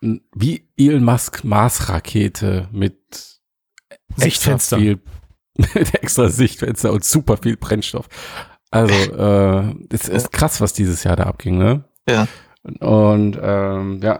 wie 0.00 0.68
Elon 0.76 1.04
Musk 1.04 1.44
Mars-Rakete 1.44 2.68
mit 2.72 2.96
Sichtfenster. 4.16 4.76
extra 4.76 4.78
viel 4.78 5.00
mit 5.74 5.94
extra 5.94 6.28
Sichtfenster 6.28 6.92
und 6.92 7.04
super 7.04 7.36
viel 7.36 7.56
Brennstoff. 7.56 8.08
Also, 8.70 8.94
äh, 8.94 9.74
es 9.90 10.08
ist 10.08 10.30
krass, 10.30 10.60
was 10.60 10.72
dieses 10.72 11.02
Jahr 11.04 11.16
da 11.16 11.24
abging, 11.24 11.58
ne? 11.58 11.84
Ja. 12.08 12.28
Und 12.80 13.38
ähm, 13.40 14.00
ja, 14.02 14.14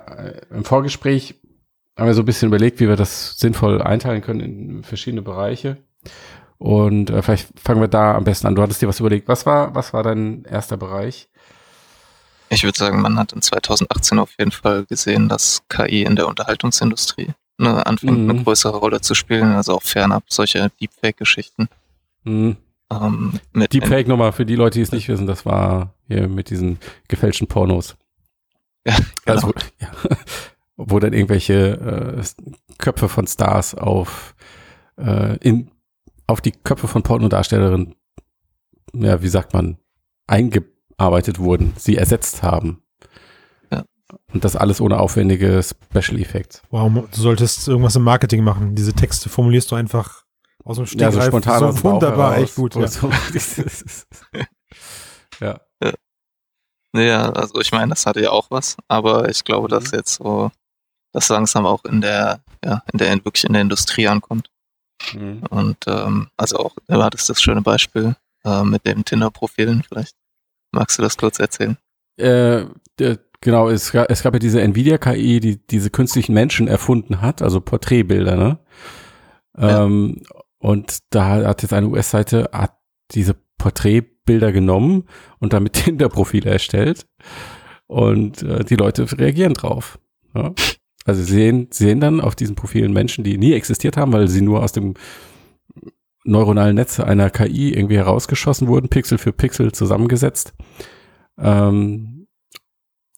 im 0.51 0.65
Vorgespräch 0.65 1.35
haben 1.99 2.07
wir 2.07 2.15
so 2.15 2.23
ein 2.23 2.27
bisschen 2.27 2.49
überlegt, 2.49 2.81
wie 2.81 2.89
wir 2.89 2.97
das 2.97 3.39
sinnvoll 3.39 3.83
einteilen 3.83 4.23
können 4.23 4.41
in 4.41 4.85
verschiedene 4.85 5.23
Bereiche. 5.23 5.79
Und 6.59 7.11
äh, 7.11 7.23
vielleicht 7.23 7.59
fangen 7.61 7.81
wir 7.81 7.89
da 7.89 8.15
am 8.17 8.25
besten 8.25 8.47
an. 8.47 8.55
Du 8.55 8.63
hattest 8.63 8.81
dir 8.83 8.89
was 8.89 9.01
überlegt. 9.01 9.29
Was 9.29 9.47
war, 9.47 9.75
was 9.75 9.93
war 9.93 10.03
dein 10.03 10.45
erster 10.45 10.77
Bereich? 10.77 11.29
Ich 12.51 12.65
würde 12.65 12.79
sagen, 12.79 13.01
man 13.03 13.19
hat 13.19 13.33
in 13.33 13.43
2018 13.43 14.19
auf 14.19 14.31
jeden 14.39 14.53
Fall 14.53 14.85
gesehen, 14.87 15.29
dass 15.29 15.63
KI 15.69 16.03
in 16.05 16.17
der 16.17 16.27
Unterhaltungsindustrie 16.29 17.33
ne, 17.59 17.85
anfängt, 17.87 18.19
Mhm. 18.19 18.31
eine 18.31 18.43
größere 18.43 18.77
Rolle 18.77 19.01
zu 19.01 19.15
spielen, 19.15 19.53
also 19.53 19.75
auch 19.75 19.83
fernab 19.83 20.25
solcher 20.29 20.71
Deepfake-Geschichten. 20.81 21.69
Hm. 22.25 22.57
Ähm, 22.91 23.41
mit 23.53 23.73
Deepfake 23.75 24.09
nochmal 24.09 24.33
für 24.33 24.47
die 24.47 24.57
Leute, 24.57 24.79
die 24.79 24.83
es 24.83 24.93
nicht 24.93 25.09
wissen, 25.09 25.27
das 25.27 25.45
war 25.45 25.93
hier 26.07 26.27
mit 26.27 26.49
diesen 26.49 26.79
gefälschten 27.09 27.47
Pornos. 27.49 27.97
Ja, 28.87 28.97
Also, 29.27 29.53
ja, 29.79 29.91
wo 30.79 30.99
dann 30.99 31.13
irgendwelche 31.13 32.17
äh, 32.19 32.23
Köpfe 32.79 33.11
von 33.11 33.27
Stars 33.27 33.75
auf, 33.75 34.35
äh, 34.97 35.37
in, 35.39 35.71
auf 36.27 36.41
die 36.41 36.53
Köpfe 36.53 36.89
von 36.89 37.03
Pornodarstellerinnen, 37.03 37.95
ja, 38.95 39.21
wie 39.21 39.29
sagt 39.29 39.53
man, 39.53 39.77
eingearbeitet 40.27 41.39
wurden, 41.39 41.75
sie 41.77 41.97
ersetzt 41.97 42.43
haben. 42.43 42.83
Und 44.33 44.45
das 44.45 44.57
alles 44.57 44.81
ohne 44.81 44.99
aufwendige 44.99 45.63
Special 45.63 46.19
Effects. 46.19 46.63
Wow, 46.71 46.91
du 46.93 47.21
solltest 47.21 47.69
irgendwas 47.69 47.97
im 47.97 48.03
Marketing 48.03 48.43
machen. 48.43 48.75
Diese 48.75 48.95
Texte 48.95 49.29
formulierst 49.29 49.71
du 49.71 49.77
einfach 49.77 50.25
aus 50.65 50.77
dem 50.77 50.87
Stegreif. 50.87 51.15
Ja, 51.15 51.21
so 51.23 51.27
spontan. 51.29 51.73
So 51.73 51.85
wunderbar, 51.85 52.39
echt 52.39 52.55
gut. 52.55 52.75
Ja. 52.75 52.89
So. 52.89 53.11
ja. 55.41 55.61
ja. 56.95 57.33
Also 57.33 57.61
ich 57.61 57.73
meine, 57.73 57.91
das 57.91 58.07
hatte 58.07 58.23
ja 58.23 58.31
auch 58.31 58.51
was, 58.51 58.77
aber 58.89 59.29
ich 59.29 59.45
glaube, 59.45 59.69
dass 59.69 59.93
mhm. 59.93 59.99
jetzt 59.99 60.15
so, 60.15 60.51
das 61.13 61.29
langsam 61.29 61.67
auch 61.67 61.85
in 61.85 62.01
der, 62.01 62.41
ja, 62.65 62.83
in 62.93 62.99
der, 62.99 63.13
wirklich 63.25 63.45
in 63.45 63.53
der 63.53 63.63
Industrie 63.63 64.09
ankommt. 64.09 64.51
Mhm. 65.15 65.43
Und 65.51 65.79
ähm, 65.87 66.29
also 66.37 66.59
auch, 66.59 66.77
du 66.87 67.03
hattest 67.03 67.31
das 67.31 67.41
schöne 67.43 67.63
Beispiel 67.63 68.17
äh, 68.45 68.63
mit 68.65 68.85
den 68.87 69.05
Tinder-Profilen, 69.05 69.83
vielleicht 69.89 70.15
magst 70.73 70.99
du 70.99 71.03
das 71.03 71.17
kurz 71.17 71.39
erzählen? 71.39 71.77
Äh, 72.17 72.65
der, 72.99 73.19
genau, 73.41 73.69
es, 73.69 73.93
gab, 73.93 74.11
es 74.11 74.23
gab 74.23 74.35
ja 74.35 74.39
diese 74.39 74.61
Nvidia-KI, 74.61 75.41
die 75.41 75.67
diese 75.67 75.91
künstlichen 75.91 76.35
Menschen 76.35 76.69
erfunden 76.69 77.21
hat, 77.21 77.43
also 77.43 77.61
Porträtbilder, 77.61 78.37
ne? 78.37 78.59
Ja. 79.57 79.85
Ähm, 79.85 80.23
und 80.59 80.99
da 81.11 81.47
hat 81.47 81.63
jetzt 81.63 81.73
eine 81.73 81.89
US-Seite 81.89 82.51
diese 83.13 83.35
Porträtbilder 83.59 84.53
genommen 84.53 85.05
und 85.39 85.53
damit 85.53 85.73
Tinder-Profile 85.85 86.51
erstellt. 86.51 87.07
Und 87.87 88.43
äh, 88.43 88.65
die 88.65 88.77
Leute 88.77 89.11
reagieren 89.19 89.55
drauf. 89.55 89.99
Ja? 90.35 90.53
Also 91.09 91.23
sehen, 91.23 91.69
sehen 91.71 92.01
dann 92.01 92.21
auf 92.21 92.37
diesen 92.37 92.55
Profilen 92.55 92.93
Menschen, 92.93 93.25
die 93.25 93.39
nie 93.39 93.55
existiert 93.55 93.97
haben, 93.97 94.13
weil 94.13 94.29
sie 94.29 94.43
nur 94.43 94.63
aus 94.63 94.73
dem 94.73 94.93
neuronalen 96.23 96.75
Netz 96.75 97.01
einer 97.01 97.31
KI 97.31 97.73
irgendwie 97.73 97.97
herausgeschossen 97.97 98.69
wurden, 98.69 98.91
Pixel 98.91 99.17
für 99.17 99.33
Pixel 99.33 99.73
zusammengesetzt. 99.73 100.53
Ähm, 101.39 102.27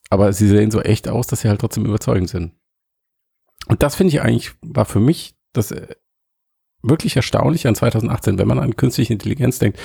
aber 0.09 0.31
sie 0.31 0.47
sehen 0.47 0.71
so 0.71 0.79
echt 0.79 1.09
aus, 1.09 1.27
dass 1.27 1.41
sie 1.41 1.49
halt 1.49 1.59
trotzdem 1.59 1.85
überzeugend 1.85 2.29
sind. 2.29 2.53
Und 3.67 3.83
das 3.83 3.95
finde 3.95 4.13
ich 4.13 4.21
eigentlich, 4.21 4.53
war 4.61 4.85
für 4.85 5.01
mich 5.01 5.35
das 5.51 5.71
äh, 5.71 5.95
wirklich 6.81 7.17
erstaunlich 7.17 7.67
an 7.67 7.75
2018, 7.75 8.37
wenn 8.37 8.47
man 8.47 8.59
an 8.59 8.77
künstliche 8.77 9.11
Intelligenz 9.11 9.59
denkt 9.59 9.77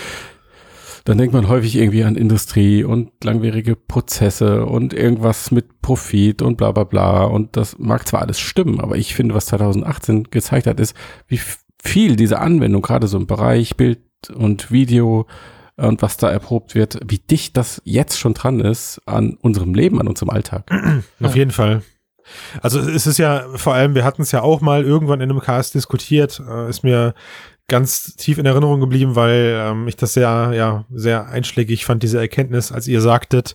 dann 1.06 1.18
denkt 1.18 1.32
man 1.32 1.46
häufig 1.46 1.76
irgendwie 1.76 2.02
an 2.02 2.16
Industrie 2.16 2.82
und 2.82 3.12
langwierige 3.22 3.76
Prozesse 3.76 4.66
und 4.66 4.92
irgendwas 4.92 5.52
mit 5.52 5.80
Profit 5.80 6.42
und 6.42 6.56
bla 6.56 6.72
bla 6.72 6.82
bla. 6.82 7.24
Und 7.24 7.56
das 7.56 7.78
mag 7.78 8.08
zwar 8.08 8.22
alles 8.22 8.40
stimmen, 8.40 8.80
aber 8.80 8.96
ich 8.96 9.14
finde, 9.14 9.34
was 9.34 9.46
2018 9.46 10.24
gezeigt 10.24 10.66
hat, 10.66 10.80
ist, 10.80 10.96
wie 11.28 11.40
viel 11.80 12.16
diese 12.16 12.40
Anwendung, 12.40 12.82
gerade 12.82 13.06
so 13.06 13.18
im 13.18 13.28
Bereich 13.28 13.76
Bild 13.76 14.00
und 14.34 14.72
Video 14.72 15.28
und 15.76 16.02
was 16.02 16.16
da 16.16 16.28
erprobt 16.28 16.74
wird, 16.74 16.98
wie 17.06 17.18
dicht 17.18 17.56
das 17.56 17.80
jetzt 17.84 18.18
schon 18.18 18.34
dran 18.34 18.58
ist 18.58 19.00
an 19.06 19.38
unserem 19.40 19.74
Leben, 19.74 20.00
an 20.00 20.08
unserem 20.08 20.30
Alltag. 20.30 20.68
Auf 21.22 21.36
jeden 21.36 21.52
Fall. 21.52 21.82
Also 22.60 22.80
es 22.80 23.06
ist 23.06 23.18
ja 23.18 23.46
vor 23.54 23.74
allem, 23.74 23.94
wir 23.94 24.02
hatten 24.02 24.22
es 24.22 24.32
ja 24.32 24.42
auch 24.42 24.60
mal 24.60 24.82
irgendwann 24.82 25.20
in 25.20 25.30
einem 25.30 25.38
Cast 25.38 25.76
diskutiert, 25.76 26.42
äh, 26.44 26.68
ist 26.68 26.82
mir 26.82 27.14
ganz 27.68 28.14
tief 28.16 28.38
in 28.38 28.46
Erinnerung 28.46 28.80
geblieben, 28.80 29.16
weil 29.16 29.56
ähm, 29.58 29.88
ich 29.88 29.96
das 29.96 30.14
sehr, 30.14 30.52
ja, 30.54 30.84
sehr 30.92 31.28
einschlägig 31.28 31.84
fand, 31.84 32.02
diese 32.02 32.20
Erkenntnis, 32.20 32.72
als 32.72 32.86
ihr 32.86 33.00
sagtet, 33.00 33.54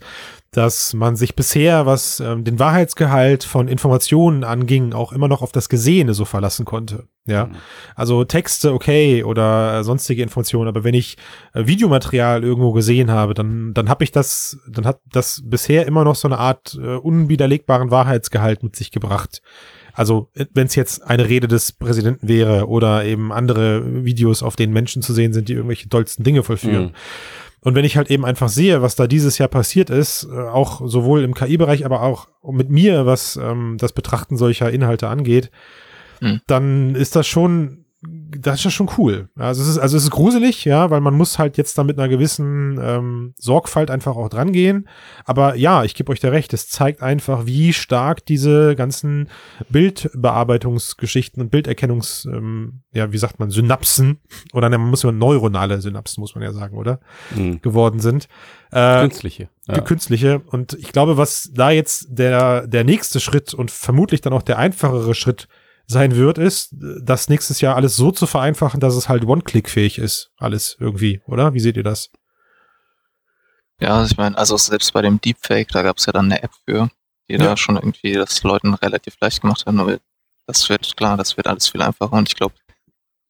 dass 0.51 0.93
man 0.93 1.15
sich 1.15 1.35
bisher, 1.35 1.85
was 1.85 2.19
ähm, 2.19 2.43
den 2.43 2.59
Wahrheitsgehalt 2.59 3.45
von 3.45 3.69
Informationen 3.69 4.43
anging, 4.43 4.91
auch 4.93 5.13
immer 5.13 5.29
noch 5.29 5.41
auf 5.41 5.53
das 5.53 5.69
Gesehene 5.69 6.13
so 6.13 6.25
verlassen 6.25 6.65
konnte. 6.65 7.07
Ja, 7.25 7.45
mhm. 7.45 7.55
also 7.95 8.25
Texte 8.25 8.73
okay 8.73 9.23
oder 9.23 9.79
äh, 9.79 9.83
sonstige 9.83 10.23
Informationen, 10.23 10.67
aber 10.67 10.83
wenn 10.83 10.95
ich 10.95 11.17
äh, 11.53 11.67
Videomaterial 11.67 12.43
irgendwo 12.43 12.73
gesehen 12.73 13.11
habe, 13.11 13.33
dann 13.33 13.73
dann 13.73 13.87
habe 13.87 14.03
ich 14.03 14.11
das, 14.11 14.57
dann 14.67 14.85
hat 14.85 14.99
das 15.09 15.41
bisher 15.45 15.85
immer 15.85 16.03
noch 16.03 16.15
so 16.15 16.27
eine 16.27 16.39
Art 16.39 16.77
äh, 16.81 16.95
unwiderlegbaren 16.95 17.91
Wahrheitsgehalt 17.91 18.63
mit 18.63 18.75
sich 18.75 18.91
gebracht. 18.91 19.41
Also 19.93 20.29
wenn 20.53 20.67
es 20.67 20.75
jetzt 20.75 21.03
eine 21.03 21.27
Rede 21.27 21.47
des 21.47 21.71
Präsidenten 21.71 22.27
wäre 22.27 22.67
oder 22.67 23.05
eben 23.05 23.31
andere 23.31 24.03
Videos, 24.05 24.43
auf 24.43 24.55
denen 24.55 24.73
Menschen 24.73 25.01
zu 25.01 25.13
sehen 25.13 25.33
sind, 25.33 25.49
die 25.49 25.53
irgendwelche 25.53 25.89
tollsten 25.89 26.23
Dinge 26.23 26.43
vollführen. 26.43 26.85
Mhm. 26.85 26.91
Und 27.63 27.75
wenn 27.75 27.85
ich 27.85 27.95
halt 27.95 28.09
eben 28.09 28.25
einfach 28.25 28.49
sehe, 28.49 28.81
was 28.81 28.95
da 28.95 29.05
dieses 29.05 29.37
Jahr 29.37 29.49
passiert 29.49 29.89
ist, 29.89 30.27
äh, 30.31 30.35
auch 30.35 30.81
sowohl 30.85 31.23
im 31.23 31.35
KI-Bereich, 31.35 31.85
aber 31.85 32.01
auch 32.01 32.27
mit 32.43 32.69
mir, 32.69 33.05
was 33.05 33.35
ähm, 33.35 33.77
das 33.79 33.93
Betrachten 33.93 34.35
solcher 34.35 34.71
Inhalte 34.71 35.07
angeht, 35.07 35.51
mhm. 36.21 36.41
dann 36.47 36.95
ist 36.95 37.15
das 37.15 37.27
schon 37.27 37.80
das 38.03 38.59
ist 38.59 38.63
ja 38.63 38.71
schon 38.71 38.89
cool. 38.97 39.29
Also 39.35 39.61
es 39.61 39.67
ist, 39.67 39.77
also 39.77 39.95
es 39.95 40.05
ist 40.05 40.09
gruselig, 40.09 40.65
ja, 40.65 40.89
weil 40.89 41.01
man 41.01 41.13
muss 41.13 41.37
halt 41.37 41.57
jetzt 41.57 41.77
da 41.77 41.83
mit 41.83 41.99
einer 41.99 42.09
gewissen 42.09 42.79
ähm, 42.81 43.33
Sorgfalt 43.37 43.91
einfach 43.91 44.15
auch 44.15 44.27
dran 44.27 44.51
gehen. 44.51 44.87
Aber 45.23 45.55
ja, 45.55 45.83
ich 45.83 45.93
gebe 45.93 46.11
euch 46.11 46.19
da 46.19 46.29
recht, 46.29 46.51
es 46.53 46.67
zeigt 46.67 47.03
einfach, 47.03 47.45
wie 47.45 47.73
stark 47.73 48.25
diese 48.25 48.75
ganzen 48.75 49.29
Bildbearbeitungsgeschichten 49.69 51.43
und 51.43 51.51
Bilderkennungs, 51.51 52.25
ähm, 52.25 52.81
ja, 52.91 53.11
wie 53.11 53.19
sagt 53.19 53.39
man, 53.39 53.51
Synapsen, 53.51 54.19
oder 54.51 54.69
ne, 54.69 54.79
man 54.79 54.89
muss 54.89 55.03
ja 55.03 55.11
neuronale 55.11 55.79
Synapsen, 55.79 56.21
muss 56.21 56.33
man 56.33 56.43
ja 56.43 56.53
sagen, 56.53 56.77
oder? 56.77 56.99
Mhm. 57.35 57.61
Geworden 57.61 57.99
sind. 57.99 58.27
Äh, 58.71 59.01
künstliche. 59.01 59.49
Ja. 59.67 59.79
Künstliche. 59.81 60.41
Und 60.47 60.73
ich 60.73 60.91
glaube, 60.91 61.17
was 61.17 61.51
da 61.53 61.69
jetzt 61.69 62.07
der, 62.09 62.65
der 62.65 62.83
nächste 62.83 63.19
Schritt 63.19 63.53
und 63.53 63.69
vermutlich 63.69 64.21
dann 64.21 64.33
auch 64.33 64.41
der 64.41 64.57
einfachere 64.57 65.13
Schritt 65.13 65.47
sein 65.87 66.15
wird, 66.15 66.37
ist, 66.37 66.69
das 66.71 67.29
nächstes 67.29 67.61
Jahr 67.61 67.75
alles 67.75 67.95
so 67.95 68.11
zu 68.11 68.27
vereinfachen, 68.27 68.79
dass 68.79 68.95
es 68.95 69.09
halt 69.09 69.25
One-Click-fähig 69.25 69.97
ist. 69.97 70.31
Alles 70.37 70.77
irgendwie, 70.79 71.21
oder? 71.25 71.53
Wie 71.53 71.59
seht 71.59 71.77
ihr 71.77 71.83
das? 71.83 72.11
Ja, 73.79 73.97
also 73.97 74.11
ich 74.11 74.17
meine, 74.17 74.37
also 74.37 74.57
selbst 74.57 74.93
bei 74.93 75.01
dem 75.01 75.19
Deepfake, 75.19 75.69
da 75.69 75.81
gab 75.81 75.97
es 75.97 76.05
ja 76.05 76.13
dann 76.13 76.25
eine 76.25 76.43
App 76.43 76.51
für, 76.65 76.89
die 77.27 77.33
ja. 77.33 77.39
da 77.39 77.57
schon 77.57 77.75
irgendwie 77.75 78.13
das 78.13 78.43
Leuten 78.43 78.73
relativ 78.75 79.15
leicht 79.19 79.41
gemacht 79.41 79.65
haben. 79.65 79.79
Aber 79.79 79.97
das 80.47 80.69
wird, 80.69 80.95
klar, 80.95 81.17
das 81.17 81.35
wird 81.37 81.47
alles 81.47 81.69
viel 81.69 81.81
einfacher. 81.81 82.13
Und 82.13 82.29
ich 82.29 82.35
glaube, 82.35 82.55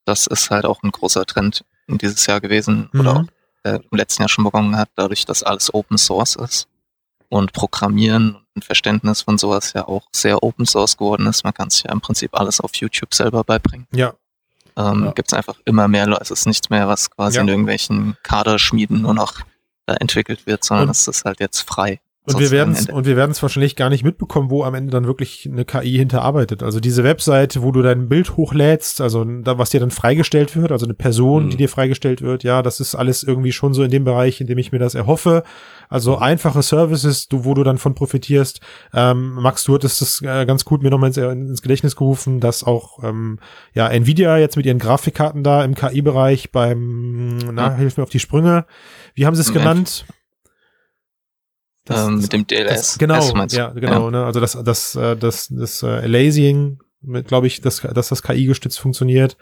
das 0.06 0.28
ist 0.28 0.52
halt 0.52 0.66
auch 0.66 0.84
ein 0.84 0.92
großer 0.92 1.26
Trend 1.26 1.64
in 1.88 1.98
dieses 1.98 2.26
Jahr 2.26 2.42
gewesen 2.42 2.90
mhm. 2.92 3.00
oder 3.00 3.16
auch, 3.16 3.24
äh, 3.64 3.80
im 3.90 3.98
letzten 3.98 4.24
Jahr 4.24 4.30
schon 4.30 4.44
begonnen 4.44 4.76
hat, 4.76 4.90
dadurch, 4.96 5.26
dass 5.26 5.44
alles 5.44 5.74
Open 5.74 5.98
Source 5.98 6.36
ist 6.36 6.68
und 7.32 7.54
Programmieren 7.54 8.38
und 8.56 8.66
Verständnis 8.66 9.22
von 9.22 9.38
sowas 9.38 9.72
ja 9.74 9.88
auch 9.88 10.08
sehr 10.12 10.44
Open 10.44 10.66
Source 10.66 10.98
geworden 10.98 11.26
ist. 11.28 11.46
Man 11.46 11.54
kann 11.54 11.70
sich 11.70 11.84
ja 11.84 11.92
im 11.92 12.02
Prinzip 12.02 12.38
alles 12.38 12.60
auf 12.60 12.76
YouTube 12.76 13.14
selber 13.14 13.46
beibringen. 13.46 13.88
Ja. 13.94 14.14
Ähm, 14.76 15.06
ja. 15.06 15.12
Gibt 15.12 15.32
es 15.32 15.38
einfach 15.38 15.56
immer 15.64 15.88
mehr 15.88 16.08
Leute. 16.08 16.24
Es 16.24 16.32
ist 16.32 16.46
nichts 16.46 16.70
mehr, 16.70 16.90
was 16.90 17.10
quasi 17.10 17.38
ja. 17.38 17.42
in 17.42 17.48
irgendwelchen 17.48 18.18
Kaderschmieden 18.24 19.02
nur 19.02 19.14
noch 19.14 19.40
da 19.86 19.96
entwickelt 19.96 20.46
wird, 20.46 20.66
sondern 20.66 20.90
es 20.90 21.08
ist 21.08 21.24
halt 21.24 21.40
jetzt 21.40 21.62
frei. 21.62 22.02
Und 22.24 22.40
wir 22.40 22.52
werden 22.52 22.76
es 22.76 22.88
und 22.88 23.08
wir 23.08 23.16
werden 23.16 23.32
es 23.32 23.42
wahrscheinlich 23.42 23.76
gar 23.76 23.90
nicht 23.90 24.04
mitbekommen, 24.04 24.52
wo 24.52 24.64
am 24.64 24.76
Ende 24.76 24.92
dann 24.92 25.08
wirklich 25.08 25.50
eine 25.52 25.66
KI 25.66 25.98
hinterarbeitet. 25.98 26.62
Also 26.62 26.80
diese 26.80 27.04
Webseite, 27.04 27.64
wo 27.64 27.72
du 27.72 27.82
dein 27.82 28.10
Bild 28.10 28.38
hochlädst, 28.38 29.02
also 29.02 29.26
da, 29.26 29.58
was 29.58 29.72
dir 29.72 29.80
dann 29.80 29.90
freigestellt 29.90 30.56
wird, 30.56 30.72
also 30.72 30.86
eine 30.86 30.94
Person, 30.94 31.46
mhm. 31.46 31.50
die 31.50 31.58
dir 31.58 31.70
freigestellt 31.70 32.22
wird, 32.22 32.44
ja, 32.44 32.62
das 32.62 32.80
ist 32.80 32.94
alles 32.94 33.24
irgendwie 33.24 33.52
schon 33.52 33.74
so 33.74 33.82
in 33.82 33.90
dem 33.90 34.04
Bereich, 34.04 34.40
in 34.40 34.46
dem 34.46 34.60
ich 34.60 34.72
mir 34.72 34.78
das 34.78 34.94
erhoffe. 34.94 35.42
Also 35.90 36.20
einfache 36.20 36.62
Services, 36.62 37.28
du, 37.28 37.44
wo 37.44 37.56
du 37.56 37.64
dann 37.64 37.80
von 37.80 37.96
profitierst. 37.96 38.62
Ähm, 38.94 39.34
Max, 39.34 39.64
du 39.64 39.74
hattest 39.74 40.02
das 40.02 40.22
äh, 40.22 40.46
ganz 40.46 40.64
gut 40.64 40.84
mir 40.84 40.92
nochmal 40.92 41.08
ins, 41.08 41.18
ins 41.18 41.64
Gedächtnis 41.64 41.96
gerufen, 41.96 42.40
dass 42.40 42.64
auch 42.64 43.04
ähm, 43.04 43.40
ja 43.74 43.88
Nvidia 43.88 44.38
jetzt 44.38 44.58
mit 44.58 44.68
ihren 44.68 44.80
Grafikkarten 44.80 45.44
da 45.44 45.64
im 45.64 45.74
KI-Bereich 45.74 46.52
beim, 46.52 47.40
na, 47.40 47.74
hilf 47.74 47.98
mir 47.98 48.04
auf 48.04 48.10
die 48.12 48.20
Sprünge. 48.20 48.66
Wie 49.16 49.26
haben 49.26 49.36
sie 49.36 49.42
es 49.42 49.52
genannt? 49.52 50.06
Das, 51.92 52.08
ähm, 52.08 52.20
mit 52.20 52.34
dem 52.34 52.48
DLS. 52.48 52.70
Das, 52.70 52.98
genau, 52.98 53.46
ja, 53.50 53.70
genau. 53.70 54.06
Ja. 54.06 54.12
Ne? 54.12 54.26
Also 54.26 54.40
das, 54.40 54.58
das, 54.64 54.96
äh, 54.96 55.16
das, 55.16 55.48
das, 55.50 55.80
das 55.80 55.84
äh, 55.84 56.08
Lasing, 56.08 56.80
glaube 57.26 57.48
ich, 57.48 57.62
dass, 57.62 57.82
dass 57.82 58.10
das 58.10 58.24
KI 58.24 58.46
gestützt 58.46 58.80
funktioniert. 58.80 59.38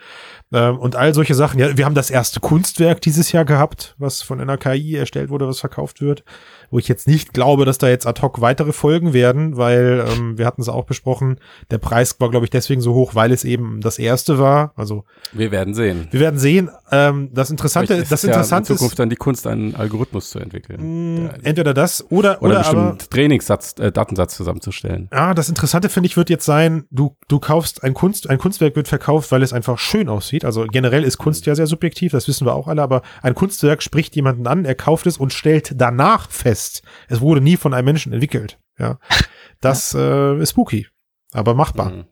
Ähm, 0.52 0.78
und 0.78 0.96
all 0.96 1.14
solche 1.14 1.36
Sachen. 1.36 1.60
Ja, 1.60 1.78
wir 1.78 1.86
haben 1.86 1.96
das 1.96 2.10
erste 2.10 2.40
Kunstwerk 2.40 3.02
dieses 3.02 3.32
Jahr 3.32 3.46
gehabt, 3.46 3.96
was 3.98 4.22
von 4.22 4.40
einer 4.40 4.58
KI 4.58 4.96
erstellt 4.96 5.30
wurde, 5.30 5.48
was 5.48 5.60
verkauft 5.60 6.02
wird 6.02 6.24
wo 6.72 6.80
ich 6.80 6.88
jetzt 6.88 7.08
nicht 7.08 7.34
glaube, 7.34 7.66
dass 7.66 7.78
da 7.78 7.88
jetzt 7.88 8.06
ad 8.06 8.22
hoc 8.22 8.42
weitere 8.42 8.72
Folgen 8.72 9.14
werden, 9.14 9.58
weil 9.58 10.06
ähm, 10.08 10.38
wir 10.38 10.46
hatten 10.46 10.62
es 10.62 10.70
auch 10.70 10.86
besprochen, 10.86 11.40
der 11.72 11.78
Preis 11.78 12.20
war, 12.20 12.30
glaube 12.30 12.46
ich, 12.46 12.50
deswegen 12.50 12.82
so 12.82 12.94
hoch, 12.94 13.16
weil 13.16 13.32
es 13.32 13.44
eben 13.44 13.82
das 13.82 14.00
erste 14.00 14.40
war. 14.40 14.74
Also 14.76 15.06
wir 15.34 15.52
werden 15.52 15.74
sehen. 15.74 16.08
Wir 16.12 16.20
werden 16.20 16.40
sehen. 16.40 16.70
Ähm, 16.92 17.30
das 17.34 17.50
Interessante, 17.50 17.94
ist 17.96 18.12
das 18.12 18.24
Interessante 18.24 18.70
ja 18.70 18.74
in 18.74 18.78
Zukunft 18.78 19.00
dann 19.00 19.10
die 19.10 19.16
Kunst, 19.16 19.48
einen 19.48 19.76
Algorithmus 19.76 20.30
zu 20.30 20.40
entwickeln. 20.40 21.24
Mh, 21.24 21.30
entweder 21.44 21.74
das 21.74 22.06
oder 22.12 22.42
oder, 22.42 22.60
oder 22.60 22.66
aber, 22.66 22.98
Trainingssatz, 22.98 23.76
äh, 23.80 23.92
Datensatz 23.92 24.36
zusammenzustellen. 24.36 25.10
Ja, 25.12 25.34
das 25.34 25.50
Interessante 25.50 25.90
finde 25.90 26.08
ich 26.08 26.18
wird 26.18 26.30
jetzt 26.30 26.46
sein, 26.46 26.86
du 26.92 27.16
du 27.28 27.40
kaufst 27.40 27.84
ein 27.84 27.94
Kunst, 27.94 28.30
ein 28.30 28.38
Kunstwerk 28.38 28.76
wird 28.76 28.88
verkauft, 28.88 29.32
weil 29.32 29.44
es 29.44 29.54
einfach 29.54 29.80
schön 29.80 30.10
aussieht. 30.10 30.46
Also 30.46 30.66
generell 30.66 31.04
ist 31.04 31.18
Kunst 31.18 31.46
ja 31.46 31.56
sehr 31.56 31.68
subjektiv, 31.68 32.12
das 32.12 32.28
wissen 32.28 32.46
wir 32.46 32.54
auch 32.54 32.68
alle, 32.68 32.82
aber 32.82 33.02
ein 33.22 33.36
Kunstwerk 33.36 33.82
spricht 33.82 34.16
jemanden 34.16 34.48
an, 34.48 34.66
er 34.66 34.76
kauft 34.76 35.08
es 35.08 35.18
und 35.18 35.34
stellt 35.34 35.74
danach 35.76 36.30
fest 36.30 36.59
fest. 36.60 36.84
Es 37.08 37.22
wurde 37.22 37.42
nie 37.42 37.58
von 37.58 37.74
einem 37.74 37.86
Menschen 37.86 38.14
entwickelt. 38.14 38.60
Ja, 38.78 39.00
das 39.62 39.94
ja. 39.94 40.34
Äh, 40.34 40.42
ist 40.42 40.52
spooky, 40.52 40.88
aber 41.32 41.54
machbar. 41.54 41.92
Mhm. 41.92 42.06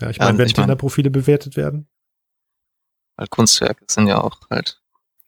Ja, 0.00 0.10
ich 0.10 0.18
meine, 0.18 0.32
ja, 0.32 0.38
wenn 0.38 0.48
Tinder-Profile 0.48 1.10
bewertet 1.10 1.56
werden. 1.56 1.88
Weil 3.16 3.28
Kunstwerke 3.28 3.84
sind 3.88 4.08
ja 4.08 4.20
auch 4.20 4.40
halt 4.50 4.80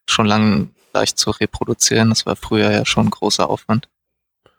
schon 0.09 0.27
lange 0.27 0.71
leicht 0.93 1.19
zu 1.19 1.31
reproduzieren. 1.31 2.09
Das 2.09 2.25
war 2.25 2.37
früher 2.37 2.71
ja 2.71 2.87
schon 2.87 3.07
ein 3.07 3.11
großer 3.11 3.49
Aufwand. 3.49 3.89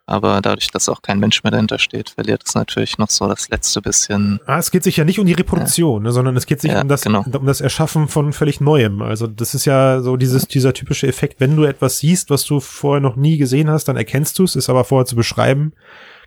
Aber 0.08 0.40
dadurch, 0.42 0.70
dass 0.70 0.88
auch 0.88 1.02
kein 1.02 1.20
Mensch 1.20 1.44
mehr 1.44 1.52
dahinter 1.52 1.80
steht, 1.80 2.12
verliert 2.12 2.44
es 2.46 2.54
natürlich 2.54 3.00
noch 3.00 3.10
so 3.10 3.28
das 3.28 3.50
letzte 3.50 3.82
bisschen. 3.82 4.40
Ah, 4.46 4.60
es 4.60 4.70
geht 4.70 4.84
sich 4.84 4.98
ja 4.98 5.04
nicht 5.04 5.18
um 5.20 5.26
die 5.26 5.34
Reproduktion, 5.34 6.04
ja. 6.04 6.10
ne, 6.10 6.12
sondern 6.12 6.38
es 6.38 6.46
geht 6.46 6.62
sich 6.62 6.72
ja, 6.72 6.82
um, 6.82 6.88
das, 6.88 7.02
genau. 7.02 7.24
um 7.24 7.46
das 7.48 7.60
Erschaffen 7.60 8.08
von 8.08 8.32
völlig 8.32 8.62
Neuem. 8.62 9.02
Also 9.02 9.26
das 9.26 9.56
ist 9.56 9.66
ja 9.66 10.02
so 10.02 10.16
dieses, 10.16 10.48
dieser 10.48 10.74
typische 10.74 11.08
Effekt, 11.08 11.40
wenn 11.40 11.56
du 11.56 11.64
etwas 11.64 11.98
siehst, 12.00 12.30
was 12.30 12.46
du 12.46 12.60
vorher 12.60 13.02
noch 13.02 13.16
nie 13.16 13.38
gesehen 13.38 13.70
hast, 13.70 13.86
dann 13.86 13.98
erkennst 13.98 14.38
du 14.38 14.44
es, 14.44 14.56
ist 14.56 14.70
aber 14.70 14.84
vorher 14.84 15.08
zu 15.08 15.16
beschreiben, 15.16 15.74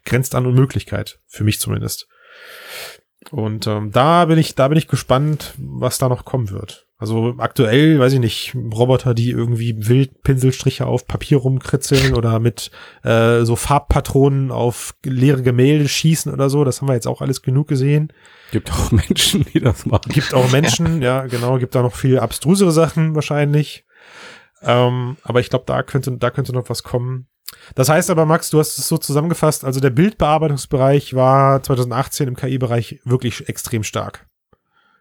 grenzt 0.04 0.34
an 0.34 0.46
Unmöglichkeit. 0.46 1.20
Für 1.28 1.44
mich 1.44 1.60
zumindest. 1.60 2.08
Und 3.30 3.68
ähm, 3.68 3.92
da 3.92 4.24
bin 4.24 4.38
ich, 4.38 4.56
da 4.56 4.66
bin 4.66 4.78
ich 4.78 4.88
gespannt, 4.88 5.54
was 5.56 5.98
da 5.98 6.08
noch 6.08 6.24
kommen 6.24 6.50
wird. 6.50 6.87
Also 7.00 7.36
aktuell, 7.38 8.00
weiß 8.00 8.14
ich 8.14 8.18
nicht, 8.18 8.56
Roboter, 8.56 9.14
die 9.14 9.30
irgendwie 9.30 9.86
wild 9.86 10.24
Pinselstriche 10.24 10.84
auf 10.84 11.06
Papier 11.06 11.38
rumkritzeln 11.38 12.14
oder 12.14 12.40
mit 12.40 12.72
äh, 13.04 13.44
so 13.44 13.54
Farbpatronen 13.54 14.50
auf 14.50 14.96
leere 15.04 15.42
Gemälde 15.42 15.86
schießen 15.86 16.32
oder 16.32 16.50
so, 16.50 16.64
das 16.64 16.80
haben 16.80 16.88
wir 16.88 16.94
jetzt 16.94 17.06
auch 17.06 17.20
alles 17.20 17.42
genug 17.42 17.68
gesehen. 17.68 18.12
Gibt 18.50 18.72
auch 18.72 18.90
Menschen, 19.08 19.46
die 19.54 19.60
das 19.60 19.86
machen. 19.86 20.10
Gibt 20.10 20.34
auch 20.34 20.50
Menschen, 20.50 21.00
ja, 21.02 21.22
ja 21.22 21.26
genau, 21.28 21.58
gibt 21.58 21.76
da 21.76 21.82
noch 21.82 21.94
viel 21.94 22.18
abstrusere 22.18 22.72
Sachen 22.72 23.14
wahrscheinlich. 23.14 23.84
Ähm, 24.62 25.18
aber 25.22 25.38
ich 25.38 25.50
glaube, 25.50 25.66
da 25.68 25.84
könnte, 25.84 26.16
da 26.18 26.30
könnte 26.30 26.52
noch 26.52 26.68
was 26.68 26.82
kommen. 26.82 27.28
Das 27.76 27.88
heißt 27.88 28.10
aber, 28.10 28.26
Max, 28.26 28.50
du 28.50 28.58
hast 28.58 28.76
es 28.76 28.88
so 28.88 28.98
zusammengefasst, 28.98 29.64
also 29.64 29.78
der 29.78 29.90
Bildbearbeitungsbereich 29.90 31.14
war 31.14 31.62
2018 31.62 32.26
im 32.26 32.34
KI-Bereich 32.34 33.00
wirklich 33.04 33.48
extrem 33.48 33.84
stark. 33.84 34.26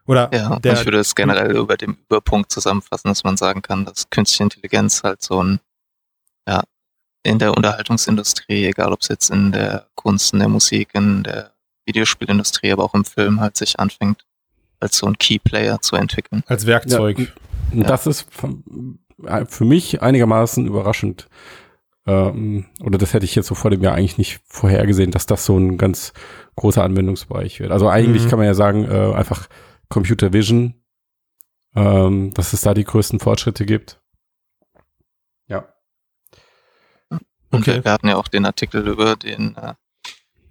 Oder 0.07 0.29
ja, 0.33 0.57
der, 0.59 0.73
ich 0.73 0.85
würde 0.85 0.99
es 0.99 1.13
generell 1.13 1.55
über 1.55 1.77
dem 1.77 1.97
Überpunkt 2.09 2.51
zusammenfassen, 2.51 3.09
dass 3.09 3.23
man 3.23 3.37
sagen 3.37 3.61
kann, 3.61 3.85
dass 3.85 4.09
künstliche 4.09 4.43
Intelligenz 4.43 5.03
halt 5.03 5.21
so 5.21 5.43
ein, 5.43 5.59
ja, 6.47 6.63
in 7.23 7.39
der 7.39 7.55
Unterhaltungsindustrie, 7.55 8.65
egal 8.65 8.93
ob 8.93 9.01
es 9.01 9.09
jetzt 9.09 9.29
in 9.29 9.51
der 9.51 9.87
Kunst, 9.95 10.31
in 10.33 10.39
der 10.39 10.47
Musik, 10.47 10.89
in 10.93 11.23
der 11.23 11.51
Videospielindustrie, 11.85 12.71
aber 12.71 12.85
auch 12.85 12.93
im 12.93 13.03
Film 13.03 13.41
halt 13.41 13.57
sich 13.57 13.79
anfängt, 13.79 14.25
als 14.79 14.97
so 14.97 15.07
ein 15.07 15.17
Keyplayer 15.17 15.81
zu 15.81 15.97
entwickeln. 15.97 16.43
Als 16.47 16.65
Werkzeug. 16.65 17.33
Ja, 17.73 17.83
das 17.83 18.07
ist 18.07 18.27
für 18.31 19.65
mich 19.65 20.01
einigermaßen 20.01 20.65
überraschend. 20.65 21.27
Ähm, 22.05 22.65
oder 22.81 22.97
das 22.97 23.13
hätte 23.13 23.25
ich 23.25 23.35
jetzt 23.35 23.47
so 23.47 23.55
vor 23.55 23.71
dem 23.71 23.81
Jahr 23.83 23.95
eigentlich 23.95 24.17
nicht 24.17 24.39
vorhergesehen, 24.45 25.11
dass 25.11 25.25
das 25.25 25.43
so 25.43 25.57
ein 25.57 25.77
ganz 25.77 26.13
großer 26.55 26.83
Anwendungsbereich 26.83 27.59
wird. 27.59 27.71
Also 27.71 27.89
eigentlich 27.89 28.23
mhm. 28.23 28.29
kann 28.29 28.39
man 28.39 28.47
ja 28.47 28.53
sagen, 28.53 28.85
äh, 28.85 29.13
einfach 29.13 29.47
Computer 29.89 30.33
Vision, 30.33 30.73
ähm, 31.75 32.33
dass 32.33 32.53
es 32.53 32.61
da 32.61 32.73
die 32.73 32.83
größten 32.83 33.19
Fortschritte 33.19 33.65
gibt. 33.65 34.01
Ja. 35.47 35.73
Und 37.09 37.67
okay. 37.67 37.83
wir 37.83 37.91
hatten 37.91 38.07
ja 38.07 38.17
auch 38.17 38.27
den 38.27 38.45
Artikel 38.45 38.87
über 38.87 39.15
den, 39.15 39.55
äh, 39.55 39.73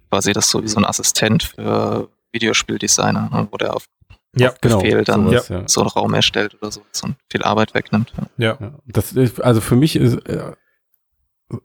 quasi 0.09 0.33
das 0.33 0.49
so 0.49 0.63
wie 0.63 0.67
so 0.67 0.77
ein 0.77 0.85
Assistent 0.85 1.43
für 1.43 2.09
Videospieldesigner, 2.31 3.29
ne, 3.31 3.47
wo 3.51 3.57
der 3.57 3.75
auf, 3.75 3.87
ja, 4.35 4.49
auf 4.49 4.59
Befehl 4.59 5.03
genau, 5.03 5.03
dann 5.03 5.29
sowas, 5.29 5.49
ja. 5.49 5.67
so 5.67 5.81
einen 5.81 5.89
Raum 5.89 6.13
erstellt 6.13 6.55
oder 6.55 6.71
so, 6.71 6.81
so 6.91 7.07
viel 7.31 7.43
Arbeit 7.43 7.73
wegnimmt. 7.73 8.13
Ja. 8.37 8.57
ja. 8.59 8.79
Das 8.85 9.13
ist, 9.13 9.41
also 9.41 9.61
für 9.61 9.75
mich 9.75 9.95
ist 9.95 10.15
äh, 10.27 10.53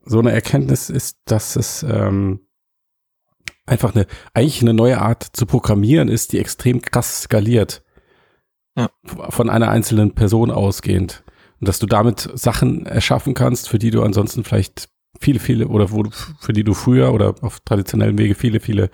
so 0.05 0.18
eine 0.18 0.33
Erkenntnis 0.33 0.91
ist, 0.91 1.18
dass 1.25 1.57
es 1.57 1.83
ähm, 1.83 2.47
einfach 3.66 3.94
eine, 3.94 4.06
eigentlich 4.34 4.62
eine 4.62 4.74
neue 4.74 5.00
Art 5.00 5.24
zu 5.32 5.46
programmieren 5.46 6.08
ist, 6.08 6.32
die 6.32 6.38
extrem 6.38 6.82
krass 6.82 7.22
skaliert. 7.22 7.82
Ja. 8.76 8.88
Von 9.04 9.50
einer 9.50 9.70
einzelnen 9.70 10.14
Person 10.14 10.50
ausgehend. 10.50 11.24
Und 11.60 11.68
dass 11.68 11.78
du 11.78 11.86
damit 11.86 12.28
Sachen 12.34 12.86
erschaffen 12.86 13.34
kannst, 13.34 13.68
für 13.68 13.78
die 13.78 13.90
du 13.90 14.02
ansonsten 14.02 14.44
vielleicht 14.44 14.88
viele, 15.20 15.38
viele 15.38 15.68
oder 15.68 15.92
wo 15.92 16.02
du, 16.02 16.10
für 16.40 16.52
die 16.52 16.64
du 16.64 16.74
früher 16.74 17.12
oder 17.12 17.34
auf 17.42 17.60
traditionellen 17.60 18.18
Wege 18.18 18.34
viele, 18.34 18.60
viele 18.60 18.90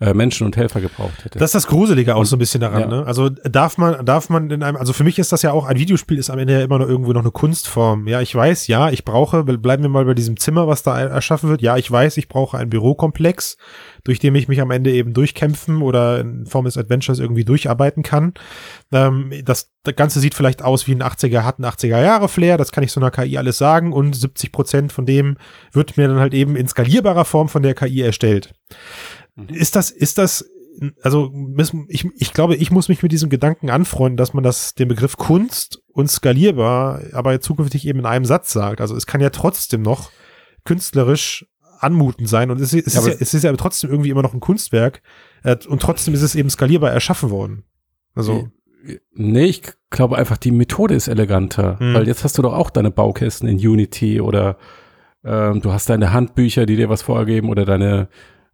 äh, 0.00 0.14
Menschen 0.14 0.46
und 0.46 0.56
Helfer 0.56 0.80
gebraucht 0.80 1.24
hättest. 1.24 1.36
Das 1.36 1.50
ist 1.50 1.54
das 1.54 1.66
Gruselige 1.66 2.16
auch 2.16 2.24
so 2.24 2.36
ein 2.36 2.38
bisschen 2.38 2.62
daran. 2.62 2.80
Ja. 2.80 2.86
Ne? 2.86 3.06
Also 3.06 3.28
darf 3.28 3.76
man, 3.76 4.04
darf 4.06 4.30
man 4.30 4.50
in 4.50 4.62
einem, 4.62 4.76
also 4.76 4.94
für 4.94 5.04
mich 5.04 5.18
ist 5.18 5.30
das 5.30 5.42
ja 5.42 5.52
auch 5.52 5.66
ein 5.66 5.78
Videospiel 5.78 6.18
ist 6.18 6.30
am 6.30 6.38
Ende 6.38 6.54
ja 6.54 6.60
immer 6.62 6.78
noch 6.78 6.88
irgendwo 6.88 7.12
noch 7.12 7.20
eine 7.20 7.30
Kunstform. 7.30 8.08
Ja, 8.08 8.22
ich 8.22 8.34
weiß, 8.34 8.66
ja, 8.66 8.90
ich 8.90 9.04
brauche, 9.04 9.44
bleiben 9.44 9.82
wir 9.82 9.90
mal 9.90 10.06
bei 10.06 10.14
diesem 10.14 10.38
Zimmer, 10.38 10.66
was 10.66 10.82
da 10.82 10.98
erschaffen 10.98 11.50
wird. 11.50 11.60
Ja, 11.60 11.76
ich 11.76 11.90
weiß, 11.90 12.16
ich 12.16 12.28
brauche 12.28 12.56
einen 12.56 12.70
Bürokomplex, 12.70 13.58
durch 14.04 14.18
den 14.18 14.34
ich 14.34 14.48
mich 14.48 14.62
am 14.62 14.70
Ende 14.70 14.90
eben 14.90 15.12
durchkämpfen 15.12 15.82
oder 15.82 16.20
in 16.20 16.46
Form 16.46 16.64
des 16.64 16.78
Adventures 16.78 17.18
irgendwie 17.18 17.44
durcharbeiten 17.44 18.02
kann. 18.02 18.32
Ähm, 18.92 19.32
das, 19.44 19.70
das 19.82 19.96
Ganze 19.96 20.20
sieht 20.20 20.34
vielleicht 20.34 20.62
aus 20.62 20.86
wie 20.86 20.92
ein 20.92 21.02
80er, 21.02 21.42
hat 21.42 21.58
ein 21.58 21.66
80er 21.66 22.00
Jahre 22.02 22.28
Flair, 22.28 22.56
das 22.56 22.72
kann 22.72 22.84
ich 22.84 22.92
so 22.92 23.00
einer 23.00 23.10
KI 23.10 23.36
alles 23.36 23.58
sagen 23.58 23.92
und 23.92 24.16
70 24.16 24.50
Prozent 24.50 24.92
von 24.92 25.04
dem 25.04 25.36
wird 25.72 25.98
mir 25.98 26.08
dann 26.08 26.20
halt 26.20 26.32
eben 26.32 26.56
in 26.56 26.68
skalierbarer 26.68 27.26
Form 27.26 27.50
von 27.50 27.62
der 27.62 27.74
KI 27.74 28.00
erstellt. 28.00 28.54
Mhm. 29.48 29.54
Ist 29.54 29.76
das, 29.76 29.90
ist 29.90 30.18
das, 30.18 30.48
also 31.02 31.32
ich, 31.88 32.06
ich 32.16 32.32
glaube, 32.32 32.56
ich 32.56 32.70
muss 32.70 32.88
mich 32.88 33.02
mit 33.02 33.12
diesem 33.12 33.30
Gedanken 33.30 33.70
anfreunden, 33.70 34.16
dass 34.16 34.34
man 34.34 34.44
das, 34.44 34.74
den 34.74 34.88
Begriff 34.88 35.16
Kunst 35.16 35.82
und 35.92 36.10
skalierbar 36.10 37.02
aber 37.12 37.40
zukünftig 37.40 37.86
eben 37.86 38.00
in 38.00 38.06
einem 38.06 38.24
Satz 38.24 38.52
sagt. 38.52 38.80
Also 38.80 38.96
es 38.96 39.06
kann 39.06 39.20
ja 39.20 39.30
trotzdem 39.30 39.82
noch 39.82 40.10
künstlerisch 40.64 41.46
anmutend 41.78 42.28
sein 42.28 42.50
und 42.50 42.60
es, 42.60 42.74
es, 42.74 42.94
ja, 42.94 43.00
ist, 43.00 43.06
ja, 43.06 43.14
es 43.18 43.34
ist 43.34 43.42
ja 43.42 43.52
trotzdem 43.54 43.90
irgendwie 43.90 44.10
immer 44.10 44.22
noch 44.22 44.34
ein 44.34 44.40
Kunstwerk 44.40 45.02
äh, 45.42 45.56
und 45.66 45.80
trotzdem 45.80 46.12
ist 46.14 46.22
es 46.22 46.34
eben 46.34 46.50
skalierbar 46.50 46.90
erschaffen 46.90 47.30
worden. 47.30 47.64
Also. 48.14 48.48
Nee, 49.12 49.44
ich 49.44 49.62
glaube 49.90 50.16
einfach, 50.16 50.38
die 50.38 50.52
Methode 50.52 50.94
ist 50.94 51.08
eleganter, 51.08 51.78
hm. 51.78 51.94
weil 51.94 52.06
jetzt 52.06 52.24
hast 52.24 52.38
du 52.38 52.42
doch 52.42 52.54
auch 52.54 52.70
deine 52.70 52.90
Baukästen 52.90 53.46
in 53.46 53.56
Unity 53.58 54.20
oder 54.20 54.56
ähm, 55.22 55.60
du 55.60 55.72
hast 55.72 55.90
deine 55.90 56.12
Handbücher, 56.12 56.64
die 56.64 56.76
dir 56.76 56.88
was 56.88 57.02
vorgeben 57.02 57.50
oder 57.50 57.64
deine 57.64 58.08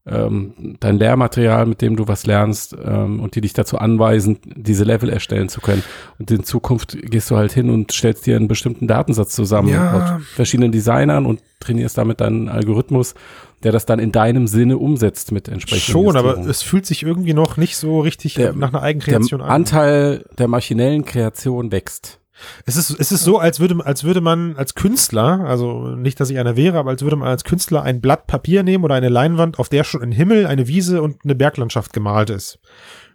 ähm, 0.06 0.76
dein 0.80 0.98
Lehrmaterial, 0.98 1.66
mit 1.66 1.82
dem 1.82 1.96
du 1.96 2.06
was 2.06 2.26
lernst 2.26 2.76
ähm, 2.82 3.20
und 3.20 3.34
die 3.34 3.40
dich 3.40 3.52
dazu 3.52 3.78
anweisen, 3.78 4.38
diese 4.44 4.84
Level 4.84 5.08
erstellen 5.08 5.48
zu 5.48 5.60
können. 5.60 5.82
Und 6.18 6.30
in 6.30 6.44
Zukunft 6.44 6.96
gehst 7.02 7.30
du 7.30 7.36
halt 7.36 7.52
hin 7.52 7.70
und 7.70 7.92
stellst 7.92 8.26
dir 8.26 8.36
einen 8.36 8.48
bestimmten 8.48 8.86
Datensatz 8.86 9.34
zusammen 9.34 9.68
ja. 9.68 10.18
aus 10.18 10.22
verschiedenen 10.34 10.70
Designern 10.70 11.26
und 11.26 11.40
trainierst 11.60 11.98
damit 11.98 12.20
deinen 12.20 12.48
Algorithmus, 12.48 13.14
der 13.62 13.72
das 13.72 13.86
dann 13.86 13.98
in 13.98 14.12
deinem 14.12 14.46
Sinne 14.46 14.78
umsetzt 14.78 15.32
mit 15.32 15.48
entsprechenden 15.48 15.92
Schon, 15.92 16.16
aber 16.16 16.38
es 16.46 16.62
fühlt 16.62 16.86
sich 16.86 17.02
irgendwie 17.02 17.34
noch 17.34 17.56
nicht 17.56 17.76
so 17.76 18.00
richtig 18.00 18.34
der, 18.34 18.52
nach 18.52 18.68
einer 18.68 18.82
Eigenkreation 18.82 19.40
an. 19.40 19.46
Der 19.46 19.54
Anteil 19.54 20.24
der 20.38 20.46
maschinellen 20.46 21.04
Kreation 21.04 21.72
wächst. 21.72 22.20
Es 22.64 22.76
ist, 22.76 22.90
es 22.90 23.12
ist 23.12 23.24
so, 23.24 23.38
als 23.38 23.60
würde, 23.60 23.84
als 23.84 24.04
würde 24.04 24.20
man 24.20 24.56
als 24.56 24.74
Künstler, 24.74 25.40
also 25.46 25.88
nicht, 25.96 26.20
dass 26.20 26.30
ich 26.30 26.38
einer 26.38 26.56
wäre, 26.56 26.78
aber 26.78 26.90
als 26.90 27.02
würde 27.02 27.16
man 27.16 27.28
als 27.28 27.44
Künstler 27.44 27.82
ein 27.82 28.00
Blatt 28.00 28.26
Papier 28.26 28.62
nehmen 28.62 28.84
oder 28.84 28.94
eine 28.94 29.08
Leinwand, 29.08 29.58
auf 29.58 29.68
der 29.68 29.84
schon 29.84 30.02
ein 30.02 30.12
Himmel, 30.12 30.46
eine 30.46 30.68
Wiese 30.68 31.02
und 31.02 31.24
eine 31.24 31.34
Berglandschaft 31.34 31.92
gemalt 31.92 32.30
ist. 32.30 32.58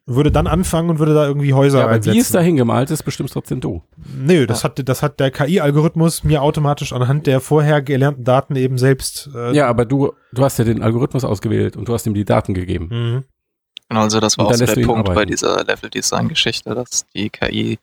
Würde 0.08 0.32
dann 0.32 0.48
anfangen 0.48 0.90
und 0.90 1.00
würde 1.00 1.14
da 1.14 1.28
irgendwie 1.28 1.54
Häuser 1.54 1.80
ja, 1.80 1.84
aber 1.84 1.94
einsetzen. 1.94 2.16
Wie 2.16 2.20
es 2.20 2.32
dahin 2.32 2.58
gemalt 2.58 2.90
ist, 2.90 3.04
bestimmt 3.04 3.32
trotzdem 3.32 3.62
du. 3.62 3.84
Nö, 4.18 4.48
das 4.48 4.64
hat, 4.64 4.82
das 4.90 5.04
hat 5.04 5.20
der 5.20 5.30
KI-Algorithmus 5.30 6.24
mir 6.24 6.42
automatisch 6.42 6.92
anhand 6.92 7.28
der 7.28 7.40
vorher 7.40 7.84
gelernten 7.84 8.24
Daten 8.24 8.56
eben 8.56 8.80
selbst. 8.80 9.30
Äh 9.36 9.54
ja, 9.54 9.68
aber 9.68 9.86
du, 9.86 10.14
du 10.34 10.44
hast 10.44 10.58
ja 10.58 10.66
den 10.66 10.82
Algorithmus 10.82 11.24
ausgewählt 11.24 11.78
und 11.78 11.88
du 11.88 11.94
hast 11.94 12.08
ihm 12.08 12.16
die 12.16 12.26
Daten 12.26 12.56
gegeben. 12.56 12.88
Mhm. 12.92 13.24
Genau, 13.90 14.02
also 14.02 14.20
das 14.20 14.38
war 14.38 14.48
auch 14.48 14.54
so 14.54 14.66
der 14.66 14.74
Punkt 14.74 15.10
arbeiten. 15.10 15.16
bei 15.16 15.26
dieser 15.26 15.64
Level-Design-Geschichte, 15.66 16.74
dass 16.74 17.06
die 17.14 17.30
KI 17.30 17.78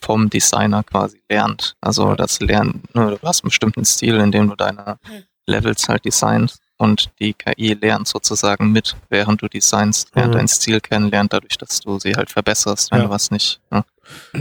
vom 0.00 0.30
Designer 0.30 0.82
quasi 0.82 1.20
lernt. 1.28 1.76
Also 1.80 2.14
das 2.14 2.40
Lernen, 2.40 2.82
ne, 2.94 3.18
du 3.20 3.26
hast 3.26 3.42
einen 3.42 3.50
bestimmten 3.50 3.84
Stil, 3.84 4.16
in 4.16 4.32
dem 4.32 4.48
du 4.48 4.56
deine 4.56 4.98
Levels 5.46 5.88
halt 5.88 6.04
designst 6.04 6.60
und 6.78 7.10
die 7.20 7.34
KI 7.34 7.74
lernt 7.74 8.08
sozusagen 8.08 8.72
mit, 8.72 8.96
während 9.10 9.42
du 9.42 9.48
designst, 9.48 10.14
lernt 10.14 10.32
mhm. 10.32 10.38
deinen 10.38 10.48
Stil 10.48 10.80
kennen, 10.80 11.10
lernt 11.10 11.32
dadurch, 11.32 11.58
dass 11.58 11.80
du 11.80 11.98
sie 11.98 12.14
halt 12.14 12.30
verbesserst, 12.30 12.90
wenn 12.90 13.00
ja. 13.00 13.04
du 13.04 13.10
was 13.10 13.30
nicht. 13.30 13.60
Ne? 13.70 13.84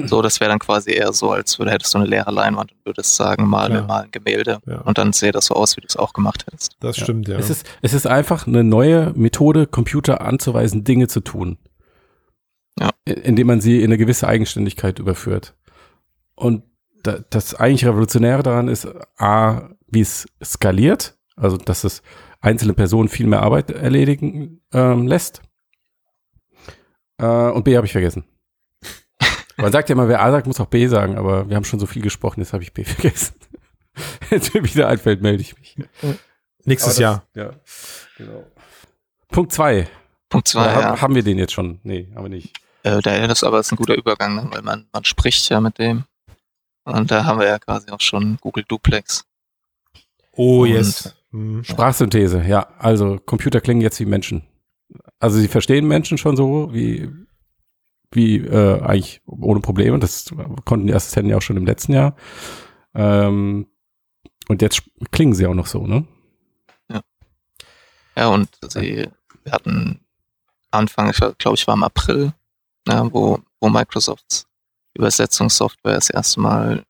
So, 0.05 0.22
das 0.22 0.39
wäre 0.39 0.49
dann 0.49 0.60
quasi 0.60 0.91
eher 0.91 1.14
so, 1.14 1.32
als 1.32 1.60
würde 1.60 1.72
hättest 1.72 1.93
du 1.93 1.99
eine 1.99 2.07
leere 2.07 2.32
Leinwand 2.32 2.72
und 2.72 2.86
würdest 2.86 3.16
sagen, 3.16 3.47
mal 3.47 3.72
ja. 3.72 3.82
mal 3.82 4.03
ein 4.03 4.12
Gemälde 4.12 4.60
ja. 4.66 4.80
und 4.82 4.97
dann 4.97 5.14
sähe 5.14 5.32
das 5.32 5.47
so 5.47 5.55
aus, 5.55 5.76
wie 5.78 5.82
du 5.82 5.88
es 5.88 5.97
auch 5.97 6.14
gemacht 6.14 6.45
hättest. 6.47 6.76
Das 6.80 6.97
stimmt, 6.97 7.28
ja. 7.28 7.38
Es 7.38 7.49
ist, 7.49 7.68
es 7.82 7.93
ist 7.93 8.07
einfach 8.07 8.47
eine 8.47 8.64
neue 8.64 9.12
Methode, 9.16 9.68
Computer 9.68 10.22
anzuweisen, 10.22 10.84
Dinge 10.84 11.07
zu 11.07 11.20
tun. 11.20 11.57
Ja. 12.80 12.92
Indem 13.06 13.48
man 13.48 13.62
sie 13.62 13.80
in 13.80 13.86
eine 13.86 13.98
gewisse 13.98 14.28
Eigenständigkeit 14.28 15.00
überführt. 15.00 15.56
Und 16.36 16.64
das 17.04 17.56
eigentlich 17.56 17.86
Revolutionäre 17.86 18.44
daran 18.44 18.68
ist, 18.68 18.88
A, 19.18 19.70
wie 19.88 20.02
es 20.02 20.28
skaliert, 20.44 21.18
also 21.36 21.58
dass 21.58 21.84
es 21.84 22.02
einzelne 22.42 22.74
Personen 22.74 23.10
viel 23.10 23.28
mehr 23.28 23.42
Arbeit 23.42 23.72
erledigen 23.72 24.62
ähm, 24.74 25.08
lässt. 25.08 25.42
Äh, 27.18 27.26
und 27.26 27.64
B 27.64 27.76
habe 27.76 27.86
ich 27.86 27.92
vergessen. 27.92 28.26
Man 29.58 29.72
sagt 29.72 29.90
ja 29.90 29.94
immer, 29.94 30.08
wer 30.08 30.22
A 30.22 30.32
sagt, 30.32 30.48
muss 30.48 30.60
auch 30.60 30.68
B 30.68 30.88
sagen, 30.88 31.18
aber 31.18 31.50
wir 31.50 31.56
haben 31.56 31.64
schon 31.64 31.80
so 31.80 31.86
viel 31.86 32.02
gesprochen, 32.02 32.42
jetzt 32.42 32.54
habe 32.54 32.64
ich 32.64 32.74
B 32.74 32.84
vergessen. 32.86 33.36
Jetzt 34.30 34.54
mir 34.54 34.64
wieder 34.64 34.88
einfällt, 34.88 35.22
melde 35.22 35.42
ich 35.42 35.58
mich. 35.58 35.76
Nächstes 36.64 36.94
das, 36.94 37.00
Jahr. 37.00 37.28
Ja, 37.36 37.52
genau. 38.18 38.46
Punkt 39.30 39.52
zwei. 39.52 39.88
Punkt 40.30 40.48
zwei, 40.48 40.66
ja. 40.66 41.02
Haben 41.02 41.16
wir 41.16 41.24
den 41.24 41.38
jetzt 41.38 41.54
schon? 41.54 41.80
Nee, 41.84 42.12
haben 42.16 42.24
wir 42.24 42.30
nicht. 42.30 42.56
Äh, 42.84 43.02
da, 43.02 43.28
das 43.28 43.44
aber 43.44 43.60
ist 43.60 43.72
ein 43.72 43.78
guter 43.78 43.96
Übergang, 43.96 44.36
ne? 44.36 44.48
weil 44.52 44.62
man, 44.62 44.88
man 44.92 45.04
spricht 45.04 45.50
ja 45.50 45.60
mit 45.60 45.78
dem. 45.80 46.06
Und 46.84 47.12
da 47.12 47.26
haben 47.26 47.40
wir 47.40 47.48
ja 47.48 47.60
quasi 47.60 47.90
auch 47.92 48.02
schon 48.02 48.38
Google 48.42 48.64
Duplex. 48.68 49.26
Oh, 50.32 50.66
yes. 50.66 51.16
Mhm. 51.32 51.64
Sprachsynthese, 51.64 52.44
ja. 52.44 52.68
Also 52.80 53.20
Computer 53.26 53.62
klingen 53.62 53.82
jetzt 53.82 54.00
wie 54.00 54.06
Menschen. 54.06 54.44
Also 55.20 55.38
sie 55.38 55.48
verstehen 55.48 55.88
Menschen 55.88 56.18
schon 56.18 56.36
so 56.36 56.74
wie, 56.74 57.10
wie 58.12 58.38
äh, 58.38 58.82
eigentlich 58.82 59.22
ohne 59.26 59.60
Probleme. 59.60 60.00
Das 60.00 60.34
konnten 60.66 60.88
die 60.88 60.94
Assistenten 60.94 61.30
ja 61.30 61.38
auch 61.38 61.42
schon 61.42 61.58
im 61.58 61.66
letzten 61.66 61.94
Jahr. 61.94 62.16
Ähm, 62.96 63.68
und 64.48 64.62
jetzt 64.62 64.82
klingen 65.12 65.36
sie 65.36 65.46
auch 65.46 65.54
noch 65.54 65.68
so, 65.68 65.86
ne? 65.86 66.08
Ja. 66.90 67.02
Ja, 68.16 68.28
und 68.30 68.50
sie 68.68 69.08
wir 69.44 69.52
hatten 69.52 70.00
Anfang, 70.72 71.10
ich 71.10 71.18
glaube 71.18 71.56
ich 71.56 71.68
war 71.68 71.76
im 71.76 71.84
April, 71.84 72.34
ja, 72.90 73.14
wo, 73.14 73.40
wo 73.60 73.70
Microsofts 73.70 74.48
Übersetzungssoftware 74.94 75.96
das 75.96 76.10
erste 76.10 76.40
Mal 76.40 76.84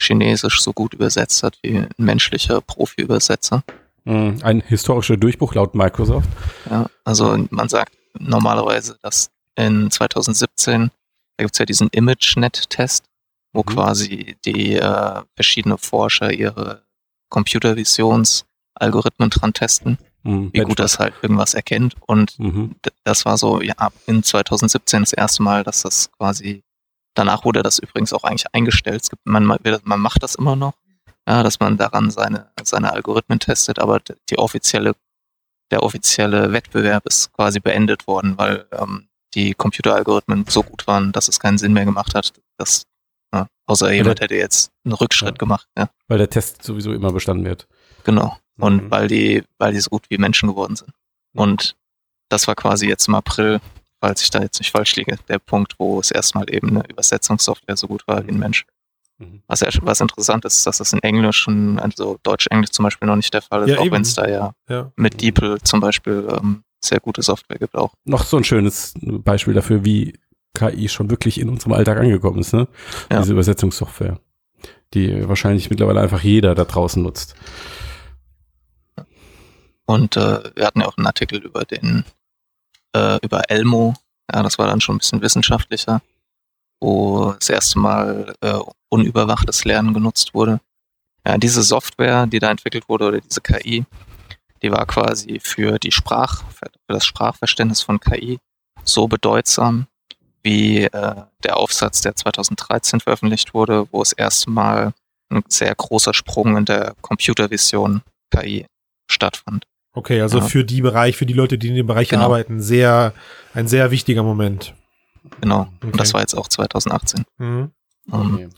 Chinesisch 0.00 0.62
so 0.62 0.72
gut 0.72 0.94
übersetzt 0.94 1.42
hat 1.42 1.58
wie 1.62 1.78
ein 1.78 1.88
menschlicher 1.96 2.60
Profi-Übersetzer. 2.60 3.62
Mhm. 4.04 4.38
Ein 4.42 4.60
historischer 4.60 5.16
Durchbruch 5.16 5.54
laut 5.54 5.74
Microsoft. 5.74 6.28
Ja, 6.68 6.86
also 7.04 7.38
man 7.50 7.68
sagt 7.68 7.92
normalerweise, 8.18 8.98
dass 9.02 9.30
in 9.54 9.90
2017, 9.90 10.90
da 11.36 11.44
gibt 11.44 11.54
es 11.54 11.58
ja 11.58 11.66
diesen 11.66 11.88
ImageNet-Test, 11.88 13.04
wo 13.52 13.60
mhm. 13.60 13.66
quasi 13.66 14.36
die 14.44 14.74
äh, 14.74 15.22
verschiedene 15.34 15.78
Forscher 15.78 16.32
ihre 16.32 16.82
Computervisions-Algorithmen 17.28 19.30
dran 19.30 19.52
testen, 19.52 19.98
mhm, 20.22 20.50
wie 20.52 20.60
gut 20.60 20.78
das 20.78 20.98
halt 20.98 21.14
irgendwas 21.22 21.54
erkennt. 21.54 21.96
Und 22.06 22.38
mhm. 22.38 22.76
das 23.04 23.24
war 23.24 23.38
so, 23.38 23.60
ja, 23.60 23.74
in 24.06 24.22
2017 24.22 25.00
das 25.02 25.12
erste 25.12 25.42
Mal, 25.42 25.64
dass 25.64 25.82
das 25.82 26.10
quasi 26.12 26.62
Danach 27.14 27.44
wurde 27.44 27.62
das 27.62 27.78
übrigens 27.78 28.12
auch 28.12 28.24
eigentlich 28.24 28.46
eingestellt. 28.52 29.02
Es 29.02 29.10
gibt, 29.10 29.26
man, 29.26 29.44
man 29.44 30.00
macht 30.00 30.22
das 30.22 30.34
immer 30.34 30.56
noch, 30.56 30.74
ja, 31.28 31.42
dass 31.42 31.60
man 31.60 31.76
daran 31.76 32.10
seine, 32.10 32.50
seine 32.62 32.92
Algorithmen 32.92 33.38
testet, 33.38 33.78
aber 33.78 34.00
die 34.30 34.38
offizielle, 34.38 34.94
der 35.70 35.82
offizielle 35.82 36.52
Wettbewerb 36.52 37.06
ist 37.06 37.32
quasi 37.32 37.60
beendet 37.60 38.06
worden, 38.06 38.38
weil 38.38 38.66
ähm, 38.72 39.08
die 39.34 39.54
Computeralgorithmen 39.54 40.46
so 40.48 40.62
gut 40.62 40.86
waren, 40.86 41.12
dass 41.12 41.28
es 41.28 41.38
keinen 41.38 41.58
Sinn 41.58 41.72
mehr 41.72 41.84
gemacht 41.84 42.14
hat, 42.14 42.32
dass 42.56 42.84
ja, 43.32 43.46
außer 43.66 43.90
jemand 43.92 44.20
hätte 44.20 44.34
jetzt 44.34 44.70
einen 44.84 44.92
Rückschritt 44.94 45.36
ja. 45.36 45.38
gemacht. 45.38 45.66
Ja. 45.76 45.88
Weil 46.08 46.18
der 46.18 46.28
Test 46.30 46.62
sowieso 46.62 46.92
immer 46.92 47.12
bestanden 47.12 47.44
wird. 47.44 47.66
Genau. 48.04 48.38
Und 48.62 48.84
mhm. 48.84 48.90
weil 48.90 49.08
die, 49.08 49.42
weil 49.58 49.72
die 49.72 49.80
so 49.80 49.90
gut 49.90 50.04
wie 50.08 50.18
Menschen 50.18 50.48
geworden 50.48 50.76
sind. 50.76 50.92
Und 51.34 51.76
das 52.28 52.46
war 52.48 52.54
quasi 52.54 52.88
jetzt 52.88 53.08
im 53.08 53.14
April 53.14 53.60
falls 54.02 54.20
ich 54.20 54.30
da 54.30 54.42
jetzt 54.42 54.58
nicht 54.58 54.72
falsch 54.72 54.96
liege, 54.96 55.16
der 55.28 55.38
Punkt, 55.38 55.74
wo 55.78 56.00
es 56.00 56.10
erstmal 56.10 56.52
eben 56.52 56.70
eine 56.70 56.82
Übersetzungssoftware 56.88 57.76
so 57.76 57.86
gut 57.86 58.02
war 58.08 58.26
wie 58.26 58.32
ein 58.32 58.38
Mensch. 58.38 58.66
Mhm. 59.18 59.42
Was, 59.46 59.62
was 59.82 60.00
interessant 60.00 60.44
ist, 60.44 60.66
dass 60.66 60.78
das 60.78 60.92
in 60.92 60.98
Englisch 61.04 61.46
und 61.46 61.78
also 61.78 62.18
Deutsch-Englisch 62.24 62.70
zum 62.70 62.82
Beispiel 62.82 63.06
noch 63.06 63.14
nicht 63.14 63.32
der 63.32 63.42
Fall 63.42 63.62
ist, 63.62 63.70
ja, 63.70 63.78
auch 63.78 63.90
wenn 63.90 64.02
es 64.02 64.14
da 64.14 64.28
ja, 64.28 64.52
ja, 64.68 64.90
mit 64.96 65.22
DeepL 65.22 65.60
zum 65.62 65.78
Beispiel 65.78 66.26
ähm, 66.28 66.64
sehr 66.84 66.98
gute 66.98 67.22
Software 67.22 67.58
gibt 67.58 67.76
auch. 67.76 67.94
Noch 68.04 68.24
so 68.24 68.36
ein 68.36 68.44
schönes 68.44 68.94
Beispiel 69.00 69.54
dafür, 69.54 69.84
wie 69.84 70.18
KI 70.54 70.88
schon 70.88 71.08
wirklich 71.08 71.40
in 71.40 71.48
unserem 71.48 71.72
Alltag 71.72 71.98
angekommen 71.98 72.40
ist, 72.40 72.52
ne? 72.52 72.66
Ja. 73.10 73.20
Diese 73.20 73.32
Übersetzungssoftware, 73.34 74.18
die 74.94 75.28
wahrscheinlich 75.28 75.70
mittlerweile 75.70 76.00
einfach 76.00 76.22
jeder 76.22 76.56
da 76.56 76.64
draußen 76.64 77.00
nutzt. 77.00 77.36
Und 79.86 80.16
äh, 80.16 80.54
wir 80.54 80.66
hatten 80.66 80.80
ja 80.80 80.86
auch 80.86 80.96
einen 80.96 81.06
Artikel 81.06 81.40
über 81.40 81.64
den 81.64 82.04
äh, 82.94 83.18
über 83.22 83.50
Elmo. 83.50 83.94
Ja, 84.32 84.42
das 84.42 84.58
war 84.58 84.66
dann 84.66 84.80
schon 84.80 84.96
ein 84.96 84.98
bisschen 84.98 85.22
wissenschaftlicher, 85.22 86.00
wo 86.80 87.32
das 87.32 87.50
erste 87.50 87.78
Mal 87.78 88.34
äh, 88.40 88.58
unüberwachtes 88.88 89.64
Lernen 89.64 89.94
genutzt 89.94 90.34
wurde. 90.34 90.60
Ja, 91.26 91.38
diese 91.38 91.62
Software, 91.62 92.26
die 92.26 92.38
da 92.38 92.50
entwickelt 92.50 92.88
wurde, 92.88 93.06
oder 93.06 93.20
diese 93.20 93.40
KI, 93.40 93.84
die 94.62 94.70
war 94.70 94.86
quasi 94.86 95.40
für 95.40 95.78
die 95.78 95.92
Sprach, 95.92 96.42
für 96.52 96.70
das 96.88 97.04
Sprachverständnis 97.04 97.82
von 97.82 98.00
KI 98.00 98.38
so 98.84 99.08
bedeutsam, 99.08 99.86
wie 100.42 100.84
äh, 100.84 101.14
der 101.44 101.56
Aufsatz, 101.56 102.00
der 102.00 102.16
2013 102.16 103.00
veröffentlicht 103.00 103.54
wurde, 103.54 103.86
wo 103.92 104.02
es 104.02 104.12
erstmal 104.12 104.92
ein 105.30 105.44
sehr 105.48 105.74
großer 105.74 106.14
Sprung 106.14 106.56
in 106.56 106.64
der 106.64 106.94
Computervision 107.00 108.02
KI 108.30 108.66
stattfand. 109.08 109.66
Okay, 109.94 110.20
also 110.20 110.38
ja. 110.38 110.44
für 110.44 110.64
die 110.64 110.80
Bereich, 110.80 111.16
für 111.16 111.26
die 111.26 111.34
Leute, 111.34 111.58
die 111.58 111.68
in 111.68 111.74
dem 111.74 111.86
Bereich 111.86 112.08
genau. 112.08 112.24
arbeiten, 112.24 112.60
sehr, 112.60 113.12
ein 113.52 113.68
sehr 113.68 113.90
wichtiger 113.90 114.22
Moment. 114.22 114.74
Genau. 115.40 115.62
Okay. 115.62 115.86
Und 115.92 116.00
das 116.00 116.14
war 116.14 116.20
jetzt 116.20 116.34
auch 116.34 116.48
2018. 116.48 117.24
Mhm. 117.38 117.70
Um, 118.10 118.34
okay. 118.34 118.48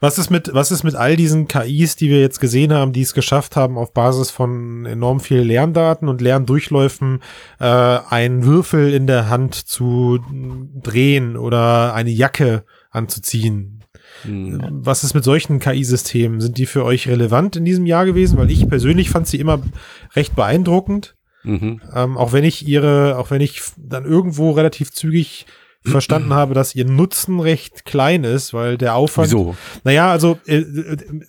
Was 0.00 0.18
ist 0.18 0.30
mit, 0.30 0.52
was 0.54 0.70
ist 0.70 0.82
mit 0.82 0.94
all 0.94 1.14
diesen 1.14 1.46
KIs, 1.46 1.94
die 1.94 2.08
wir 2.08 2.20
jetzt 2.20 2.40
gesehen 2.40 2.72
haben, 2.72 2.94
die 2.94 3.02
es 3.02 3.12
geschafft 3.12 3.54
haben, 3.54 3.76
auf 3.76 3.92
Basis 3.92 4.30
von 4.30 4.86
enorm 4.86 5.20
vielen 5.20 5.46
Lerndaten 5.46 6.08
und 6.08 6.22
Lerndurchläufen 6.22 7.20
äh, 7.60 7.64
einen 7.64 8.44
Würfel 8.44 8.94
in 8.94 9.06
der 9.06 9.28
Hand 9.28 9.54
zu 9.54 10.18
drehen 10.82 11.36
oder 11.36 11.92
eine 11.92 12.10
Jacke 12.10 12.64
anzuziehen? 12.90 13.79
Mhm. 14.24 14.60
Was 14.70 15.04
ist 15.04 15.14
mit 15.14 15.24
solchen 15.24 15.58
KI-Systemen? 15.58 16.40
Sind 16.40 16.58
die 16.58 16.66
für 16.66 16.84
euch 16.84 17.08
relevant 17.08 17.56
in 17.56 17.64
diesem 17.64 17.86
Jahr 17.86 18.04
gewesen? 18.04 18.38
Weil 18.38 18.50
ich 18.50 18.68
persönlich 18.68 19.10
fand 19.10 19.26
sie 19.26 19.38
immer 19.38 19.60
recht 20.14 20.36
beeindruckend. 20.36 21.16
Mhm. 21.42 21.80
Ähm, 21.94 22.18
auch 22.18 22.32
wenn 22.32 22.44
ich 22.44 22.66
ihre, 22.66 23.16
auch 23.18 23.30
wenn 23.30 23.40
ich 23.40 23.62
dann 23.76 24.04
irgendwo 24.04 24.50
relativ 24.50 24.92
zügig 24.92 25.46
verstanden 25.82 26.34
habe, 26.34 26.54
dass 26.54 26.74
ihr 26.74 26.84
Nutzen 26.84 27.40
recht 27.40 27.84
klein 27.84 28.24
ist, 28.24 28.52
weil 28.52 28.76
der 28.76 28.94
Aufwand. 28.94 29.28
Wieso? 29.28 29.56
Naja, 29.84 30.10
also 30.10 30.38
äh, 30.46 30.62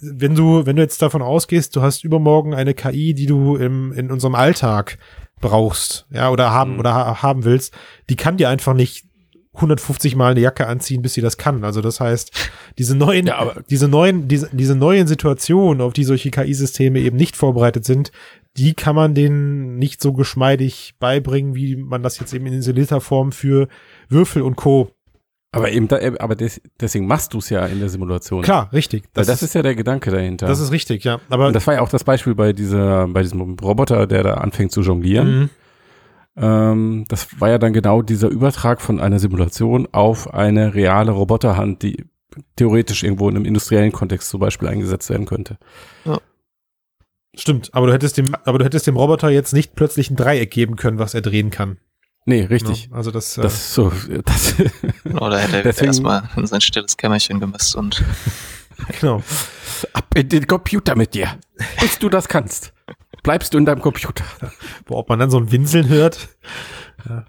wenn 0.02 0.36
du, 0.36 0.66
wenn 0.66 0.76
du 0.76 0.82
jetzt 0.82 1.02
davon 1.02 1.22
ausgehst, 1.22 1.76
du 1.76 1.82
hast 1.82 2.04
übermorgen 2.04 2.54
eine 2.54 2.74
KI, 2.74 3.14
die 3.14 3.26
du 3.26 3.56
im, 3.56 3.94
in 3.94 4.12
unserem 4.12 4.36
Alltag 4.36 4.98
brauchst, 5.39 6.06
ja, 6.12 6.30
oder 6.30 6.52
haben 6.52 6.74
mhm. 6.74 6.80
oder 6.80 6.94
ha 6.94 7.22
haben 7.22 7.44
willst, 7.44 7.74
die 8.10 8.16
kann 8.16 8.38
dir 8.38 8.50
einfach 8.50 8.74
nicht 8.74 9.06
150 9.54 10.16
Mal 10.16 10.32
eine 10.32 10.39
Jacke 10.39 10.68
anziehen, 10.68 11.02
bis 11.02 11.14
sie 11.14 11.22
das 11.22 11.38
kann. 11.38 11.64
Also 11.64 11.82
das 11.82 11.99
heißt, 11.99 12.32
diese 12.78 12.95
neuen, 12.95 13.28
ja, 13.28 13.54
diese 13.70 13.88
neuen, 13.88 14.28
diese, 14.28 14.49
diese 14.52 14.76
neuen 14.76 15.08
Situationen, 15.08 15.82
auf 15.82 15.93
die 15.93 16.06
solche 16.06 16.32
KI-Systeme 16.32 16.99
eben 16.99 17.18
nicht 17.18 17.36
vorbereitet 17.36 17.84
sind, 17.84 18.12
die 18.58 18.74
kann 18.74 18.95
man 18.95 19.14
denen 19.14 19.78
nicht 19.78 20.02
so 20.02 20.14
geschmeidig 20.14 20.95
beibringen, 20.99 21.56
wie 21.56 21.76
man 21.76 22.04
das 22.04 22.20
jetzt 22.20 22.34
eben 22.34 22.45
in 22.45 22.54
isolierter 22.54 23.02
Form 23.02 23.32
für 23.32 23.68
Würfel 24.10 24.41
und 24.41 24.56
Co. 24.56 24.91
Aber 25.54 25.70
eben, 25.70 25.89
da, 25.89 25.99
aber 26.20 26.36
des, 26.36 26.62
deswegen 26.80 27.08
machst 27.08 27.34
du 27.34 27.39
es 27.39 27.49
ja 27.49 27.66
in 27.66 27.80
der 27.80 27.89
Simulation. 27.89 28.41
Klar, 28.41 28.72
richtig. 28.72 29.04
Das, 29.14 29.28
das 29.28 29.38
ist, 29.38 29.49
ist, 29.49 29.56
ja 29.56 29.62
der 29.62 29.76
Gedanke 29.76 30.10
dahinter. 30.10 30.47
Das 30.47 30.62
ist 30.62 30.72
richtig, 30.72 31.04
ja. 31.04 31.20
Aber 31.30 31.47
und 31.47 31.54
das 31.54 31.68
war 31.68 31.74
ja 31.74 31.82
auch 31.82 31.89
das 31.89 32.06
Beispiel 32.06 32.36
bei 32.36 32.54
dieser, 32.54 33.08
bei 33.10 33.22
diesem 33.22 33.41
Roboter, 33.41 34.08
der 34.08 34.24
da 34.24 34.34
anfängt 34.36 34.72
zu 34.72 34.82
jonglieren. 34.82 35.39
Mhm. 35.39 35.49
Ähm, 36.38 37.05
das 37.07 37.39
war 37.39 37.49
ja 37.49 37.57
dann 37.57 37.73
genau 37.73 38.01
dieser 38.01 38.29
Übertrag 38.29 38.82
von 38.82 38.99
einer 38.99 39.19
Simulation 39.19 39.88
auf 39.91 40.34
eine 40.34 40.73
reale 40.73 41.11
Roboterhand, 41.11 41.84
die 41.84 42.05
theoretisch 42.55 43.03
irgendwo 43.03 43.29
in 43.29 43.36
einem 43.36 43.45
industriellen 43.45 43.91
Kontext 43.91 44.29
zum 44.29 44.39
Beispiel 44.39 44.69
eingesetzt 44.69 45.09
werden 45.09 45.25
könnte. 45.25 45.57
Ja. 46.05 46.19
Stimmt, 47.36 47.73
aber 47.73 47.88
du 47.88 47.93
hättest 47.93 48.17
dem, 48.17 48.36
aber 48.45 48.59
du 48.59 48.65
hättest 48.65 48.88
dem 48.88 48.97
Roboter 48.97 49.29
jetzt 49.29 49.53
nicht 49.53 49.75
plötzlich 49.75 50.09
ein 50.09 50.15
Dreieck 50.15 50.51
geben 50.51 50.75
können, 50.75 50.99
was 50.99 51.13
er 51.13 51.21
drehen 51.21 51.49
kann. 51.49 51.77
Nee, 52.25 52.43
richtig. 52.43 52.89
Ja, 52.91 52.97
also 52.97 53.09
das, 53.09 53.38
äh, 53.38 53.41
das 53.41 53.53
ist 53.53 53.73
so, 53.73 53.91
das 54.25 54.55
Oder 55.05 55.39
hätte 55.39 55.63
er 55.63 55.82
erstmal 55.86 56.29
in 56.36 56.45
sein 56.45 56.61
stilles 56.61 56.97
Kämmerchen 56.97 57.39
gemisst 57.39 57.75
und 57.75 58.03
genau. 58.99 59.23
Ab 59.93 60.05
in 60.15 60.29
den 60.29 60.45
Computer 60.45 60.95
mit 60.95 61.13
dir, 61.13 61.29
bis 61.79 61.99
du 61.99 62.09
das 62.09 62.27
kannst 62.27 62.73
bleibst 63.24 63.53
du 63.53 63.57
in 63.57 63.65
deinem 63.65 63.82
Computer. 63.82 64.24
Boah, 64.86 64.99
ob 64.99 65.09
man 65.09 65.19
dann 65.19 65.30
so 65.30 65.38
ein 65.38 65.51
Winseln 65.51 65.89
hört? 65.89 66.30
Ja. 67.07 67.26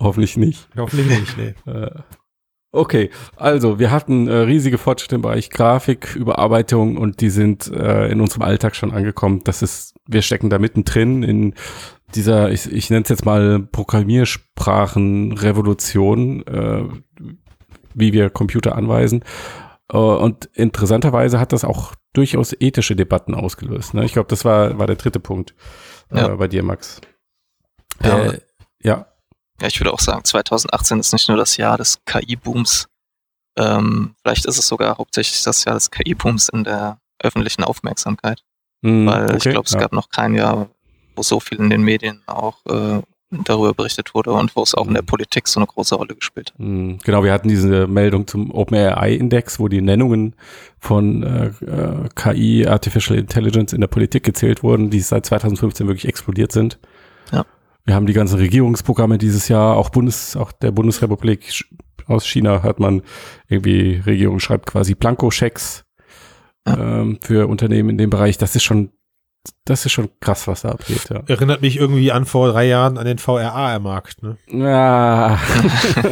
Hoffentlich 0.00 0.36
nicht. 0.36 0.68
Hoffentlich 0.76 1.08
nicht, 1.08 1.36
nee. 1.36 1.54
Äh, 1.72 1.90
okay, 2.72 3.10
also 3.36 3.78
wir 3.78 3.90
hatten 3.90 4.28
äh, 4.28 4.34
riesige 4.34 4.78
Fortschritte 4.78 5.16
im 5.16 5.22
Bereich 5.22 5.50
Grafik, 5.50 6.14
Überarbeitung 6.14 6.96
und 6.96 7.20
die 7.20 7.30
sind 7.30 7.66
äh, 7.68 8.08
in 8.08 8.20
unserem 8.20 8.42
Alltag 8.42 8.76
schon 8.76 8.92
angekommen. 8.92 9.40
Das 9.44 9.62
ist, 9.62 9.94
wir 10.06 10.22
stecken 10.22 10.50
da 10.50 10.58
mittendrin 10.58 11.22
in 11.22 11.54
dieser, 12.14 12.50
ich, 12.50 12.70
ich 12.70 12.90
nenne 12.90 13.02
es 13.02 13.08
jetzt 13.08 13.24
mal 13.24 13.60
Programmiersprachenrevolution, 13.60 16.46
äh, 16.46 16.84
wie 17.94 18.12
wir 18.12 18.30
Computer 18.30 18.76
anweisen. 18.76 19.24
Äh, 19.92 19.96
und 19.96 20.48
interessanterweise 20.54 21.40
hat 21.40 21.52
das 21.52 21.64
auch 21.64 21.94
durchaus 22.18 22.52
ethische 22.58 22.96
Debatten 22.96 23.34
ausgelöst. 23.34 23.94
Ne? 23.94 24.04
Ich 24.04 24.12
glaube, 24.12 24.28
das 24.28 24.44
war, 24.44 24.76
war 24.76 24.88
der 24.88 24.96
dritte 24.96 25.20
Punkt 25.20 25.54
äh, 26.10 26.16
ja. 26.18 26.34
bei 26.34 26.48
dir, 26.48 26.64
Max. 26.64 27.00
Ja. 28.02 28.24
Äh, 28.24 28.40
ja. 28.82 29.06
Ja, 29.60 29.68
ich 29.68 29.78
würde 29.78 29.92
auch 29.92 30.00
sagen, 30.00 30.24
2018 30.24 30.98
ist 30.98 31.12
nicht 31.12 31.28
nur 31.28 31.38
das 31.38 31.56
Jahr 31.56 31.78
des 31.78 32.04
KI-Booms. 32.04 32.88
Ähm, 33.56 34.16
vielleicht 34.20 34.46
ist 34.46 34.58
es 34.58 34.66
sogar 34.66 34.98
hauptsächlich 34.98 35.42
das 35.44 35.64
Jahr 35.64 35.74
des 35.74 35.92
KI-Booms 35.92 36.48
in 36.48 36.64
der 36.64 37.00
öffentlichen 37.20 37.62
Aufmerksamkeit. 37.62 38.42
Mm, 38.82 39.06
Weil 39.06 39.24
okay, 39.24 39.36
ich 39.36 39.44
glaube, 39.44 39.66
es 39.66 39.72
ja. 39.72 39.80
gab 39.80 39.92
noch 39.92 40.10
kein 40.10 40.34
Jahr, 40.34 40.68
wo 41.14 41.22
so 41.22 41.38
viel 41.38 41.58
in 41.58 41.70
den 41.70 41.82
Medien 41.82 42.22
auch 42.26 42.66
äh, 42.66 43.00
darüber 43.30 43.74
berichtet 43.74 44.14
wurde 44.14 44.32
und 44.32 44.56
wo 44.56 44.62
es 44.62 44.74
auch 44.74 44.86
in 44.86 44.94
der 44.94 45.02
mhm. 45.02 45.06
Politik 45.06 45.48
so 45.48 45.60
eine 45.60 45.66
große 45.66 45.94
Rolle 45.94 46.14
gespielt 46.14 46.52
hat. 46.52 46.60
Mhm. 46.60 46.98
Genau, 47.04 47.22
wir 47.22 47.32
hatten 47.32 47.48
diese 47.48 47.86
Meldung 47.86 48.26
zum 48.26 48.50
OpenAI-Index, 48.50 49.60
wo 49.60 49.68
die 49.68 49.82
Nennungen 49.82 50.34
von 50.78 51.22
äh, 51.22 51.46
äh 51.64 52.08
KI, 52.14 52.66
Artificial 52.66 53.18
Intelligence 53.18 53.72
in 53.72 53.80
der 53.80 53.88
Politik 53.88 54.22
gezählt 54.22 54.62
wurden, 54.62 54.90
die 54.90 55.00
seit 55.00 55.26
2015 55.26 55.86
wirklich 55.86 56.08
explodiert 56.08 56.52
sind. 56.52 56.78
Ja. 57.32 57.44
Wir 57.84 57.94
haben 57.94 58.06
die 58.06 58.12
ganzen 58.12 58.38
Regierungsprogramme 58.38 59.18
dieses 59.18 59.48
Jahr, 59.48 59.76
auch 59.76 59.90
Bundes, 59.90 60.36
auch 60.36 60.52
der 60.52 60.70
Bundesrepublik 60.70 61.64
aus 62.06 62.26
China 62.26 62.62
hat 62.62 62.80
man 62.80 63.02
irgendwie, 63.48 64.02
Regierung 64.04 64.40
schreibt 64.40 64.66
quasi 64.66 64.94
Blankoschecks 64.94 65.84
ja. 66.66 67.00
ähm, 67.00 67.18
für 67.20 67.48
Unternehmen 67.48 67.90
in 67.90 67.98
dem 67.98 68.10
Bereich. 68.10 68.38
Das 68.38 68.56
ist 68.56 68.64
schon 68.64 68.90
das 69.64 69.84
ist 69.84 69.92
schon 69.92 70.08
krass, 70.20 70.46
was 70.46 70.62
da 70.62 70.70
abgeht. 70.70 71.08
Ja. 71.10 71.22
Erinnert 71.26 71.62
mich 71.62 71.76
irgendwie 71.76 72.10
an 72.12 72.24
vor 72.24 72.52
drei 72.52 72.66
Jahren 72.66 72.98
an 72.98 73.04
den 73.04 73.18
VRA-Markt. 73.18 74.22
Ne? 74.22 74.36
Ja, 74.48 75.38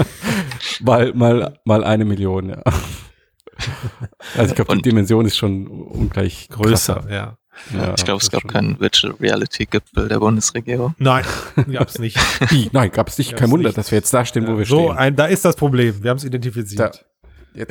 mal, 0.80 1.12
mal, 1.14 1.58
mal 1.64 1.84
eine 1.84 2.04
Million, 2.04 2.50
ja. 2.50 2.62
Also 4.36 4.50
ich 4.50 4.54
glaube, 4.54 4.76
die 4.76 4.82
Dimension 4.82 5.24
ist 5.24 5.36
schon 5.36 5.66
ungleich 5.66 6.48
größer. 6.50 6.94
Krasser, 6.94 7.10
ja. 7.12 7.38
ja. 7.72 7.94
ich 7.96 8.04
glaube, 8.04 8.22
es 8.22 8.30
gab 8.30 8.46
keinen 8.46 8.78
Virtual 8.78 9.14
Reality 9.14 9.64
Gipfel 9.64 10.08
der 10.08 10.18
Bundesregierung. 10.18 10.94
Nein, 10.98 11.24
gab 11.72 11.88
es 11.88 11.98
nicht. 11.98 12.18
Nein, 12.72 12.90
gab 12.90 13.08
es 13.08 13.16
nicht. 13.18 13.36
Kein 13.36 13.50
Wunder, 13.50 13.68
nicht. 13.70 13.78
dass 13.78 13.90
wir 13.90 13.98
jetzt 13.98 14.12
da 14.12 14.24
stehen, 14.26 14.44
ja, 14.44 14.52
wo 14.52 14.58
wir 14.58 14.66
so 14.66 14.92
stehen. 14.92 15.10
So, 15.10 15.16
da 15.16 15.26
ist 15.26 15.44
das 15.44 15.56
Problem. 15.56 16.02
Wir 16.02 16.10
haben 16.10 16.18
es 16.18 16.24
identifiziert. 16.24 17.06
Da, 17.54 17.58
jetzt. 17.58 17.70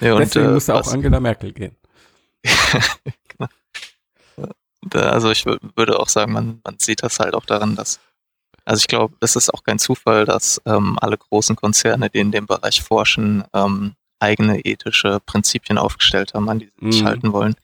Ja. 0.00 0.18
Deswegen 0.18 0.46
äh, 0.46 0.52
musste 0.52 0.74
auch 0.74 0.92
Angela 0.92 1.20
Merkel 1.20 1.52
gehen. 1.52 1.76
Also 4.90 5.30
ich 5.30 5.44
würde 5.46 5.98
auch 5.98 6.08
sagen, 6.08 6.32
man, 6.32 6.60
man 6.64 6.78
sieht 6.78 7.02
das 7.02 7.18
halt 7.18 7.34
auch 7.34 7.44
daran, 7.44 7.76
dass, 7.76 8.00
also 8.64 8.80
ich 8.80 8.88
glaube, 8.88 9.14
es 9.20 9.36
ist 9.36 9.52
auch 9.52 9.62
kein 9.62 9.78
Zufall, 9.78 10.24
dass 10.24 10.60
ähm, 10.66 10.98
alle 11.00 11.18
großen 11.18 11.56
Konzerne, 11.56 12.10
die 12.10 12.18
in 12.18 12.32
dem 12.32 12.46
Bereich 12.46 12.82
forschen, 12.82 13.44
ähm, 13.54 13.94
eigene 14.18 14.60
ethische 14.60 15.20
Prinzipien 15.24 15.78
aufgestellt 15.78 16.34
haben, 16.34 16.48
an 16.48 16.60
die 16.60 16.70
sie 16.80 16.92
sich 16.92 17.02
mhm. 17.02 17.06
halten 17.06 17.32
wollen, 17.32 17.54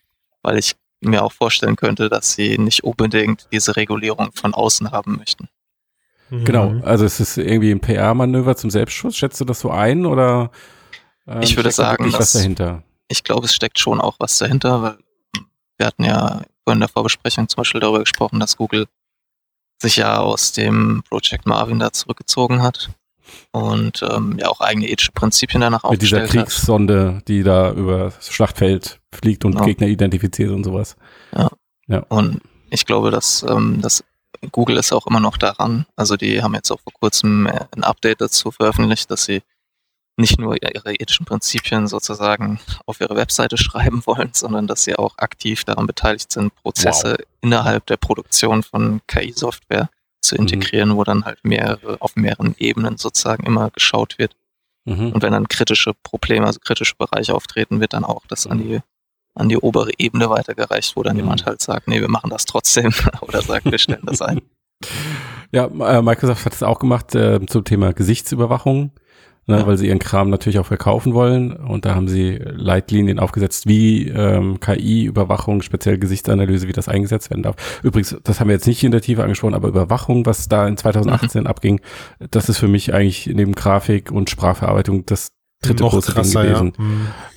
weil 0.43 0.59
ich 0.59 0.75
mir 1.01 1.23
auch 1.23 1.33
vorstellen 1.33 1.77
könnte, 1.77 2.09
dass 2.09 2.33
sie 2.33 2.59
nicht 2.59 2.83
unbedingt 2.83 3.47
diese 3.53 3.77
Regulierung 3.77 4.31
von 4.35 4.55
außen 4.55 4.91
haben 4.91 5.17
möchten. 5.17 5.49
Mhm. 6.31 6.45
Genau, 6.45 6.81
also 6.83 7.05
es 7.05 7.21
ist 7.21 7.39
irgendwie 7.39 7.71
ein 7.71 7.81
PR-Manöver 7.81 8.57
zum 8.57 8.71
Selbstschutz. 8.71 9.17
Schätzt 9.17 9.41
du 9.41 9.45
das 9.45 9.61
so 9.61 9.71
ein 9.71 10.07
oder? 10.07 10.51
Ähm, 11.27 11.43
ich 11.43 11.57
würde 11.57 11.71
sagen, 11.71 12.13
was 12.13 12.33
dahinter. 12.33 12.83
Ich 13.09 13.25
glaube, 13.25 13.47
es 13.47 13.55
steckt 13.55 13.79
schon 13.79 14.01
auch 14.01 14.17
was 14.19 14.39
dahinter, 14.39 14.83
weil 14.83 14.99
wir 15.79 15.87
hatten 15.87 16.05
ja 16.05 16.43
in 16.73 16.81
der 16.81 16.89
Vorbesprechung 16.89 17.49
zum 17.49 17.59
Beispiel 17.59 17.81
darüber 17.81 18.01
gesprochen, 18.01 18.41
dass 18.41 18.57
Google 18.57 18.87
sich 19.81 19.97
ja 19.97 20.19
aus 20.19 20.53
dem 20.53 21.03
Project 21.09 21.47
Marvin 21.47 21.79
da 21.79 21.93
zurückgezogen 21.93 22.63
hat 22.63 22.91
und 23.53 24.03
ähm, 24.03 24.37
ja 24.39 24.49
auch 24.49 24.61
eigene 24.61 24.89
ethische 24.89 25.13
Prinzipien 25.13 25.61
danach 25.61 25.89
Mit 25.89 26.03
dieser 26.03 26.27
Kriegssonde, 26.27 27.17
hat. 27.17 27.29
die 27.29 27.43
da 27.43 27.73
über 27.73 28.13
das 28.17 28.33
Schlachtfeld 28.33 29.01
fliegt 29.13 29.45
und 29.45 29.53
genau. 29.53 29.65
Gegner 29.65 29.87
identifiziert 29.87 30.51
und 30.51 30.65
sowas. 30.65 30.97
Ja. 31.37 31.49
ja. 31.87 32.05
Und 32.09 32.41
ich 32.71 32.87
glaube, 32.87 33.11
dass, 33.11 33.45
ähm, 33.49 33.81
dass 33.81 34.05
Google 34.53 34.77
ist 34.77 34.93
auch 34.93 35.07
immer 35.07 35.21
noch 35.21 35.37
daran. 35.37 35.87
Also 35.97 36.17
die 36.17 36.43
haben 36.43 36.55
jetzt 36.55 36.71
auch 36.71 36.81
vor 36.81 36.93
kurzem 36.93 37.47
äh, 37.47 37.67
ein 37.77 37.85
Update 37.85 38.21
dazu 38.21 38.51
veröffentlicht, 38.51 39.11
dass 39.11 39.25
sie 39.25 39.43
nicht 40.19 40.39
nur 40.39 40.57
ihre 40.63 40.95
ethischen 40.95 41.27
Prinzipien 41.27 41.87
sozusagen 41.87 42.61
auf 42.87 43.01
ihre 43.01 43.17
Webseite 43.17 43.57
schreiben 43.59 44.03
wollen, 44.05 44.31
sondern 44.33 44.67
dass 44.67 44.85
sie 44.85 44.97
auch 44.97 45.17
aktiv 45.19 45.65
daran 45.65 45.87
beteiligt 45.87 46.33
sind, 46.33 46.55
Prozesse 46.57 47.17
wow. 47.19 47.27
innerhalb 47.41 47.87
der 47.87 47.97
Produktion 47.97 48.63
von 48.63 49.01
KI-Software 49.07 49.89
zu 50.21 50.35
mhm. 50.35 50.43
integrieren, 50.43 50.91
mhm. 50.91 50.97
wo 50.97 51.05
dann 51.05 51.25
halt 51.25 51.39
mehrere, 51.45 52.01
auf 52.01 52.17
mehreren 52.17 52.55
Ebenen 52.59 52.97
sozusagen 52.97 53.47
immer 53.47 53.71
geschaut 53.71 54.19
wird. 54.19 54.35
Mhm. 54.85 55.13
Und 55.13 55.23
wenn 55.23 55.33
dann 55.33 55.49
kritische 55.49 55.95
Probleme, 56.03 56.47
also 56.47 56.61
kritische 56.61 56.95
Bereiche 56.97 57.35
auftreten, 57.35 57.81
wird 57.81 57.93
dann 57.93 58.05
auch 58.05 58.27
das 58.27 58.47
an 58.47 58.59
die, 58.59 58.81
an 59.35 59.49
die 59.49 59.59
obere 59.59 59.91
Ebene 59.99 60.31
weitergereicht, 60.31 60.97
wo 60.97 61.03
dann 61.03 61.15
mhm. 61.15 61.21
jemand 61.21 61.47
halt 61.47 61.63
sagt, 61.63 61.87
nee, 61.87 62.01
wir 62.01 62.09
machen 62.09 62.31
das 62.31 62.45
trotzdem 62.45 62.93
oder 63.21 63.43
sagt, 63.43 63.67
wir 63.67 63.79
stellen 63.79 64.05
das 64.05 64.23
ein. 64.23 64.41
Ja, 65.51 65.65
äh, 65.65 66.03
Microsoft 66.03 66.45
hat 66.45 66.53
es 66.53 66.63
auch 66.63 66.79
gemacht 66.79 67.15
äh, 67.15 67.41
zum 67.47 67.65
Thema 67.65 67.95
Gesichtsüberwachung 67.95 68.93
ne, 69.49 69.59
ja. 69.59 69.67
weil 69.67 69.77
sie 69.77 69.89
ihren 69.89 69.99
Kram 69.99 70.31
natürlich 70.31 70.59
auch 70.59 70.67
verkaufen 70.67 71.15
wollen. 71.15 71.53
Und 71.53 71.85
da 71.85 71.95
haben 71.95 72.07
sie 72.07 72.39
Leitlinien 72.39 73.19
aufgesetzt, 73.19 73.67
wie 73.67 74.09
ähm, 74.09 74.61
KI-Überwachung, 74.61 75.63
speziell 75.63 75.99
Gesichtsanalyse, 75.99 76.69
wie 76.69 76.73
das 76.73 76.89
eingesetzt 76.89 77.31
werden 77.31 77.43
darf. 77.43 77.57
Übrigens, 77.83 78.17
das 78.23 78.39
haben 78.39 78.49
wir 78.49 78.55
jetzt 78.55 78.67
nicht 78.67 78.85
in 78.85 78.93
der 78.93 79.01
Tiefe 79.01 79.23
angesprochen, 79.23 79.55
aber 79.55 79.69
Überwachung, 79.69 80.27
was 80.27 80.49
da 80.49 80.69
in 80.69 80.77
2018 80.77 81.43
mhm. 81.43 81.47
abging, 81.47 81.81
das 82.31 82.49
ist 82.49 82.59
für 82.59 82.69
mich 82.69 82.95
eigentlich 82.95 83.27
neben 83.27 83.53
Grafik 83.53 84.13
und 84.13 84.31
Sprachverarbeitung 84.31 85.07
das 85.07 85.33
dritte 85.63 85.83
Noch 85.83 85.93
große 85.93 86.13
krasser, 86.13 86.43
Ding 86.43 86.53
gewesen. 86.53 86.73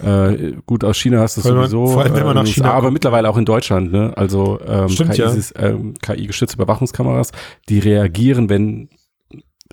Ja. 0.04 0.28
Mhm. 0.28 0.52
Äh, 0.54 0.62
gut, 0.66 0.84
aus 0.84 0.98
China 0.98 1.22
hast 1.22 1.38
du 1.38 1.42
sowieso, 1.42 1.88
vor 1.88 2.04
allem, 2.04 2.14
wenn 2.14 2.26
man 2.26 2.36
nach 2.36 2.46
China 2.46 2.68
USA, 2.68 2.78
aber 2.78 2.92
mittlerweile 2.92 3.30
auch 3.30 3.38
in 3.38 3.46
Deutschland. 3.46 3.92
Ne? 3.92 4.12
Also 4.16 4.60
ähm, 4.68 4.90
Stimmt, 4.90 5.14
KI, 5.14 5.22
ja. 5.22 5.34
ähm, 5.56 5.94
KI-gestützte 6.02 6.58
Überwachungskameras, 6.58 7.32
die 7.70 7.80
reagieren, 7.80 8.50
wenn 8.50 8.90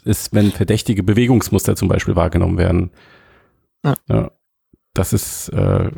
ist, 0.04 0.34
wenn 0.34 0.52
verdächtige 0.52 1.02
Bewegungsmuster 1.02 1.76
zum 1.76 1.88
Beispiel 1.88 2.16
wahrgenommen 2.16 2.58
werden. 2.58 2.90
Ja. 3.84 3.94
ja 4.08 4.30
das 4.94 5.12
ist 5.12 5.48
äh, 5.50 5.90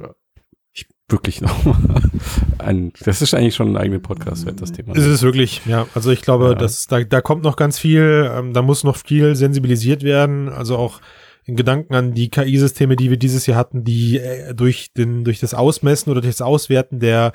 wirklich 1.11 1.41
noch 1.41 1.55
ein, 2.59 2.93
das 3.01 3.23
ist 3.23 3.35
eigentlich 3.35 3.55
schon 3.55 3.73
ein 3.73 3.77
eigener 3.77 3.99
Podcast 3.99 4.47
wert, 4.47 4.61
das 4.61 4.73
Thema. 4.73 4.95
Ist 4.95 5.07
es 5.07 5.23
wirklich, 5.23 5.63
ja. 5.67 5.87
Also 5.95 6.11
ich 6.11 6.23
glaube, 6.23 6.49
ja. 6.49 6.55
dass 6.55 6.87
da, 6.87 7.03
da 7.03 7.21
kommt 7.21 7.43
noch 7.43 7.57
ganz 7.57 7.79
viel, 7.79 8.31
ähm, 8.33 8.53
da 8.53 8.63
muss 8.63 8.85
noch 8.85 8.97
viel 8.97 9.35
sensibilisiert 9.37 10.03
werden. 10.03 10.49
Also 10.49 10.77
auch 10.77 11.01
in 11.45 11.57
Gedanken 11.57 11.95
an 11.95 12.13
die 12.13 12.29
KI-Systeme, 12.29 12.97
die 12.97 13.11
wir 13.11 13.17
dieses 13.17 13.47
Jahr 13.47 13.57
hatten, 13.57 13.85
die 13.85 14.19
äh, 14.19 14.55
durch, 14.55 14.93
den, 14.93 15.25
durch 15.25 15.41
das 15.41 15.55
Ausmessen 15.55 16.11
oder 16.11 16.21
durch 16.21 16.35
das 16.35 16.43
Auswerten 16.43 17.01
der 17.01 17.33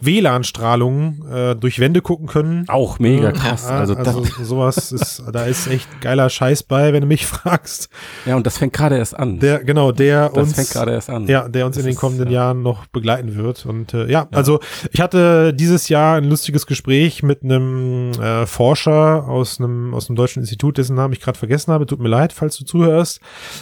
WLAN-Strahlung 0.00 1.26
äh, 1.30 1.54
durch 1.56 1.78
Wände 1.78 2.02
gucken 2.02 2.26
können. 2.26 2.68
Auch 2.68 2.98
mega 2.98 3.32
krass. 3.32 3.64
Ja, 3.68 3.78
also, 3.78 3.94
also 3.94 4.24
sowas 4.42 4.92
ist, 4.92 5.22
da 5.32 5.44
ist 5.44 5.66
echt 5.66 6.00
geiler 6.00 6.28
Scheiß 6.28 6.62
bei, 6.64 6.92
wenn 6.92 7.00
du 7.00 7.06
mich 7.06 7.26
fragst. 7.26 7.88
Ja, 8.26 8.36
und 8.36 8.46
das 8.46 8.58
fängt 8.58 8.72
gerade 8.74 8.96
erst 8.96 9.18
an. 9.18 9.38
Der, 9.38 9.64
genau, 9.64 9.92
der 9.92 10.28
das 10.28 10.48
uns. 10.48 10.54
fängt 10.54 10.70
gerade 10.70 10.92
erst 10.92 11.10
an. 11.10 11.26
Ja, 11.26 11.48
der 11.48 11.66
uns 11.66 11.76
das 11.76 11.84
in 11.84 11.90
den 11.90 11.96
kommenden 11.96 12.28
ist, 12.28 12.32
ja. 12.32 12.40
Jahren 12.40 12.62
noch 12.62 12.86
begleiten 12.86 13.34
wird. 13.36 13.64
Und 13.66 13.94
äh, 13.94 14.06
ja, 14.10 14.18
ja, 14.18 14.28
also 14.32 14.60
ich 14.92 15.00
hatte 15.00 15.54
dieses 15.54 15.88
Jahr 15.88 16.16
ein 16.16 16.24
lustiges 16.24 16.66
Gespräch 16.66 17.22
mit 17.22 17.42
einem 17.42 18.12
äh, 18.12 18.46
Forscher 18.46 19.28
aus 19.28 19.60
einem, 19.60 19.94
aus 19.94 20.08
einem 20.08 20.16
deutschen 20.16 20.40
Institut, 20.40 20.78
dessen 20.78 20.96
Namen 20.96 21.12
ich 21.12 21.20
gerade 21.20 21.38
vergessen 21.38 21.72
habe. 21.72 21.86
Tut 21.86 22.00
mir 22.00 22.08
leid, 22.08 22.32
falls 22.32 22.56
du 22.56 22.64
zuhörst. 22.64 23.20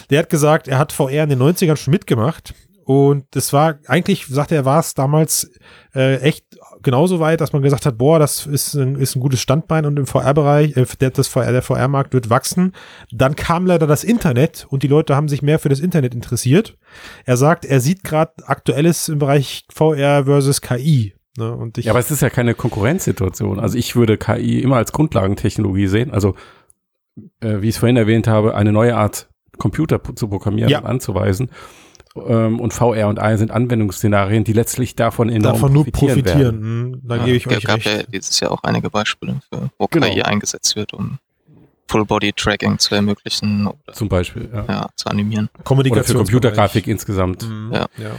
Der 0.09 0.19
hat 0.19 0.29
gesagt, 0.29 0.67
er 0.67 0.77
hat 0.77 0.91
VR 0.91 1.23
in 1.23 1.29
den 1.29 1.41
90ern 1.41 1.75
schon 1.75 1.91
mitgemacht. 1.91 2.53
Und 2.87 3.25
das 3.31 3.51
war 3.51 3.79
eigentlich, 3.87 4.27
sagte 4.27 4.55
er, 4.55 4.63
war 4.63 4.79
es 4.79 4.93
damals 4.93 5.51
äh, 5.93 6.21
echt 6.21 6.45
genauso 6.83 7.19
weit, 7.19 7.41
dass 7.41 7.51
man 7.51 7.61
gesagt 7.61 7.85
hat, 7.85 7.97
boah, 7.97 8.17
das 8.17 8.45
ist 8.45 8.75
ein, 8.75 8.95
ist 8.95 9.13
ein 9.17 9.19
gutes 9.19 9.41
Standbein 9.41 9.85
und 9.85 9.99
im 9.99 10.07
VR-Bereich, 10.07 10.77
äh, 10.77 10.85
der, 11.01 11.09
das 11.09 11.27
VR, 11.27 11.51
der 11.51 11.61
VR-Markt 11.61 12.13
wird 12.13 12.29
wachsen. 12.29 12.71
Dann 13.11 13.35
kam 13.35 13.65
leider 13.65 13.87
das 13.87 14.05
Internet 14.05 14.67
und 14.69 14.83
die 14.83 14.87
Leute 14.87 15.17
haben 15.17 15.27
sich 15.27 15.41
mehr 15.41 15.59
für 15.59 15.67
das 15.67 15.81
Internet 15.81 16.15
interessiert. 16.15 16.77
Er 17.25 17.35
sagt, 17.35 17.65
er 17.65 17.81
sieht 17.81 18.05
gerade 18.05 18.31
Aktuelles 18.45 19.09
im 19.09 19.19
Bereich 19.19 19.65
VR 19.69 20.23
versus 20.23 20.61
KI. 20.61 21.13
Ne? 21.37 21.53
Und 21.53 21.77
ich, 21.77 21.85
ja, 21.85 21.91
aber 21.91 21.99
es 21.99 22.09
ist 22.09 22.21
ja 22.21 22.29
keine 22.29 22.53
Konkurrenzsituation. 22.53 23.59
Also 23.59 23.77
ich 23.77 23.97
würde 23.97 24.17
KI 24.17 24.61
immer 24.61 24.77
als 24.77 24.93
Grundlagentechnologie 24.93 25.87
sehen. 25.87 26.11
Also 26.11 26.35
äh, 27.41 27.61
wie 27.61 27.67
ich 27.67 27.75
es 27.75 27.79
vorhin 27.79 27.97
erwähnt 27.97 28.29
habe, 28.29 28.55
eine 28.55 28.71
neue 28.71 28.95
Art 28.95 29.27
Computer 29.57 30.01
zu 30.15 30.27
programmieren 30.27 30.69
ja. 30.69 30.79
und 30.79 30.85
anzuweisen. 30.85 31.49
Ähm, 32.15 32.59
und 32.59 32.73
VR 32.73 33.07
und 33.07 33.19
AI 33.19 33.37
sind 33.37 33.51
Anwendungsszenarien, 33.51 34.43
die 34.43 34.53
letztlich 34.53 34.95
davon 34.95 35.29
enorm 35.29 35.53
davon 35.53 35.73
nur 35.73 35.85
profitieren. 35.85 36.23
profitieren. 36.23 36.61
Hm, 36.61 37.01
da 37.03 37.15
ja. 37.17 37.25
gebe 37.25 37.37
ich 37.37 37.47
euch 37.47 37.63
gab 37.63 37.77
recht. 37.77 37.85
ja 37.85 38.03
dieses 38.03 38.39
Jahr 38.39 38.51
auch 38.51 38.63
einige 38.63 38.89
Beispiele, 38.89 39.39
für, 39.49 39.69
wo 39.77 39.87
genau. 39.87 40.07
KI 40.07 40.23
eingesetzt 40.23 40.75
wird, 40.75 40.93
um 40.93 41.19
Full-Body-Tracking 41.89 42.79
zu 42.79 42.95
ermöglichen. 42.95 43.67
Oder, 43.67 43.93
Zum 43.93 44.09
Beispiel, 44.09 44.49
ja. 44.51 44.65
ja 44.67 44.89
zu 44.95 45.09
animieren. 45.09 45.49
Kommunikation. 45.63 46.17
Oder 46.17 46.25
für 46.25 46.31
Computergrafik 46.31 46.87
insgesamt. 46.87 47.47
Mhm. 47.47 47.71
Ja. 47.73 47.85
ja. 47.97 48.11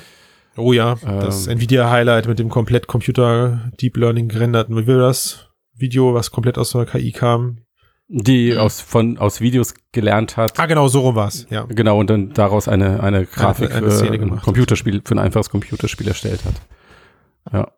Oh 0.57 0.72
ja, 0.72 0.97
das 0.97 1.47
ähm, 1.47 1.55
Nvidia-Highlight 1.55 2.26
mit 2.26 2.39
dem 2.41 2.49
komplett 2.49 2.89
Computer 2.89 3.70
Deep 3.80 3.97
Learning 3.97 4.28
gerenderten, 4.28 4.76
wie 4.76 4.86
will 4.89 4.99
das 4.99 5.51
Video, 5.72 6.14
was 6.14 6.32
komplett 6.32 6.59
aus 6.59 6.72
der 6.72 6.84
KI 6.84 7.12
kam, 7.12 7.59
die 8.09 8.52
mhm. 8.52 8.59
aus, 8.59 8.80
von, 8.80 9.18
aus 9.18 9.40
Videos 9.40 9.74
gelernt 9.92 10.36
hat. 10.36 10.59
Ah, 10.59 10.66
genau, 10.66 10.88
so 10.88 11.00
rum 11.00 11.14
war's, 11.14 11.46
ja. 11.50 11.64
Genau, 11.68 12.00
und 12.00 12.09
dann 12.09 12.32
daraus 12.32 12.66
eine, 12.66 13.02
eine 13.02 13.26
Grafik 13.26 13.70
eine, 13.70 13.86
eine 13.86 13.90
für 13.90 14.11
ein 14.11 14.40
Computerspiel, 14.40 15.02
für 15.04 15.14
ein 15.14 15.18
einfaches 15.18 15.50
Computerspiel 15.50 16.09
erstellt 16.09 16.44
hat. 16.44 16.54
Ja. 17.52 17.70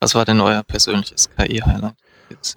Was 0.00 0.14
war 0.14 0.24
denn 0.24 0.40
euer 0.40 0.62
persönliches 0.62 1.28
KI-Highlight? 1.36 1.96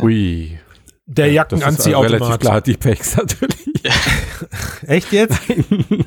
Ui. 0.01 0.59
Der 1.05 1.31
Jackenanziehautomat. 1.31 2.21
Relativ 2.21 2.39
klar, 2.39 2.61
die 2.61 2.77
Pex 2.77 3.15
natürlich. 3.17 3.67
Echt 4.87 5.11
jetzt? 5.11 5.39
Nein, 5.47 6.05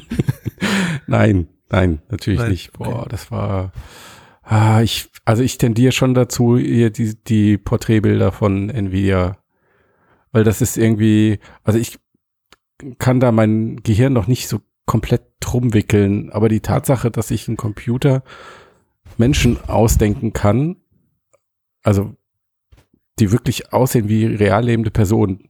nein, 1.06 1.48
nein 1.70 2.02
natürlich 2.10 2.40
nein. 2.40 2.50
nicht. 2.50 2.72
Boah, 2.74 3.00
okay. 3.00 3.08
das 3.08 3.30
war, 3.30 3.72
ah, 4.42 4.82
ich, 4.82 5.08
also 5.24 5.42
ich 5.42 5.58
tendiere 5.58 5.92
schon 5.92 6.14
dazu, 6.14 6.58
hier 6.58 6.90
die, 6.90 7.16
die 7.24 7.56
Porträtbilder 7.58 8.30
von 8.30 8.68
Nvidia 8.68 9.38
weil 10.32 10.44
das 10.44 10.60
ist 10.60 10.76
irgendwie, 10.76 11.38
also 11.64 11.78
ich 11.78 11.98
kann 12.98 13.20
da 13.20 13.32
mein 13.32 13.76
Gehirn 13.82 14.12
noch 14.12 14.26
nicht 14.26 14.48
so 14.48 14.60
komplett 14.86 15.22
drum 15.40 15.74
wickeln, 15.74 16.30
aber 16.30 16.48
die 16.48 16.60
Tatsache, 16.60 17.10
dass 17.10 17.30
ich 17.30 17.46
ein 17.48 17.56
Computer 17.56 18.22
Menschen 19.18 19.58
ausdenken 19.68 20.32
kann, 20.32 20.76
also 21.82 22.14
die 23.18 23.32
wirklich 23.32 23.72
aussehen 23.72 24.08
wie 24.08 24.24
real 24.26 24.64
lebende 24.64 24.90
Personen. 24.90 25.48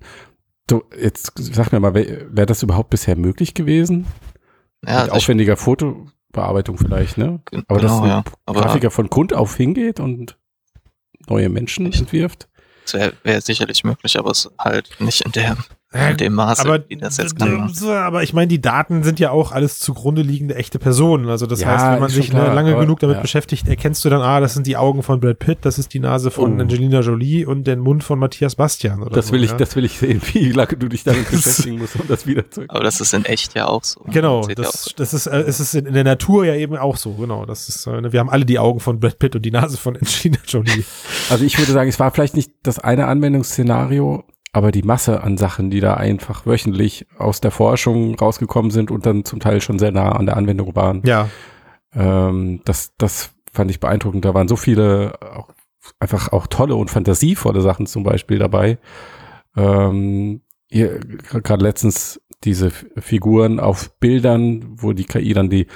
Du, 0.66 0.82
jetzt 1.00 1.32
sag 1.36 1.72
mir 1.72 1.80
mal, 1.80 1.94
wäre 1.94 2.26
wär 2.30 2.46
das 2.46 2.62
überhaupt 2.62 2.90
bisher 2.90 3.16
möglich 3.16 3.54
gewesen? 3.54 4.06
Ja, 4.84 4.92
Mit 4.92 4.98
also 5.02 5.12
aufwendiger 5.12 5.56
Fotobearbeitung 5.56 6.78
vielleicht, 6.78 7.16
ne? 7.18 7.40
genau, 7.46 7.64
Aber 7.68 7.80
dass 7.80 7.92
ein 8.00 8.08
ja. 8.08 8.24
Aber 8.46 8.60
Grafiker 8.60 8.90
von 8.90 9.08
Grund 9.08 9.32
auf 9.34 9.56
hingeht 9.56 10.00
und 10.00 10.38
neue 11.28 11.48
Menschen 11.48 11.86
Ich- 11.86 12.00
entwirft. 12.00 12.48
Wäre 12.94 13.12
wär 13.22 13.40
sicherlich 13.40 13.84
möglich, 13.84 14.18
aber 14.18 14.30
es 14.30 14.50
halt 14.58 14.88
nicht 15.00 15.22
in 15.22 15.32
der 15.32 15.56
in 15.92 16.16
dem 16.18 16.34
Maße, 16.34 16.62
aber, 16.62 16.84
wie 16.88 16.96
das 16.96 17.16
jetzt 17.16 17.36
kann. 17.36 17.68
aber 17.88 18.22
ich 18.22 18.32
meine, 18.32 18.46
die 18.46 18.60
Daten 18.60 19.02
sind 19.02 19.18
ja 19.18 19.32
auch 19.32 19.50
alles 19.50 19.80
zugrunde 19.80 20.22
liegende 20.22 20.54
echte 20.54 20.78
Personen. 20.78 21.28
Also 21.28 21.46
das 21.46 21.62
Ja, 21.62 21.68
heißt, 21.68 21.84
wenn 21.92 21.98
man 22.00 22.08
sich 22.10 22.26
schon 22.26 22.36
klar, 22.36 22.50
ne, 22.50 22.54
lange 22.54 22.72
aber- 22.74 22.82
genug 22.82 23.00
damit 23.00 23.16
ja. 23.16 23.22
beschäftigt, 23.22 23.66
erkennst 23.66 24.04
du 24.04 24.08
dann, 24.08 24.20
ah, 24.22 24.38
das 24.38 24.54
sind 24.54 24.68
die 24.68 24.76
Augen 24.76 25.02
von 25.02 25.18
Brad 25.18 25.40
Pitt, 25.40 25.58
das 25.62 25.80
ist 25.80 25.92
die 25.92 25.98
Nase 25.98 26.30
von 26.30 26.56
Oh. 26.58 26.60
Angelina 26.62 27.00
Jolie 27.00 27.44
und 27.44 27.64
den 27.66 27.80
Mund 27.80 28.04
von 28.04 28.20
Matthias 28.20 28.54
Bastian. 28.54 29.02
Oder 29.02 29.10
Das 29.16 29.26
so, 29.28 29.32
will 29.32 29.42
ich, 29.42 29.50
ja. 29.50 29.56
das 29.56 29.74
will 29.74 29.84
ich 29.84 29.98
sehen, 29.98 30.22
wie 30.32 30.52
lange 30.52 30.76
du 30.76 30.88
dich 30.88 31.02
damit 31.02 31.28
beschäftigen 31.28 31.78
musst, 31.78 31.96
um 31.98 32.06
das 32.06 32.24
wieder 32.24 32.48
zu. 32.48 32.62
Aber 32.68 32.84
das 32.84 33.00
ist 33.00 33.12
in 33.12 33.24
echt 33.24 33.54
ja 33.56 33.66
auch 33.66 33.82
so. 33.82 34.00
Genau, 34.06 34.42
Sieht 34.44 34.58
ja 34.58 34.64
das, 34.66 34.86
auch- 34.88 34.92
das 34.92 35.12
ist, 35.12 35.26
äh, 35.26 35.40
es 35.40 35.58
ist 35.58 35.74
in, 35.74 35.86
in 35.86 35.94
der 35.94 36.04
Natur 36.04 36.44
ja 36.44 36.54
eben 36.54 36.76
auch 36.76 36.96
so, 36.98 37.14
genau. 37.14 37.46
Das 37.46 37.68
ist, 37.68 37.86
äh, 37.88 38.00
ne, 38.00 38.12
wir 38.12 38.20
haben 38.20 38.30
alle 38.30 38.44
die 38.44 38.60
Augen 38.60 38.78
von 38.78 39.00
Brad 39.00 39.18
Pitt 39.18 39.34
und 39.34 39.42
die 39.42 39.50
Nase 39.50 39.76
von 39.76 39.96
Angelina 39.96 40.38
Jolie. 40.46 40.84
Also 41.30 41.44
ich 41.44 41.58
würde 41.58 41.72
sagen, 41.72 41.88
es 41.88 41.98
war 41.98 42.12
vielleicht 42.12 42.36
nicht 42.36 42.52
das 42.62 42.78
eine 42.78 43.06
Anwendungsszenario, 43.08 44.22
aber 44.52 44.72
die 44.72 44.82
Masse 44.82 45.22
an 45.22 45.36
Sachen, 45.36 45.70
die 45.70 45.80
da 45.80 45.94
einfach 45.94 46.46
wöchentlich 46.46 47.06
aus 47.18 47.40
der 47.40 47.50
Forschung 47.50 48.16
rausgekommen 48.16 48.70
sind 48.70 48.90
und 48.90 49.06
dann 49.06 49.24
zum 49.24 49.40
Teil 49.40 49.60
schon 49.60 49.78
sehr 49.78 49.92
nah 49.92 50.12
an 50.12 50.26
der 50.26 50.36
Anwendung 50.36 50.74
waren, 50.74 51.02
Ja, 51.04 51.28
ähm, 51.94 52.60
das, 52.64 52.92
das 52.98 53.32
fand 53.52 53.70
ich 53.70 53.80
beeindruckend. 53.80 54.24
Da 54.24 54.34
waren 54.34 54.48
so 54.48 54.56
viele 54.56 55.18
auch, 55.20 55.48
einfach 55.98 56.32
auch 56.32 56.46
tolle 56.46 56.74
und 56.76 56.90
fantasievolle 56.90 57.60
Sachen 57.60 57.86
zum 57.86 58.02
Beispiel 58.02 58.38
dabei. 58.38 58.78
Ähm, 59.56 60.42
gerade 60.70 61.64
letztens 61.64 62.20
diese 62.44 62.70
Figuren 62.70 63.60
auf 63.60 63.98
Bildern, 63.98 64.64
wo 64.80 64.92
die 64.92 65.04
KI 65.04 65.34
dann 65.34 65.50
die, 65.50 65.66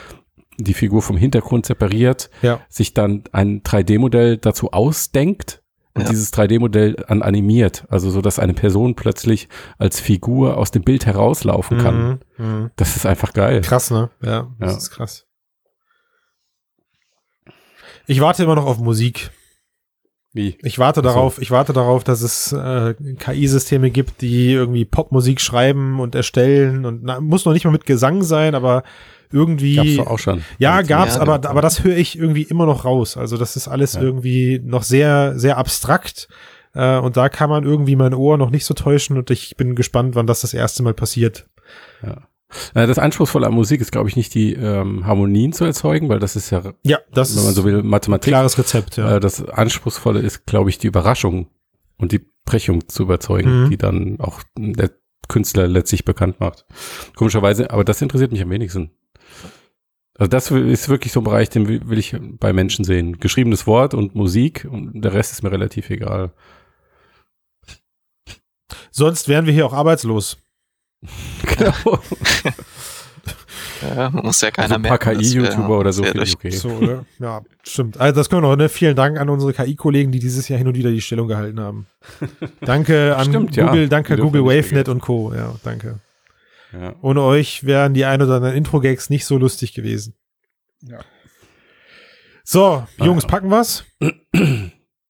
die 0.57 0.75
Figur 0.75 1.03
vom 1.03 1.17
Hintergrund 1.17 1.67
separiert, 1.67 2.31
ja. 2.43 2.61
sich 2.69 2.95
dann 2.95 3.25
ein 3.33 3.63
3D-Modell 3.63 4.39
dazu 4.39 4.73
ausdenkt 4.73 5.64
und 5.95 6.03
Ja. 6.03 6.09
dieses 6.11 6.33
3D-Modell 6.33 7.05
an 7.07 7.23
animiert, 7.23 7.85
also 7.89 8.11
so, 8.11 8.21
dass 8.21 8.39
eine 8.39 8.53
Person 8.55 8.95
plötzlich 8.97 9.49
als 9.79 10.01
Figur 10.01 10.57
aus 10.57 10.71
dem 10.73 10.83
Bild 10.83 11.07
herauslaufen 11.07 11.79
kann. 11.79 12.21
Mhm, 12.37 12.45
mhm. 12.47 12.71
Das 12.77 12.97
ist 12.97 13.07
einfach 13.07 13.33
geil. 13.33 13.61
Krass, 13.61 13.91
ne? 13.91 14.11
Ja, 14.23 14.49
das 14.59 14.73
Ja. 14.73 14.79
ist 14.79 14.91
krass. 14.91 15.27
Ich 18.07 18.21
warte 18.21 18.43
immer 18.43 18.55
noch 18.57 18.67
auf 18.67 18.79
Musik. 18.79 19.31
Wie? 20.35 20.59
Ich 20.63 20.79
warte 20.79 21.01
Ach 21.01 21.05
so. 21.05 21.09
darauf, 21.09 21.41
ich 21.41 21.51
warte 21.53 21.73
darauf, 21.73 22.05
dass 22.05 22.21
es 22.21 22.53
äh, 22.53 22.95
KI-Systeme 23.19 23.91
gibt, 23.91 24.21
die 24.21 24.53
irgendwie 24.53 24.85
Popmusik 24.85 25.41
schreiben 25.41 26.01
und 26.01 26.15
erstellen 26.15 26.85
und 26.85 27.05
na, 27.05 27.21
muss 27.21 27.45
noch 27.47 27.53
nicht 27.53 27.65
mal 27.65 27.71
mit 27.71 27.87
Gesang 27.87 28.23
sein, 28.23 28.55
aber 28.57 28.83
irgendwie 29.33 29.77
Gab's 29.77 29.97
doch 29.97 30.07
auch 30.09 30.19
schon. 30.19 30.43
Ja, 30.59 30.75
Also, 30.75 30.89
gab's, 30.89 31.15
Ja, 31.17 31.23
aber, 31.23 31.35
aber 31.49 31.63
das 31.63 31.83
höre 31.85 31.97
ich 31.97 32.19
irgendwie 32.19 32.43
immer 32.43 32.67
noch 32.67 32.85
raus. 32.85 33.17
Also 33.17 33.37
das 33.37 33.55
ist 33.57 33.69
alles 33.69 33.95
Ja. 33.95 34.03
irgendwie 34.03 34.61
noch 34.63 34.83
sehr, 34.83 35.39
sehr 35.39 35.57
abstrakt. 35.57 36.29
Äh, 36.75 36.99
und 36.99 37.17
da 37.17 37.29
kann 37.29 37.49
man 37.49 37.63
irgendwie 37.65 37.95
mein 37.97 38.13
Ohr 38.15 38.37
noch 38.37 38.51
nicht 38.51 38.65
so 38.65 38.75
täuschen 38.75 39.17
und 39.17 39.31
ich 39.31 39.57
bin 39.57 39.77
gespannt, 39.77 40.17
wann 40.17 40.27
das 40.27 40.41
das 40.41 40.53
erste 40.53 40.83
Mal 40.83 40.95
passiert. 40.95 41.47
Äh, 42.03 42.15
Das 42.75 42.99
Anspruchsvolle 42.99 43.47
an 43.49 43.55
Musik 43.55 43.81
ist, 43.81 43.91
glaube 43.91 44.09
ich, 44.09 44.17
nicht 44.17 44.33
die 44.35 44.53
ähm, 44.55 45.07
Harmonien 45.07 45.53
zu 45.53 45.65
erzeugen, 45.65 46.09
weil 46.09 46.21
das 46.21 46.37
ist 46.37 46.51
ja, 46.51 46.63
Ja, 46.85 46.99
das 47.13 47.37
wenn 47.37 47.45
man 47.45 47.55
so 47.55 47.65
will, 47.65 47.83
Mathematik. 47.83 48.31
klares 48.31 48.59
Rezept, 48.59 48.97
ja. 48.97 49.17
Äh, 49.17 49.21
Das 49.21 49.45
Anspruchsvolle 49.45 50.21
ist, 50.21 50.47
glaube 50.47 50.71
ich, 50.71 50.79
die 50.79 50.87
Überraschung 50.87 51.49
und 51.97 52.13
die 52.13 52.25
Brechung 52.45 52.89
zu 52.89 53.03
überzeugen, 53.05 53.65
Mhm. 53.65 53.71
die 53.71 53.77
dann 53.77 54.21
auch 54.21 54.43
der 54.57 54.91
Künstler 55.29 55.67
letztlich 55.67 56.05
bekannt 56.05 56.39
macht. 56.39 56.65
Komischerweise, 57.17 57.71
aber 57.71 57.83
das 57.83 58.03
interessiert 58.03 58.31
mich 58.31 58.43
am 58.43 58.51
wenigsten. 58.51 58.91
Also 60.17 60.29
das 60.29 60.51
ist 60.53 60.89
wirklich 60.89 61.13
so 61.13 61.21
ein 61.21 61.25
Bereich, 61.25 61.49
den 61.51 61.67
will 61.67 61.89
will 61.89 61.99
ich 61.99 62.15
bei 62.21 62.53
Menschen 62.53 62.85
sehen. 62.85 63.19
Geschriebenes 63.19 63.67
Wort 63.67 63.95
und 63.95 64.15
Musik 64.15 64.69
und 64.71 65.01
der 65.03 65.13
Rest 65.13 65.33
ist 65.33 65.43
mir 65.43 65.51
relativ 65.51 65.91
egal. 65.91 66.33
Sonst 68.91 69.29
wären 69.29 69.47
wir 69.47 69.53
hier 69.53 69.67
auch 69.67 69.73
arbeitslos. 69.73 70.39
Genau. 71.47 72.01
Ja, 73.83 74.11
muss 74.11 74.41
ja 74.41 74.51
keiner 74.51 74.65
Also 74.65 74.75
ein 74.77 74.83
paar 74.83 74.99
KI-YouTuber 74.99 75.79
oder 75.79 75.93
so 75.93 76.05
okay. 76.05 76.51
So, 76.51 76.71
oder? 76.71 77.05
Ja, 77.19 77.43
stimmt. 77.63 77.99
Also 77.99 78.21
das 78.21 78.29
können 78.29 78.43
wir 78.43 78.49
noch, 78.49 78.57
ne? 78.57 78.69
Vielen 78.69 78.97
Dank 78.97 79.19
an 79.19 79.29
unsere 79.29 79.53
KI-Kollegen, 79.53 80.13
die 80.13 80.19
dieses 80.19 80.49
Jahr 80.49 80.59
hin 80.59 80.69
und 80.69 80.77
wieder 80.77 80.91
die 80.91 81.01
Stellung 81.01 81.29
gehalten 81.29 81.61
haben. 81.61 81.87
Danke 82.61 83.17
an 83.17 83.27
Stimmt, 83.27 83.57
ja. 83.57 83.67
Google, 83.67 83.89
danke 83.89 84.15
Die 84.15 84.17
dürfen 84.17 84.33
Google 84.33 84.45
WaveNet 84.45 84.89
und 84.89 85.01
Co. 85.01 85.33
Ja, 85.35 85.55
danke. 85.63 86.01
Ja. 86.73 86.95
Ohne 87.03 87.23
euch 87.23 87.65
wären 87.65 87.95
die 87.95 88.05
ein 88.05 88.21
oder 88.21 88.37
anderen 88.37 88.57
Intro-Gags 88.57 89.11
nicht 89.11 89.25
so 89.25 89.39
lustig 89.39 89.75
gewesen. 89.75 90.15
Ja. 90.83 91.01
So, 92.43 92.87
Jungs, 92.99 93.23
ja. 93.25 93.29
packen 93.29 93.49
wir's? 93.49 93.85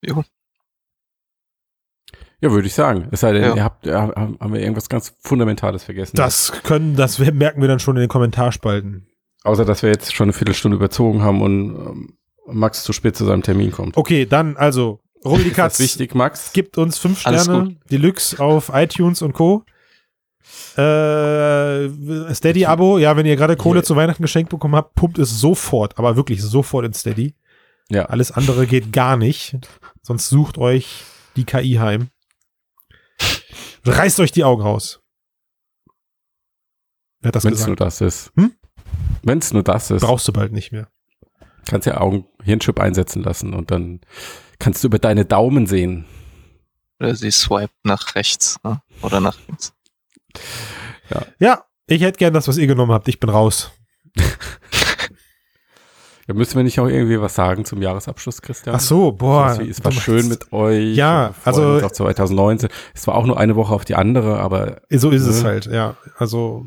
Jo. 0.03 0.25
Ja, 2.45 2.51
würde 2.53 2.67
ich 2.67 2.75
sagen. 2.75 3.09
Es 3.11 3.21
sei 3.21 3.33
denn, 3.33 3.43
Ja. 3.43 3.57
ihr 3.57 3.65
habt, 3.65 3.87
haben 3.87 4.53
wir 4.53 4.61
irgendwas 4.61 4.89
ganz 4.89 5.15
Fundamentales 5.21 5.83
vergessen. 5.85 6.17
Das 6.17 6.53
können, 6.63 6.95
das 6.95 7.19
merken 7.19 7.61
wir 7.61 7.69
dann 7.69 7.81
schon 7.81 7.97
in 7.97 8.01
den 8.01 8.09
Kommentarspalten. 8.09 9.07
Außer, 9.45 9.65
dass 9.65 9.83
wir 9.83 9.91
jetzt 9.91 10.15
schon 10.15 10.27
eine 10.27 10.33
Viertelstunde 10.33 10.77
überzogen 10.77 11.23
haben 11.23 11.43
und 11.43 11.71
ähm, 11.75 12.19
Max 12.47 12.83
zu 12.85 12.93
spät 12.93 13.17
zu 13.17 13.25
seinem 13.25 13.43
Termin 13.43 13.71
kommt. 13.73 13.97
Okay, 13.97 14.27
dann 14.27 14.57
also, 14.57 15.01
Rubbel 15.25 15.45
die 15.45 15.51
Katz. 15.51 15.81
wichtig, 15.81 16.15
Max? 16.15 16.53
Gibt 16.53 16.77
uns 16.79 16.99
fünf 16.99 17.21
Sterne 17.21 17.77
Deluxe 17.91 18.39
auf 18.39 18.71
iTunes 18.75 19.23
und 19.23 19.33
Co. 19.33 19.65
Äh, 20.77 21.89
Steady-Abo, 22.35 22.99
ja, 22.99 23.17
wenn 23.17 23.27
ihr 23.27 23.37
gerade 23.37 23.57
Kohle 23.57 23.81
Hier. 23.81 23.85
zu 23.85 23.97
Weihnachten 23.97 24.23
geschenkt 24.23 24.51
bekommen 24.51 24.75
habt, 24.77 24.95
pumpt 24.95 25.19
es 25.19 25.41
sofort, 25.41 25.99
aber 25.99 26.17
wirklich 26.17 26.43
sofort 26.43 26.85
in 26.85 26.93
Steady. 26.93 27.35
Ja. 27.89 28.07
Alles 28.07 28.33
andere 28.33 28.67
geht 28.67 28.93
gar 28.93 29.17
nicht. 29.17 29.57
Sonst 30.03 30.29
sucht 30.29 30.59
euch 30.59 31.05
die 31.37 31.45
KI 31.45 31.75
heim. 31.75 32.09
Reißt 33.85 34.21
euch 34.21 34.33
die 34.33 34.45
Augen 34.45 34.63
raus. 34.63 35.01
Wer 37.21 37.29
hat 37.29 37.37
das 37.37 37.45
Wenn 37.45 37.53
es 37.55 37.67
nur 37.67 37.77
gesagt? 37.77 37.81
das 37.81 38.01
ist. 38.01 38.33
Hm? 38.37 38.55
Wenn 39.23 39.39
es 39.39 39.53
nur 39.53 39.63
das 39.63 39.91
ist, 39.91 40.03
Brauchst 40.03 40.29
du 40.29 40.33
bald 40.33 40.53
nicht 40.53 40.73
mehr. 40.73 40.89
kannst 41.67 41.87
ja 41.87 41.99
Augen 42.01 42.27
Hirnchip 42.43 42.79
einsetzen 42.79 43.23
lassen 43.23 43.55
und 43.55 43.71
dann 43.71 44.01
kannst 44.59 44.83
du 44.85 44.89
über 44.89 44.99
deine 44.99 45.25
Daumen 45.25 45.67
sehen. 45.67 46.05
Oder 47.01 47.15
sie 47.17 47.31
swiped 47.31 47.75
nach 47.85 48.15
rechts 48.15 48.59
ne? 48.63 48.83
oder 49.03 49.21
nach 49.21 49.39
links. 49.47 49.73
Ja, 51.39 51.65
ich 51.87 52.03
hätte 52.03 52.19
gern 52.19 52.35
das, 52.35 52.49
was 52.49 52.57
ihr 52.59 52.67
genommen 52.67 52.93
habt. 52.93 53.09
Ich 53.09 53.21
bin 53.21 53.31
raus. 53.31 53.71
Ja, 56.27 56.35
müssen 56.35 56.57
wir 56.57 56.65
nicht 56.65 56.79
auch 56.81 56.87
irgendwie 56.89 57.21
was 57.21 57.35
sagen 57.35 57.65
zum 57.65 57.83
Jahresabschluss, 57.83 58.41
Christian? 58.41 58.75
Ach 58.77 58.81
so, 58.81 59.13
boah. 59.13 59.59
Wie, 59.61 59.69
es 59.69 59.85
war 59.85 59.93
schön 59.93 60.29
mit 60.29 60.53
euch. 60.53 60.97
Ja, 60.97 61.35
also- 61.45 61.75
uns 61.75 61.83
auf 61.83 61.93
2019. 61.93 62.71
Es 62.95 63.07
war 63.07 63.15
auch 63.17 63.27
nur 63.27 63.39
eine 63.39 63.57
Woche 63.57 63.75
auf 63.75 63.85
die 63.85 63.95
andere, 63.95 64.39
aber 64.41 64.81
So 64.91 65.11
ist 65.11 65.27
es 65.27 65.43
Ne? 65.43 65.49
halt, 65.49 65.67
ja. 65.67 65.97
Also 66.17 66.67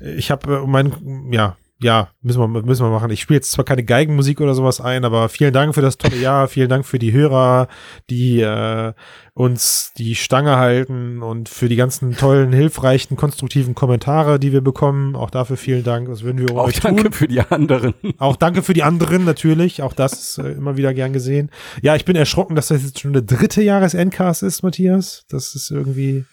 ich 0.00 0.30
habe 0.30 0.56
äh, 0.56 0.66
mein, 0.66 0.92
ja, 1.30 1.56
ja, 1.78 2.08
müssen 2.22 2.40
wir, 2.40 2.48
müssen 2.48 2.86
wir 2.86 2.90
machen. 2.90 3.10
Ich 3.10 3.20
spiele 3.20 3.36
jetzt 3.36 3.52
zwar 3.52 3.64
keine 3.64 3.84
Geigenmusik 3.84 4.40
oder 4.40 4.54
sowas 4.54 4.80
ein, 4.80 5.04
aber 5.04 5.28
vielen 5.28 5.52
Dank 5.52 5.74
für 5.74 5.82
das 5.82 5.98
tolle 5.98 6.16
Jahr, 6.16 6.48
vielen 6.48 6.70
Dank 6.70 6.86
für 6.86 6.98
die 6.98 7.12
Hörer, 7.12 7.68
die 8.08 8.40
äh, 8.40 8.94
uns 9.34 9.92
die 9.98 10.14
Stange 10.14 10.56
halten 10.56 11.22
und 11.22 11.50
für 11.50 11.68
die 11.68 11.76
ganzen 11.76 12.16
tollen, 12.16 12.54
hilfreichen, 12.54 13.18
konstruktiven 13.18 13.74
Kommentare, 13.74 14.40
die 14.40 14.52
wir 14.52 14.62
bekommen. 14.62 15.16
Auch 15.16 15.28
dafür 15.28 15.58
vielen 15.58 15.84
Dank. 15.84 16.08
Das 16.08 16.22
würden 16.22 16.38
wir 16.38 16.50
ohne 16.50 16.62
auch 16.62 16.68
euch 16.68 16.80
danke 16.80 17.04
tun. 17.04 17.12
für 17.12 17.28
die 17.28 17.40
anderen. 17.40 17.92
Auch 18.16 18.36
danke 18.36 18.62
für 18.62 18.72
die 18.72 18.82
anderen 18.82 19.24
natürlich. 19.24 19.82
Auch 19.82 19.92
das 19.92 20.14
ist 20.14 20.38
äh, 20.38 20.52
immer 20.52 20.78
wieder 20.78 20.94
gern 20.94 21.12
gesehen. 21.12 21.50
Ja, 21.82 21.94
ich 21.94 22.06
bin 22.06 22.16
erschrocken, 22.16 22.56
dass 22.56 22.68
das 22.68 22.84
jetzt 22.84 23.00
schon 23.00 23.12
der 23.12 23.22
dritte 23.22 23.62
Jahres-Endcast 23.62 24.42
ist, 24.42 24.62
Matthias. 24.62 25.26
Das 25.28 25.54
ist 25.54 25.70
irgendwie 25.70 26.24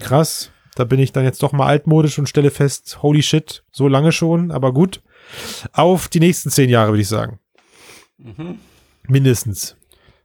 krass. 0.00 0.50
Da 0.74 0.84
bin 0.84 0.98
ich 1.00 1.12
dann 1.12 1.24
jetzt 1.24 1.42
doch 1.42 1.52
mal 1.52 1.66
altmodisch 1.66 2.18
und 2.18 2.28
stelle 2.28 2.50
fest, 2.50 3.02
holy 3.02 3.22
shit, 3.22 3.62
so 3.72 3.88
lange 3.88 4.12
schon, 4.12 4.50
aber 4.50 4.72
gut. 4.72 5.02
Auf 5.72 6.08
die 6.08 6.20
nächsten 6.20 6.50
zehn 6.50 6.70
Jahre, 6.70 6.92
würde 6.92 7.02
ich 7.02 7.08
sagen. 7.08 7.38
Mindestens. 9.06 9.76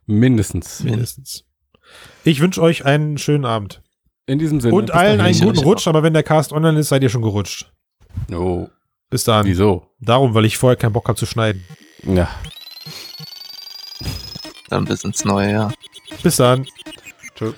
Mindestens. 0.06 0.80
Mindestens. 0.80 1.44
Ich 2.24 2.40
wünsche 2.40 2.62
euch 2.62 2.84
einen 2.84 3.18
schönen 3.18 3.44
Abend. 3.44 3.82
In 4.26 4.38
diesem 4.38 4.60
Sinne. 4.60 4.74
Und 4.74 4.90
allen 4.90 5.20
einen 5.20 5.38
guten 5.40 5.58
Rutsch, 5.60 5.86
aber 5.86 6.02
wenn 6.02 6.12
der 6.12 6.22
Cast 6.22 6.52
online 6.52 6.78
ist, 6.78 6.88
seid 6.88 7.02
ihr 7.02 7.08
schon 7.08 7.22
gerutscht. 7.22 7.72
Oh, 8.32 8.68
Bis 9.10 9.24
dann. 9.24 9.46
wieso? 9.46 9.86
Darum, 10.00 10.34
weil 10.34 10.44
ich 10.44 10.58
vorher 10.58 10.76
keinen 10.76 10.92
Bock 10.92 11.08
habe 11.08 11.18
zu 11.18 11.26
schneiden. 11.26 11.64
Ja. 12.02 12.28
Dann 14.68 14.84
bis 14.84 15.04
ins 15.04 15.24
neue 15.24 15.50
Jahr. 15.52 15.74
Bis 16.22 16.36
dann. 16.36 16.66
Tschö. 17.34 17.52